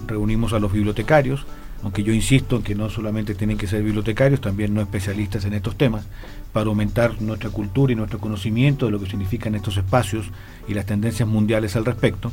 reunimos 0.08 0.54
a 0.54 0.60
los 0.60 0.72
bibliotecarios, 0.72 1.46
aunque 1.84 2.04
yo 2.04 2.14
insisto 2.14 2.58
en 2.58 2.64
que 2.64 2.76
no 2.76 2.90
solamente 2.90 3.34
tienen 3.34 3.58
que 3.58 3.68
ser 3.68 3.84
bibliotecarios, 3.84 4.42
también 4.42 4.74
no 4.74 4.82
especialistas 4.82 5.46
en 5.46 5.54
estos 5.54 5.76
temas, 5.78 6.06
para 6.54 6.68
aumentar 6.68 7.22
nuestra 7.22 7.50
cultura 7.50 7.94
y 7.94 7.96
nuestro 7.96 8.20
conocimiento 8.20 8.86
de 8.86 8.92
lo 8.92 9.00
que 9.00 9.10
significan 9.10 9.56
estos 9.56 9.78
espacios 9.78 10.28
y 10.68 10.74
las 10.74 10.86
tendencias 10.86 11.28
mundiales 11.28 11.76
al 11.76 11.86
respecto. 11.86 12.32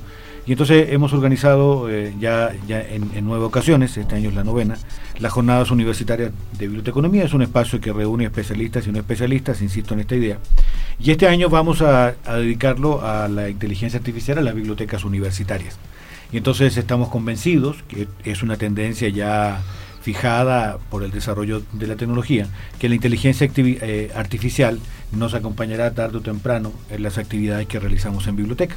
Y 0.49 0.53
entonces 0.53 0.88
hemos 0.92 1.12
organizado 1.12 1.90
eh, 1.90 2.14
ya, 2.18 2.51
en, 2.70 3.11
nueve 3.22 3.44
ocasiones, 3.44 3.94
este 3.99 4.14
año 4.14 4.30
es 4.30 4.34
la 4.34 4.44
novena, 4.44 4.78
las 5.18 5.30
jornadas 5.30 5.70
universitarias 5.70 6.32
de 6.59 6.66
biblioteconomía. 6.66 7.24
Es 7.24 7.34
un 7.34 7.42
espacio 7.42 7.82
que 7.82 7.92
reúne 7.92 8.24
especialistas 8.24 8.86
y 8.86 8.90
no 8.90 8.99
especialistas, 8.99 9.61
insisto 9.61 9.92
en 9.92 10.01
esta 10.01 10.16
idea. 10.16 10.38
Y 10.99 11.11
este 11.11 11.28
año 11.28 11.51
vamos 11.51 11.82
a 11.82 12.14
dedicarlo 12.26 13.05
a 13.05 13.28
la 13.28 13.51
inteligencia 13.51 13.99
artificial 13.99 14.38
a 14.38 14.40
las 14.40 14.55
bibliotecas 14.55 15.05
universitarias. 15.05 15.76
Y 16.32 16.38
entonces 16.38 16.78
estamos 16.78 17.11
convencidos 17.11 17.84
que 17.86 18.09
es 18.24 18.42
una 18.42 18.57
tendencia 18.57 19.11
ya 19.11 19.61
fijada 20.01 20.78
por 20.88 21.03
el 21.03 21.11
desarrollo 21.11 21.61
de 21.72 21.86
la 21.86 21.96
tecnología, 21.96 22.46
que 22.78 22.88
la 22.88 22.94
inteligencia 22.94 23.51
eh, 23.55 24.11
artificial 24.14 24.80
nos 25.12 25.34
acompañará 25.34 25.92
tarde 25.92 26.16
o 26.16 26.20
temprano 26.22 26.72
en 26.88 27.03
las 27.03 27.18
actividades 27.18 27.66
que 27.66 27.78
realizamos 27.78 28.26
en 28.26 28.36
biblioteca. 28.36 28.76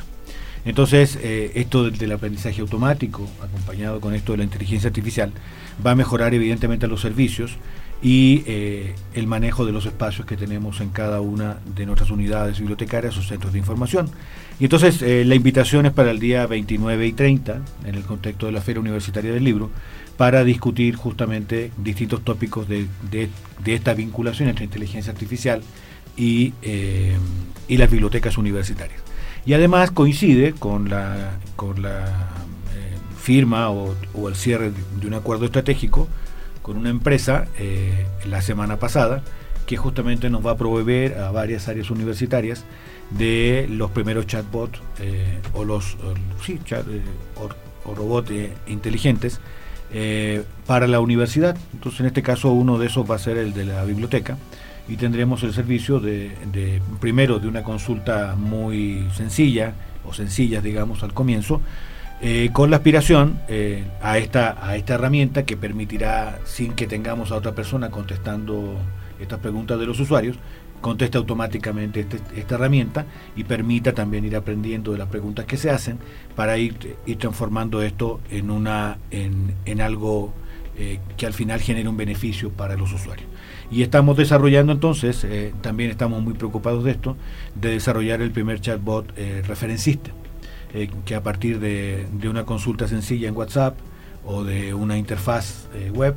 Entonces, 0.64 1.18
eh, 1.22 1.52
esto 1.56 1.90
del, 1.90 2.12
aprendizaje 2.12 2.62
automático, 2.62 3.28
acompañado 3.42 4.00
con 4.00 4.14
esto 4.14 4.34
de 4.34 4.40
la 4.40 4.44
inteligencia 4.44 4.90
artificial, 4.90 5.32
va 5.86 5.92
a 5.92 5.96
mejorar 5.96 6.34
evidentemente 6.34 6.88
los 6.88 7.02
servicios 7.02 7.58
y 8.04 8.44
eh, 8.48 8.96
el 9.14 9.28
manejo 9.28 9.66
de 9.66 9.72
los 9.72 9.86
espacios 9.86 10.26
que 10.26 10.36
tenemos 10.38 10.82
en 10.82 10.90
cada 10.90 11.22
una 11.22 11.58
de 11.76 11.86
nuestras 11.86 12.10
unidades 12.10 12.60
bibliotecarias 12.60 13.18
o 13.18 13.24
centros 13.24 13.54
de 13.54 13.60
información. 13.60 14.10
Y 14.60 14.66
entonces 14.66 15.02
eh, 15.02 15.24
la 15.26 15.34
invitación 15.34 15.88
es 15.88 15.94
para 15.94 16.12
el 16.12 16.20
día 16.20 16.46
29 16.46 17.08
y 17.08 17.14
30, 17.14 17.62
en 17.86 17.96
el 17.96 18.04
contexto 18.04 18.46
de 18.46 18.52
la 18.52 18.62
Feria 18.62 18.82
Universitaria 18.82 19.32
del 19.32 19.44
Libro, 19.44 19.72
para 20.18 20.44
discutir 20.44 20.96
justamente 20.96 21.72
distintos 21.78 22.24
tópicos 22.24 22.68
de, 22.68 22.88
esta 23.66 23.96
vinculación 23.96 24.50
entre 24.50 24.66
inteligencia 24.66 25.12
artificial 25.12 25.64
y, 26.16 26.54
y, 27.68 27.78
las 27.78 27.90
bibliotecas 27.90 28.38
universitarias. 28.38 29.02
Y 29.46 29.54
además 29.54 29.92
coincide 29.92 30.54
con 30.54 30.90
la, 30.90 31.32
con 31.56 31.82
la 31.82 32.30
firma 33.22 33.70
o, 33.70 33.96
o 34.14 34.30
el 34.30 34.36
cierre 34.36 34.72
de 35.00 35.08
un 35.08 35.14
acuerdo 35.14 35.46
estratégico 35.46 36.08
con 36.62 36.78
una 36.78 36.90
empresa 36.90 37.48
eh, 37.58 38.06
la 38.26 38.42
semana 38.42 38.78
pasada 38.78 39.24
que 39.66 39.78
justamente 39.78 40.30
nos 40.30 40.46
va 40.46 40.52
a 40.52 40.58
proveer 40.58 41.18
a 41.20 41.32
varias 41.32 41.68
áreas 41.68 41.90
universitarias 41.92 42.66
de 43.10 43.68
los 43.70 43.92
primeros 43.92 44.28
chatbots 44.28 44.80
eh, 45.00 45.40
o 45.54 45.64
los 45.64 45.98
sí, 46.44 46.60
chat, 46.66 46.86
eh, 46.88 47.02
o, 47.36 47.50
robots 47.94 48.32
inteligentes 48.68 49.40
para 50.66 50.88
la 50.88 51.02
universidad. 51.02 51.58
Entonces, 51.74 52.00
en 52.00 52.06
este 52.06 52.22
caso, 52.22 52.52
uno 52.52 52.78
de 52.78 52.88
esos 52.88 53.10
va 53.10 53.16
a 53.16 53.20
ser 53.20 53.38
el 53.38 53.54
de 53.54 53.66
la 53.66 53.84
biblioteca 53.84 54.38
y 54.92 54.98
tendremos 54.98 55.42
el 55.44 55.54
servicio 55.54 56.02
de, 56.02 56.82
primero 57.00 57.40
de 57.40 57.48
una 57.48 57.64
consulta 57.64 58.36
muy 58.38 59.08
sencilla 59.16 59.74
o 60.06 60.14
sencillas, 60.14 60.62
digamos, 60.62 61.02
al 61.02 61.14
comienzo, 61.14 61.62
eh, 62.22 62.50
con 62.52 62.70
la 62.70 62.76
aspiración 62.76 63.40
eh, 63.48 63.86
a, 64.02 64.18
esta, 64.18 64.58
a 64.62 64.76
esta 64.76 64.96
herramienta 64.96 65.46
que 65.46 65.56
permitirá, 65.56 66.40
sin 66.44 66.74
que 66.74 66.88
tengamos 66.88 67.32
a 67.32 67.36
otra 67.36 67.56
persona 67.56 67.90
contestando 67.90 68.76
estas 69.18 69.40
preguntas 69.40 69.80
de 69.80 69.86
los 69.86 69.98
usuarios, 69.98 70.36
conteste 70.82 71.18
automáticamente 71.18 72.02
este, 72.02 72.20
esta 72.36 72.56
herramienta 72.56 73.06
y 73.38 73.46
permita 73.46 73.94
también 73.94 74.26
ir 74.26 74.36
aprendiendo 74.36 74.92
de 74.92 74.98
las 74.98 75.08
preguntas 75.08 75.46
que 75.46 75.56
se 75.56 75.70
hacen 75.70 76.00
para 76.36 76.58
ir, 76.58 76.98
ir 77.06 77.18
transformando 77.18 77.82
esto 77.82 78.20
en, 78.30 78.52
una, 78.52 78.98
en, 79.10 79.56
en 79.64 79.80
algo 79.80 80.34
eh, 80.78 81.00
que 81.16 81.26
al 81.26 81.34
final 81.34 81.62
genere 81.62 81.88
un 81.88 81.96
beneficio 81.96 82.50
para 82.50 82.76
los 82.76 82.92
usuarios. 82.92 83.31
Y 83.72 83.84
estamos 83.84 84.18
desarrollando 84.18 84.74
entonces, 84.74 85.26
también 85.62 85.90
estamos 85.92 86.22
muy 86.22 86.34
preocupados 86.34 86.84
de 86.84 86.92
esto, 86.92 87.16
de 87.56 87.72
desarrollar 87.72 88.22
el 88.22 88.32
primer 88.32 88.60
chatbot 88.60 89.18
referencista 89.48 90.12
eh, 90.74 90.90
que 91.04 91.16
a 91.16 91.22
partir 91.24 91.60
de, 91.60 92.08
una 92.30 92.46
consulta 92.46 92.88
sencilla 92.88 93.28
en 93.28 93.36
WhatsApp 93.36 93.78
o 94.26 94.46
de 94.46 94.74
una 94.74 94.98
interfaz 94.98 95.68
eh, 95.74 95.92
web, 95.92 96.16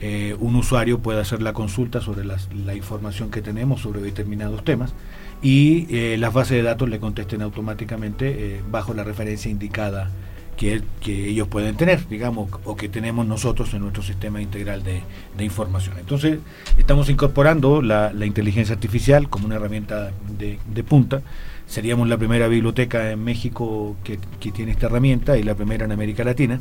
eh, 0.00 0.36
un 0.40 0.56
usuario 0.56 0.98
puede 0.98 1.20
hacer 1.20 1.40
la 1.40 1.54
consulta 1.54 2.02
sobre 2.02 2.24
la 2.24 2.74
información 2.74 3.30
que 3.30 3.40
tenemos 3.40 3.80
sobre 3.80 4.02
determinados 4.02 4.62
temas 4.62 4.92
y 5.40 6.16
las 6.16 6.32
bases 6.32 6.56
de 6.56 6.62
datos 6.62 6.88
le 6.88 6.98
contesten 6.98 7.42
automáticamente 7.42 8.60
bajo 8.70 8.92
la 8.92 9.04
referencia 9.04 9.50
indicada 9.50 10.10
que, 10.56 10.82
ellos 11.06 11.48
pueden 11.48 11.76
tener, 11.76 12.08
digamos, 12.08 12.48
o 12.64 12.76
que 12.76 12.88
tenemos 12.88 13.26
nosotros 13.26 13.72
en 13.74 13.80
nuestro 13.80 14.02
sistema 14.02 14.40
integral 14.40 14.82
de, 14.82 15.02
información. 15.44 15.98
Entonces, 15.98 16.38
estamos 16.78 17.08
incorporando 17.10 17.82
la, 17.82 18.12
inteligencia 18.24 18.74
artificial 18.74 19.28
como 19.28 19.46
una 19.46 19.56
herramienta 19.56 20.12
de 20.38 20.84
punta 20.84 21.22
Seríamos 21.66 22.08
la 22.08 22.18
primera 22.18 22.46
biblioteca 22.46 23.10
en 23.10 23.24
México 23.24 23.96
que, 24.04 24.18
tiene 24.52 24.72
esta 24.72 24.86
herramienta 24.86 25.38
y 25.38 25.42
la 25.42 25.54
primera 25.54 25.84
en 25.86 25.92
América 25.92 26.22
Latina. 26.22 26.60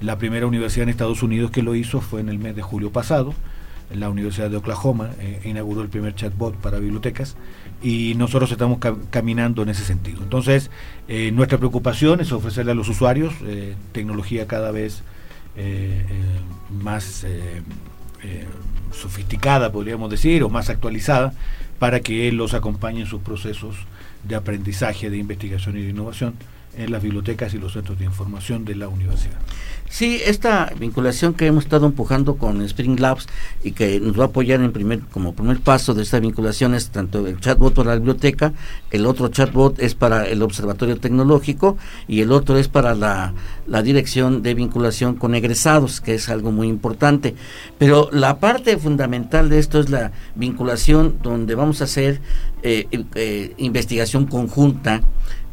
La 0.00 0.16
primera 0.16 0.46
universidad 0.46 0.84
en 0.84 0.88
Estados 0.88 1.22
Unidos 1.22 1.50
que 1.50 1.62
lo 1.62 1.74
hizo 1.74 2.00
fue 2.00 2.20
en 2.20 2.28
el 2.28 2.38
mes 2.38 2.56
de 2.56 2.62
julio 2.62 2.90
pasado. 2.90 3.34
La 3.94 4.10
Universidad 4.10 4.50
de 4.50 4.56
Oklahoma 4.58 5.10
eh, 5.20 5.40
inauguró 5.44 5.82
el 5.82 5.88
primer 5.88 6.14
chatbot 6.14 6.54
para 6.56 6.78
bibliotecas 6.78 7.36
y 7.82 8.14
nosotros 8.16 8.52
estamos 8.52 8.78
caminando 9.10 9.62
en 9.62 9.70
ese 9.70 9.84
sentido. 9.84 10.22
Entonces, 10.22 10.70
eh, 11.08 11.30
nuestra 11.32 11.58
preocupación 11.58 12.20
es 12.20 12.32
ofrecerle 12.32 12.72
a 12.72 12.74
los 12.74 12.88
usuarios 12.88 13.32
eh, 13.44 13.74
tecnología 13.92 14.46
cada 14.46 14.70
vez 14.70 15.02
más 16.70 17.26
sofisticada, 18.92 19.72
podríamos 19.72 20.08
decir, 20.08 20.44
o 20.44 20.48
más 20.48 20.70
actualizada, 20.70 21.32
para 21.80 21.98
que 21.98 22.30
los 22.30 22.54
acompañe 22.54 23.00
en 23.00 23.06
sus 23.06 23.22
procesos 23.22 23.74
de 24.22 24.36
aprendizaje, 24.36 25.10
de 25.10 25.16
investigación 25.16 25.76
y 25.76 25.82
de 25.82 25.90
innovación 25.90 26.34
en 26.78 26.92
las 26.92 27.02
bibliotecas 27.02 27.52
y 27.54 27.58
los 27.58 27.72
centros 27.72 27.98
de 27.98 28.04
información 28.04 28.64
de 28.64 28.74
la 28.74 28.88
universidad. 28.88 29.38
Sí, 29.90 30.20
esta 30.24 30.70
vinculación 30.78 31.32
que 31.32 31.46
hemos 31.46 31.64
estado 31.64 31.86
empujando 31.86 32.36
con 32.36 32.60
Spring 32.62 33.00
Labs 33.00 33.26
y 33.64 33.72
que 33.72 33.98
nos 34.00 34.18
va 34.18 34.24
a 34.24 34.26
apoyar 34.26 34.60
en 34.60 34.70
primer 34.70 35.00
como 35.00 35.34
primer 35.34 35.60
paso 35.60 35.94
de 35.94 36.02
esta 36.02 36.20
vinculación 36.20 36.74
es 36.74 36.90
tanto 36.90 37.26
el 37.26 37.40
chatbot 37.40 37.74
para 37.74 37.90
la 37.90 37.96
biblioteca, 37.96 38.52
el 38.90 39.06
otro 39.06 39.28
chatbot 39.28 39.80
es 39.80 39.94
para 39.94 40.26
el 40.26 40.42
observatorio 40.42 40.98
tecnológico 40.98 41.78
y 42.06 42.20
el 42.20 42.32
otro 42.32 42.58
es 42.58 42.68
para 42.68 42.94
la, 42.94 43.32
la 43.66 43.82
dirección 43.82 44.42
de 44.42 44.54
vinculación 44.54 45.14
con 45.14 45.34
egresados, 45.34 46.02
que 46.02 46.14
es 46.14 46.28
algo 46.28 46.52
muy 46.52 46.68
importante. 46.68 47.34
Pero 47.78 48.10
la 48.12 48.38
parte 48.40 48.76
fundamental 48.76 49.48
de 49.48 49.58
esto 49.58 49.80
es 49.80 49.88
la 49.88 50.12
vinculación 50.34 51.18
donde 51.22 51.54
vamos 51.54 51.80
a 51.80 51.84
hacer 51.84 52.20
eh, 52.62 52.86
eh, 53.14 53.54
investigación 53.56 54.26
conjunta 54.26 55.02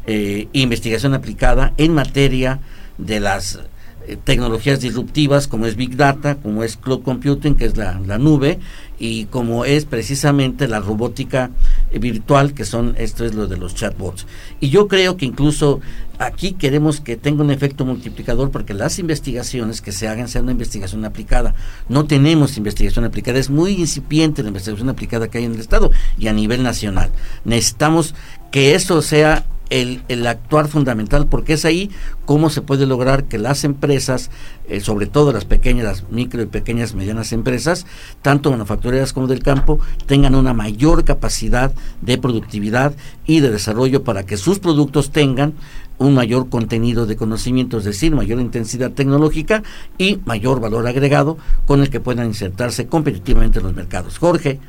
eh, 0.06 0.48
investigación 0.52 1.14
aplicada 1.14 1.74
en 1.76 1.92
materia 1.94 2.60
de 2.98 3.20
las 3.20 3.58
eh, 4.06 4.16
tecnologías 4.22 4.80
disruptivas 4.80 5.48
como 5.48 5.66
es 5.66 5.74
Big 5.74 5.96
Data, 5.96 6.36
como 6.36 6.62
es 6.62 6.76
Cloud 6.76 7.02
Computing, 7.02 7.56
que 7.56 7.64
es 7.64 7.76
la, 7.76 7.94
nube, 8.18 8.60
y 9.00 9.24
como 9.26 9.64
es 9.64 9.84
precisamente 9.84 10.68
la 10.68 10.78
robótica 10.78 11.50
virtual, 11.92 12.54
que 12.54 12.64
son, 12.64 12.94
esto 12.98 13.24
es 13.24 13.34
lo 13.34 13.48
de 13.48 13.56
los 13.56 13.74
chatbots. 13.74 14.26
Y 14.60 14.70
yo 14.70 14.86
creo 14.86 15.16
que 15.16 15.26
incluso 15.26 15.80
aquí 16.18 16.52
queremos 16.52 17.00
que 17.00 17.16
tenga 17.16 17.42
un 17.42 17.50
efecto 17.50 17.84
multiplicador 17.84 18.52
porque 18.52 18.74
las 18.74 19.00
investigaciones 19.00 19.82
que 19.82 19.90
se 19.90 20.06
hagan 20.06 20.28
sean 20.28 20.44
una 20.44 20.52
investigación 20.52 21.04
aplicada. 21.04 21.56
No 21.88 22.04
tenemos 22.04 22.56
investigación 22.56 23.04
aplicada, 23.04 23.40
es 23.40 23.50
muy 23.50 23.72
incipiente 23.72 24.42
la 24.42 24.48
investigación 24.48 24.88
aplicada 24.88 25.26
que 25.28 25.38
hay 25.38 25.44
en 25.44 25.54
el 25.54 25.60
Estado 25.60 25.90
y 26.16 26.28
a 26.28 26.32
nivel 26.32 26.62
nacional. 26.62 27.10
Necesitamos 27.44 28.14
que 28.52 28.76
eso 28.76 29.02
sea 29.02 29.44
el, 29.70 30.02
el, 30.08 30.26
actuar 30.26 30.68
fundamental, 30.68 31.26
porque 31.26 31.54
es 31.54 31.64
ahí 31.64 31.90
cómo 32.24 32.50
se 32.50 32.62
puede 32.62 32.86
lograr 32.86 33.24
que 33.24 33.38
las 33.38 33.64
empresas, 33.64 34.30
eh, 34.68 34.80
sobre 34.80 35.06
todo 35.06 35.32
las 35.32 35.44
pequeñas, 35.44 35.84
las 35.84 36.10
micro 36.10 36.42
y 36.42 36.46
pequeñas 36.46 36.94
medianas 36.94 37.32
empresas, 37.32 37.86
tanto 38.22 38.50
manufactureras 38.50 39.12
como 39.12 39.26
del 39.26 39.42
campo, 39.42 39.80
tengan 40.06 40.34
una 40.34 40.54
mayor 40.54 41.04
capacidad 41.04 41.72
de 42.00 42.18
productividad 42.18 42.94
y 43.26 43.40
de 43.40 43.50
desarrollo 43.50 44.04
para 44.04 44.24
que 44.24 44.36
sus 44.36 44.58
productos 44.58 45.10
tengan 45.10 45.54
un 45.98 46.14
mayor 46.14 46.48
contenido 46.48 47.06
de 47.06 47.16
conocimiento, 47.16 47.78
es 47.78 47.84
decir, 47.84 48.14
mayor 48.14 48.40
intensidad 48.40 48.92
tecnológica 48.92 49.62
y 49.98 50.18
mayor 50.24 50.60
valor 50.60 50.86
agregado 50.86 51.38
con 51.66 51.80
el 51.80 51.90
que 51.90 52.00
puedan 52.00 52.26
insertarse 52.26 52.86
competitivamente 52.86 53.58
en 53.58 53.64
los 53.64 53.74
mercados. 53.74 54.18
Jorge, 54.18 54.60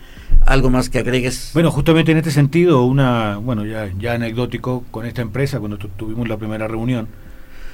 algo 0.46 0.70
más 0.70 0.90
que 0.90 1.00
agregues. 1.00 1.52
Bueno, 1.54 1.72
justamente 1.72 2.12
en 2.12 2.18
este 2.18 2.32
sentido, 2.32 2.84
una, 2.84 3.38
bueno, 3.38 3.66
ya, 3.66 3.92
ya 3.98 4.14
anecdótico 4.14 4.84
con 4.92 5.06
esta 5.06 5.22
empresa, 5.22 5.60
cuando 5.60 5.78
tuvimos 5.78 6.28
la 6.28 6.38
primera 6.38 6.68
reunión 6.68 7.08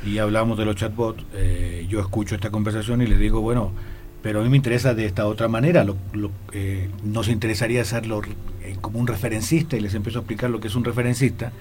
y 0.05 0.17
hablamos 0.17 0.57
de 0.57 0.65
los 0.65 0.75
chatbots, 0.75 1.23
eh, 1.33 1.85
yo 1.89 1.99
escucho 1.99 2.35
esta 2.35 2.49
conversación 2.49 3.01
y 3.01 3.07
les 3.07 3.19
digo, 3.19 3.41
bueno, 3.41 3.71
pero 4.21 4.39
a 4.39 4.43
mí 4.43 4.49
me 4.49 4.57
interesa 4.57 4.93
de 4.93 5.05
esta 5.05 5.27
otra 5.27 5.47
manera, 5.47 5.83
lo, 5.83 5.97
eh, 6.53 6.89
nos 7.03 7.27
interesaría 7.27 7.81
hacerlo 7.81 8.21
eh, 8.63 8.77
como 8.79 8.99
un 8.99 9.07
referencista 9.07 9.75
y 9.75 9.81
les 9.81 9.93
empiezo 9.93 10.19
a 10.19 10.21
explicar 10.21 10.49
lo 10.49 10.59
que 10.59 10.67
es 10.67 10.75
un 10.75 10.85
referencista 10.85 11.51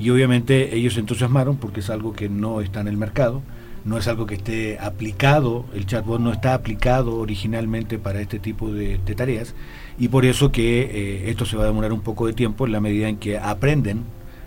y 0.00 0.10
obviamente 0.10 0.74
ellos 0.74 0.94
se 0.94 1.00
entusiasmaron 1.00 1.56
porque 1.56 1.80
es 1.80 1.90
algo 1.90 2.12
que 2.12 2.28
no 2.28 2.60
está 2.62 2.80
en 2.80 2.88
el 2.88 2.96
mercado, 2.96 3.42
no 3.84 3.98
es 3.98 4.08
algo 4.08 4.26
que 4.26 4.34
esté 4.34 4.78
aplicado, 4.78 5.66
el 5.74 5.86
chatbot 5.86 6.20
no 6.20 6.32
está 6.32 6.54
aplicado 6.54 7.16
originalmente 7.16 7.98
para 7.98 8.20
este 8.20 8.38
tipo 8.38 8.72
de, 8.72 8.98
tareas 8.98 9.54
y 10.00 10.08
por 10.08 10.24
eso 10.24 10.50
que 10.50 10.80
eh, 10.80 11.30
esto 11.30 11.44
se 11.44 11.58
va 11.58 11.64
a 11.64 11.66
demorar 11.66 11.92
un 11.92 12.00
poco 12.00 12.26
de 12.26 12.32
tiempo 12.32 12.64
en 12.64 12.72
la 12.72 12.80
medida 12.80 13.06
en 13.06 13.18
que 13.18 13.38
aprenden 13.38 14.04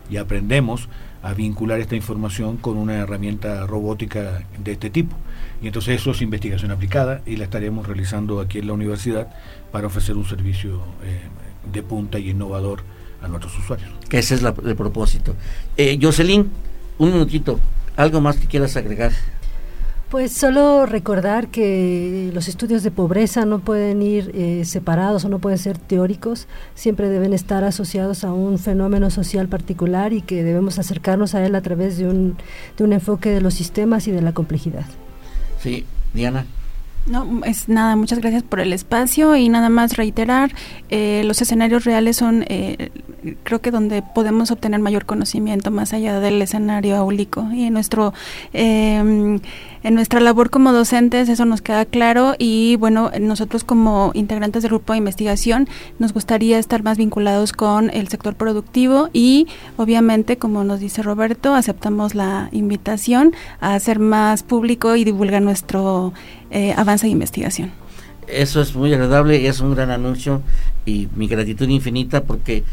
y 0.09 0.17
aprendemos 0.17 0.89
a 1.21 1.33
vincular 1.33 1.79
esta 1.79 1.95
información 1.95 2.57
con 2.57 2.75
una 2.75 2.95
herramienta 2.95 3.67
robótica 3.67 4.45
de 4.57 4.71
este 4.71 4.89
tipo. 4.89 5.15
Y 5.61 5.67
entonces 5.67 6.01
eso 6.01 6.09
es 6.09 6.23
investigación 6.23 6.71
aplicada 6.71 7.21
y 7.27 7.35
la 7.35 7.43
estaremos 7.45 7.87
realizando 7.87 8.41
aquí 8.41 8.57
en 8.57 8.67
la 8.67 8.73
universidad 8.73 9.27
para 9.71 9.87
ofrecer 9.87 10.17
un 10.17 10.25
servicio 10.25 10.81
eh, 11.03 11.21
de 11.71 11.83
punta 11.83 12.17
y 12.17 12.31
innovador 12.31 12.81
a 13.21 13.27
nuestros 13.27 13.55
usuarios. 13.59 13.91
Que 14.09 14.17
ese 14.17 14.33
es 14.35 14.41
el 14.43 14.75
propósito. 14.75 15.35
Eh, 15.77 15.99
Jocelyn, 16.01 16.49
un 16.97 17.11
minutito, 17.13 17.59
¿algo 17.95 18.21
más 18.21 18.37
que 18.37 18.47
quieras 18.47 18.75
agregar? 18.75 19.11
Pues 20.13 20.31
solo 20.31 20.85
recordar 20.85 21.47
que 21.47 22.29
los 22.35 22.47
estudios 22.47 22.83
de 22.83 22.91
pobreza 22.91 23.45
no 23.45 23.61
pueden 23.61 24.03
ir 24.03 24.29
eh, 24.35 24.63
separados 24.63 25.25
o 25.25 25.29
no 25.29 25.39
pueden 25.39 25.57
ser 25.57 25.79
teóricos, 25.79 26.45
siempre 26.75 27.09
deben 27.09 27.33
estar 27.33 27.63
asociados 27.63 28.23
a 28.23 28.31
un 28.31 28.59
fenómeno 28.59 29.09
social 29.09 29.47
particular 29.47 30.13
y 30.13 30.21
que 30.21 30.43
debemos 30.43 30.77
acercarnos 30.77 31.33
a 31.33 31.43
él 31.43 31.55
a 31.55 31.63
través 31.63 31.97
de 31.97 32.07
un, 32.07 32.37
de 32.77 32.83
un 32.83 32.93
enfoque 32.93 33.31
de 33.31 33.41
los 33.41 33.55
sistemas 33.55 34.07
y 34.07 34.11
de 34.11 34.21
la 34.21 34.33
complejidad. 34.33 34.85
Sí, 35.59 35.83
Diana. 36.13 36.45
No, 37.07 37.41
es 37.43 37.67
nada, 37.67 37.95
muchas 37.95 38.19
gracias 38.19 38.43
por 38.43 38.59
el 38.59 38.71
espacio 38.71 39.35
y 39.35 39.49
nada 39.49 39.69
más 39.69 39.97
reiterar, 39.97 40.51
eh, 40.89 41.23
los 41.25 41.41
escenarios 41.41 41.85
reales 41.85 42.17
son, 42.17 42.45
eh, 42.49 42.91
creo 43.43 43.61
que 43.61 43.71
donde 43.71 44.01
podemos 44.01 44.51
obtener 44.51 44.79
mayor 44.79 45.05
conocimiento 45.05 45.71
más 45.71 45.93
allá 45.93 46.19
del 46.19 46.41
escenario 46.41 46.95
áulico 46.97 47.47
y 47.53 47.65
en 47.65 47.73
nuestro... 47.73 48.13
Eh, 48.53 49.39
en 49.83 49.95
nuestra 49.95 50.21
labor 50.21 50.49
como 50.49 50.71
docentes 50.71 51.27
eso 51.27 51.43
nos 51.45 51.61
queda 51.61 51.85
claro 51.85 52.35
y 52.39 52.77
bueno, 52.77 53.11
nosotros 53.19 53.63
como 53.63 54.11
integrantes 54.13 54.63
del 54.63 54.69
grupo 54.69 54.93
de 54.93 54.99
investigación 54.99 55.67
nos 55.99 56.13
gustaría 56.13 56.57
estar 56.57 56.83
más 56.83 56.97
vinculados 56.97 57.51
con 57.51 57.89
el 57.89 58.07
sector 58.07 58.35
productivo 58.35 59.09
y 59.11 59.47
obviamente, 59.77 60.37
como 60.37 60.63
nos 60.63 60.79
dice 60.79 61.01
Roberto, 61.03 61.53
aceptamos 61.53 62.15
la 62.15 62.47
invitación 62.53 63.33
a 63.59 63.75
hacer 63.75 63.99
más 63.99 64.43
público 64.43 64.95
y 64.95 65.03
divulgar 65.03 65.41
nuestro 65.41 66.13
eh, 66.49 66.73
avance 66.77 67.05
de 67.05 67.11
investigación. 67.11 67.71
Eso 68.27 68.61
es 68.61 68.73
muy 68.73 68.93
agradable 68.93 69.47
es 69.47 69.59
un 69.59 69.75
gran 69.75 69.91
anuncio 69.91 70.41
y 70.85 71.09
mi 71.15 71.27
gratitud 71.27 71.67
infinita 71.67 72.23
porque 72.23 72.63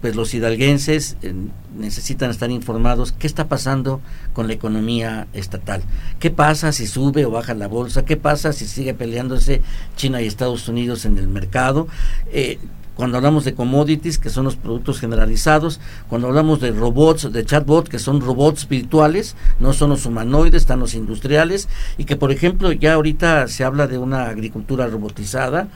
pues 0.00 0.16
los 0.16 0.32
hidalguenses 0.34 1.16
eh, 1.22 1.34
necesitan 1.76 2.30
estar 2.30 2.50
informados 2.50 3.12
qué 3.12 3.26
está 3.26 3.48
pasando 3.48 4.00
con 4.32 4.46
la 4.46 4.54
economía 4.54 5.28
estatal, 5.32 5.82
qué 6.18 6.30
pasa 6.30 6.72
si 6.72 6.86
sube 6.86 7.24
o 7.26 7.30
baja 7.30 7.54
la 7.54 7.68
bolsa, 7.68 8.04
qué 8.04 8.16
pasa 8.16 8.52
si 8.52 8.66
sigue 8.66 8.94
peleándose 8.94 9.62
China 9.96 10.22
y 10.22 10.26
Estados 10.26 10.68
Unidos 10.68 11.04
en 11.04 11.18
el 11.18 11.28
mercado, 11.28 11.88
eh, 12.32 12.58
cuando 13.00 13.16
hablamos 13.16 13.46
de 13.46 13.54
commodities, 13.54 14.18
que 14.18 14.28
son 14.28 14.44
los 14.44 14.56
productos 14.56 15.00
generalizados, 15.00 15.80
cuando 16.08 16.28
hablamos 16.28 16.60
de 16.60 16.70
robots, 16.70 17.32
de 17.32 17.46
chatbots, 17.46 17.88
que 17.88 17.98
son 17.98 18.20
robots 18.20 18.68
virtuales, 18.68 19.36
no 19.58 19.72
son 19.72 19.88
los 19.88 20.04
humanoides, 20.04 20.60
están 20.60 20.80
los 20.80 20.92
industriales, 20.94 21.66
y 21.96 22.04
que 22.04 22.16
por 22.16 22.30
ejemplo 22.30 22.72
ya 22.72 22.92
ahorita 22.92 23.48
se 23.48 23.64
habla 23.64 23.86
de 23.86 23.96
una 23.96 24.26
agricultura 24.26 24.86
robotizada, 24.86 25.68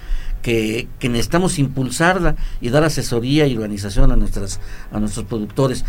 que, 0.44 0.88
que, 0.98 1.08
necesitamos 1.08 1.58
impulsarla 1.58 2.36
y 2.60 2.68
dar 2.68 2.84
asesoría 2.84 3.46
y 3.46 3.56
organización 3.56 4.12
a 4.12 4.16
nuestras 4.16 4.60
a 4.92 5.00
nuestros 5.00 5.24
productores. 5.24 5.86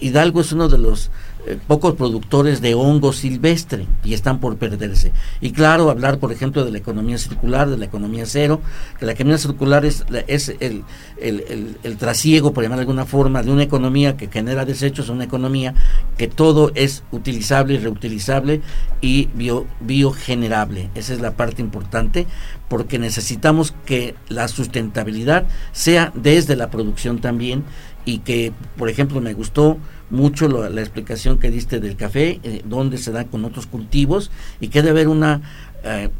Hidalgo 0.00 0.40
es 0.40 0.52
uno 0.52 0.70
de 0.70 0.78
los 0.78 1.10
eh, 1.46 1.58
pocos 1.66 1.94
productores 1.94 2.60
de 2.62 2.74
hongo 2.74 3.12
silvestre 3.12 3.86
y 4.02 4.14
están 4.14 4.40
por 4.40 4.56
perderse. 4.56 5.12
Y 5.40 5.52
claro, 5.52 5.90
hablar, 5.90 6.18
por 6.18 6.32
ejemplo, 6.32 6.64
de 6.64 6.70
la 6.70 6.78
economía 6.78 7.18
circular, 7.18 7.68
de 7.68 7.76
la 7.76 7.84
economía 7.84 8.24
cero, 8.26 8.62
que 8.98 9.04
la 9.04 9.12
economía 9.12 9.36
circular 9.36 9.84
es, 9.84 10.04
es 10.26 10.54
el, 10.60 10.84
el, 11.20 11.76
el, 11.82 11.96
trasiego, 11.98 12.54
por 12.54 12.62
llamar 12.62 12.78
de 12.78 12.82
alguna 12.82 13.04
forma, 13.04 13.42
de 13.42 13.50
una 13.50 13.62
economía 13.62 14.16
que 14.16 14.28
genera 14.28 14.64
desechos, 14.64 15.10
una 15.10 15.24
economía 15.24 15.74
que 16.16 16.28
todo 16.28 16.72
es 16.74 17.02
utilizable 17.12 17.78
reutilizable 17.78 18.62
y 19.00 19.28
bio, 19.34 19.66
biogenerable. 19.80 20.88
Esa 20.94 21.12
es 21.12 21.20
la 21.20 21.32
parte 21.32 21.60
importante 21.60 22.26
porque 22.68 22.98
necesitamos 22.98 23.74
que 23.84 24.14
la 24.28 24.48
sustentabilidad 24.48 25.44
sea 25.72 26.10
desde 26.14 26.56
la 26.56 26.70
producción 26.70 27.20
también 27.20 27.64
y 28.04 28.18
que, 28.18 28.52
por 28.76 28.88
ejemplo, 28.88 29.20
me 29.20 29.34
gustó 29.34 29.78
mucho 30.10 30.48
la 30.48 30.80
explicación 30.80 31.38
que 31.38 31.50
diste 31.50 31.80
del 31.80 31.96
café, 31.96 32.40
eh, 32.42 32.62
donde 32.64 32.98
se 32.98 33.10
da 33.10 33.24
con 33.24 33.44
otros 33.44 33.66
cultivos 33.66 34.30
y 34.60 34.68
que 34.68 34.82
debe 34.82 35.00
haber 35.00 35.08
una 35.08 35.40
eh, 35.82 36.10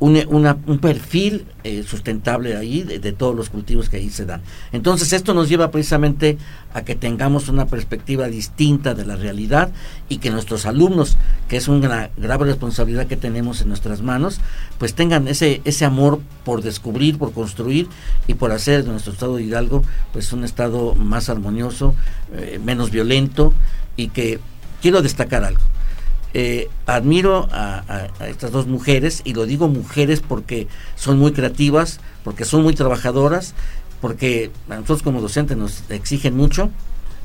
un, 0.00 0.78
perfil 0.80 1.44
eh, 1.62 1.84
sustentable 1.86 2.56
ahí 2.56 2.82
de, 2.82 3.12
todos 3.12 3.36
los 3.36 3.50
cultivos 3.50 3.90
que 3.90 3.98
ahí 3.98 4.08
se 4.08 4.24
dan. 4.24 4.40
Entonces 4.72 5.12
esto 5.12 5.34
nos 5.34 5.48
lleva 5.48 5.70
precisamente 5.70 6.38
a 6.72 6.82
que 6.82 6.94
tengamos 6.94 7.48
una 7.48 7.66
perspectiva 7.66 8.26
distinta 8.28 8.94
de 8.94 9.04
la 9.04 9.16
realidad 9.16 9.70
y 10.08 10.18
que 10.18 10.30
nuestros 10.30 10.64
alumnos, 10.64 11.18
que 11.48 11.58
es 11.58 11.68
una 11.68 12.10
grave 12.16 12.46
responsabilidad 12.46 13.06
que 13.06 13.18
tenemos 13.18 13.60
en 13.60 13.68
nuestras 13.68 14.00
manos, 14.00 14.40
pues 14.78 14.94
tengan 14.94 15.28
ese, 15.28 15.60
ese 15.64 15.84
amor 15.84 16.20
por 16.44 16.62
descubrir, 16.62 17.18
por 17.18 17.32
construir 17.32 17.86
y 18.26 18.34
por 18.34 18.52
hacer 18.52 18.84
de 18.84 18.90
nuestro 18.90 19.12
estado 19.12 19.36
de 19.36 19.42
Hidalgo 19.42 19.82
pues 20.14 20.32
un 20.32 20.44
estado 20.44 20.94
más 20.94 21.28
armonioso, 21.28 21.94
eh, 22.32 22.58
menos 22.64 22.90
violento 22.90 23.52
y 23.96 24.08
que 24.08 24.40
quiero 24.80 25.02
destacar 25.02 25.44
algo 25.44 25.60
eh, 26.34 26.68
admiro 26.86 27.48
a, 27.50 28.08
estas 28.28 28.52
dos 28.52 28.66
mujeres, 28.66 29.22
y 29.24 29.34
lo 29.34 29.46
digo 29.46 29.68
mujeres 29.68 30.20
porque 30.20 30.68
son 30.96 31.18
muy 31.18 31.32
creativas, 31.32 32.00
porque 32.24 32.44
son 32.44 32.62
muy 32.62 32.74
trabajadoras, 32.74 33.54
porque 34.00 34.50
nosotros 34.68 35.02
como 35.02 35.20
docentes 35.20 35.56
nos 35.56 35.82
exigen 35.90 36.36
mucho 36.36 36.70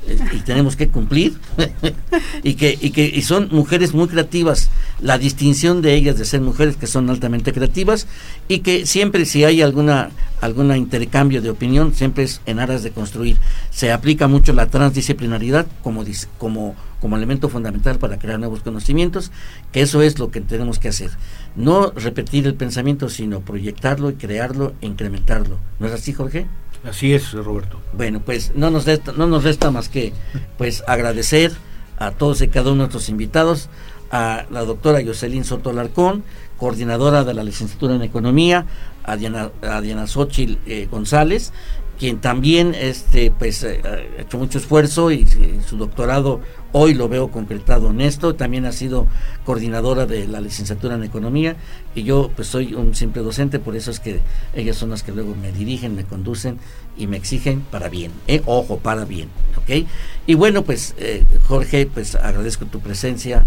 eh, 0.06 0.18
y 0.32 0.38
tenemos 0.40 0.76
que 0.76 0.88
cumplir, 0.88 1.38
y, 2.42 2.54
que, 2.54 2.76
y 2.80 2.90
que 2.90 3.06
y 3.06 3.22
son 3.22 3.48
mujeres 3.52 3.94
muy 3.94 4.08
creativas, 4.08 4.70
la 5.00 5.18
distinción 5.18 5.82
de 5.82 5.94
ellas 5.94 6.18
de 6.18 6.24
ser 6.24 6.40
mujeres 6.40 6.76
que 6.76 6.86
son 6.86 7.08
altamente 7.08 7.52
creativas, 7.52 8.06
y 8.48 8.60
que 8.60 8.86
siempre 8.86 9.24
si 9.24 9.44
hay 9.44 9.62
alguna 9.62 10.10
alguna 10.40 10.76
intercambio 10.76 11.42
de 11.42 11.50
opinión, 11.50 11.94
siempre 11.94 12.24
es 12.24 12.40
en 12.46 12.58
aras 12.58 12.82
de 12.82 12.90
construir. 12.90 13.36
Se 13.70 13.92
aplica 13.92 14.28
mucho 14.28 14.52
la 14.52 14.66
transdisciplinaridad 14.66 15.66
como, 15.82 16.04
como 16.38 16.74
como 17.00 17.16
elemento 17.16 17.48
fundamental 17.48 17.98
para 17.98 18.18
crear 18.18 18.38
nuevos 18.38 18.60
conocimientos, 18.60 19.30
que 19.72 19.82
eso 19.82 20.02
es 20.02 20.18
lo 20.18 20.30
que 20.30 20.40
tenemos 20.40 20.78
que 20.78 20.88
hacer. 20.88 21.10
No 21.54 21.90
repetir 21.90 22.46
el 22.46 22.54
pensamiento, 22.54 23.08
sino 23.08 23.40
proyectarlo 23.40 24.10
y 24.10 24.14
crearlo 24.14 24.74
e 24.80 24.86
incrementarlo. 24.86 25.58
¿No 25.78 25.86
es 25.86 25.92
así, 25.92 26.12
Jorge? 26.12 26.46
Así 26.84 27.14
es, 27.14 27.32
Roberto. 27.32 27.80
Bueno, 27.92 28.20
pues 28.20 28.52
no 28.54 28.70
nos 28.70 28.86
resta, 28.86 29.12
no 29.12 29.26
nos 29.26 29.44
resta 29.44 29.70
más 29.70 29.88
que 29.88 30.12
pues 30.58 30.84
agradecer 30.86 31.52
a 31.98 32.12
todos 32.12 32.42
y 32.42 32.48
cada 32.48 32.66
uno 32.66 32.74
de 32.74 32.78
nuestros 32.78 33.08
invitados, 33.08 33.68
a 34.10 34.46
la 34.50 34.64
doctora 34.64 35.02
Jocelyn 35.04 35.44
Soto 35.44 35.72
Larcón, 35.72 36.22
coordinadora 36.56 37.24
de 37.24 37.34
la 37.34 37.44
licenciatura 37.44 37.94
en 37.94 38.02
Economía, 38.02 38.66
a 39.04 39.16
Diana, 39.16 39.50
a 39.62 39.80
Diana 39.80 40.06
Xochitl 40.06 40.58
eh, 40.66 40.88
González, 40.90 41.52
quien 41.98 42.20
también 42.20 42.74
este, 42.74 43.30
pues, 43.30 43.62
eh, 43.62 43.80
ha 43.84 44.20
hecho 44.20 44.38
mucho 44.38 44.58
esfuerzo 44.58 45.10
y, 45.10 45.26
su 45.66 45.76
doctorado 45.76 46.40
hoy 46.72 46.92
lo 46.92 47.08
veo 47.08 47.30
concretado 47.30 47.90
en 47.90 48.00
esto. 48.02 48.34
También 48.34 48.66
ha 48.66 48.72
sido 48.72 49.06
coordinadora 49.44 50.06
de 50.06 50.26
la 50.28 50.40
licenciatura 50.40 50.96
en 50.96 51.04
Economía 51.04 51.56
y 51.94 52.02
yo 52.02 52.30
pues 52.36 52.48
soy 52.48 52.74
un 52.74 52.94
simple 52.94 53.22
docente, 53.22 53.58
por 53.58 53.76
eso 53.76 53.90
es 53.90 54.00
que 54.00 54.20
ellas 54.54 54.76
son 54.76 54.90
las 54.90 55.02
que 55.02 55.12
luego 55.12 55.34
me 55.34 55.52
dirigen, 55.52 55.96
me 55.96 56.04
conducen 56.04 56.58
y 56.98 57.06
me 57.06 57.16
exigen 57.16 57.62
para 57.62 57.88
bien, 57.88 58.12
¿eh? 58.26 58.42
ojo, 58.44 58.78
para 58.78 59.04
bien, 59.04 59.30
¿ok? 59.56 59.86
Y 60.26 60.34
bueno, 60.34 60.62
pues 60.62 60.94
eh, 60.98 61.24
Jorge, 61.46 61.86
pues 61.86 62.14
agradezco 62.14 62.66
tu 62.66 62.80
presencia 62.80 63.46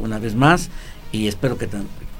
una 0.00 0.18
vez 0.18 0.34
más 0.34 0.70
y 1.12 1.26
espero 1.26 1.58
que, 1.58 1.68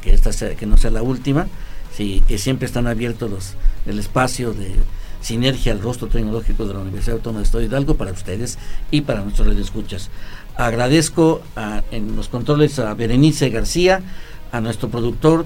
que 0.03 0.12
esta 0.12 0.32
sea, 0.32 0.55
que 0.55 0.66
no 0.66 0.76
sea 0.76 0.90
la 0.90 1.03
última, 1.03 1.48
sí, 1.94 2.22
que 2.26 2.38
siempre 2.38 2.66
están 2.66 2.86
abiertos 2.86 3.30
los, 3.30 3.55
el 3.86 3.98
espacio 3.98 4.53
de 4.53 4.74
Sinergia, 5.20 5.72
el 5.72 5.80
rostro 5.80 6.09
tecnológico 6.09 6.66
de 6.66 6.74
la 6.74 6.80
Universidad 6.80 7.16
Autónoma 7.16 7.40
de 7.40 7.44
Estado 7.44 7.64
Hidalgo 7.64 7.96
para 7.96 8.12
ustedes 8.12 8.59
y 8.90 9.03
para 9.03 9.22
nuestros 9.22 9.55
escuchas. 9.59 10.11
Agradezco 10.57 11.42
en 11.90 12.16
los 12.16 12.28
controles 12.28 12.78
a 12.78 12.94
Berenice 12.94 13.51
García, 13.51 14.01
a 14.51 14.61
nuestro 14.61 14.88
productor 14.88 15.44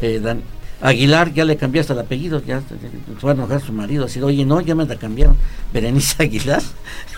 eh, 0.00 0.20
Dan, 0.22 0.42
Aguilar, 0.80 1.32
ya 1.32 1.44
le 1.44 1.56
cambiaste 1.56 1.94
el 1.94 1.98
apellido, 2.00 2.42
ya 2.44 2.60
se 2.60 3.26
va 3.26 3.30
a 3.30 3.34
enojar 3.34 3.62
su 3.62 3.72
marido, 3.72 4.04
así, 4.04 4.20
oye, 4.20 4.44
no, 4.44 4.60
ya 4.60 4.74
me 4.74 4.84
la 4.84 4.96
cambiaron. 4.96 5.36
Berenice 5.72 6.22
Aguilar, 6.22 6.62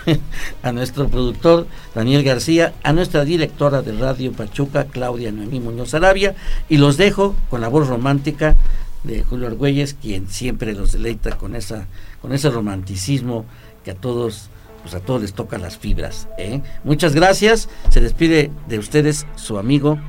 a 0.63 0.71
nuestro 0.71 1.09
productor 1.09 1.67
Daniel 1.93 2.23
García, 2.23 2.73
a 2.83 2.93
nuestra 2.93 3.25
directora 3.25 3.81
de 3.81 3.91
Radio 3.93 4.31
Pachuca, 4.31 4.85
Claudia 4.85 5.31
Noemí 5.31 5.59
Muñoz 5.59 5.93
Arabia, 5.93 6.35
y 6.69 6.77
los 6.77 6.97
dejo 6.97 7.35
con 7.49 7.59
la 7.61 7.67
voz 7.67 7.87
romántica 7.87 8.55
de 9.03 9.23
Julio 9.23 9.47
Argüelles, 9.47 9.93
quien 9.93 10.29
siempre 10.29 10.73
los 10.73 10.93
deleita 10.93 11.37
con 11.37 11.55
esa, 11.55 11.87
con 12.21 12.33
ese 12.33 12.49
romanticismo 12.49 13.45
que 13.83 13.91
a 13.91 13.95
todos, 13.95 14.49
pues 14.83 14.93
a 14.93 14.99
todos 14.99 15.21
les 15.21 15.33
toca 15.33 15.57
las 15.57 15.77
fibras. 15.77 16.27
¿eh? 16.37 16.61
Muchas 16.83 17.13
gracias. 17.13 17.69
Se 17.89 18.01
despide 18.01 18.51
de 18.67 18.79
ustedes 18.79 19.25
su 19.35 19.57
amigo 19.57 19.99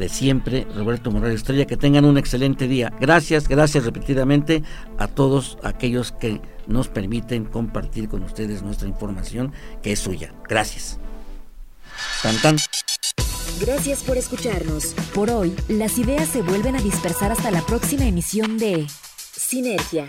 de 0.00 0.08
siempre, 0.08 0.66
Roberto 0.74 1.12
Morales 1.12 1.36
Estrella. 1.36 1.66
Que 1.66 1.76
tengan 1.76 2.04
un 2.04 2.18
excelente 2.18 2.66
día. 2.66 2.92
Gracias, 2.98 3.46
gracias 3.46 3.84
repetidamente 3.84 4.64
a 4.98 5.06
todos 5.06 5.58
aquellos 5.62 6.10
que 6.10 6.40
nos 6.66 6.88
permiten 6.88 7.44
compartir 7.44 8.08
con 8.08 8.22
ustedes 8.24 8.62
nuestra 8.62 8.88
información 8.88 9.52
que 9.82 9.92
es 9.92 10.00
suya. 10.00 10.34
Gracias. 10.48 10.98
Tan, 12.22 12.36
tan. 12.38 12.56
Gracias 13.60 14.02
por 14.02 14.16
escucharnos. 14.16 14.94
Por 15.14 15.30
hoy, 15.30 15.54
las 15.68 15.98
ideas 15.98 16.28
se 16.28 16.42
vuelven 16.42 16.76
a 16.76 16.80
dispersar 16.80 17.30
hasta 17.30 17.50
la 17.50 17.60
próxima 17.60 18.06
emisión 18.06 18.58
de 18.58 18.86
Sinergia 19.32 20.06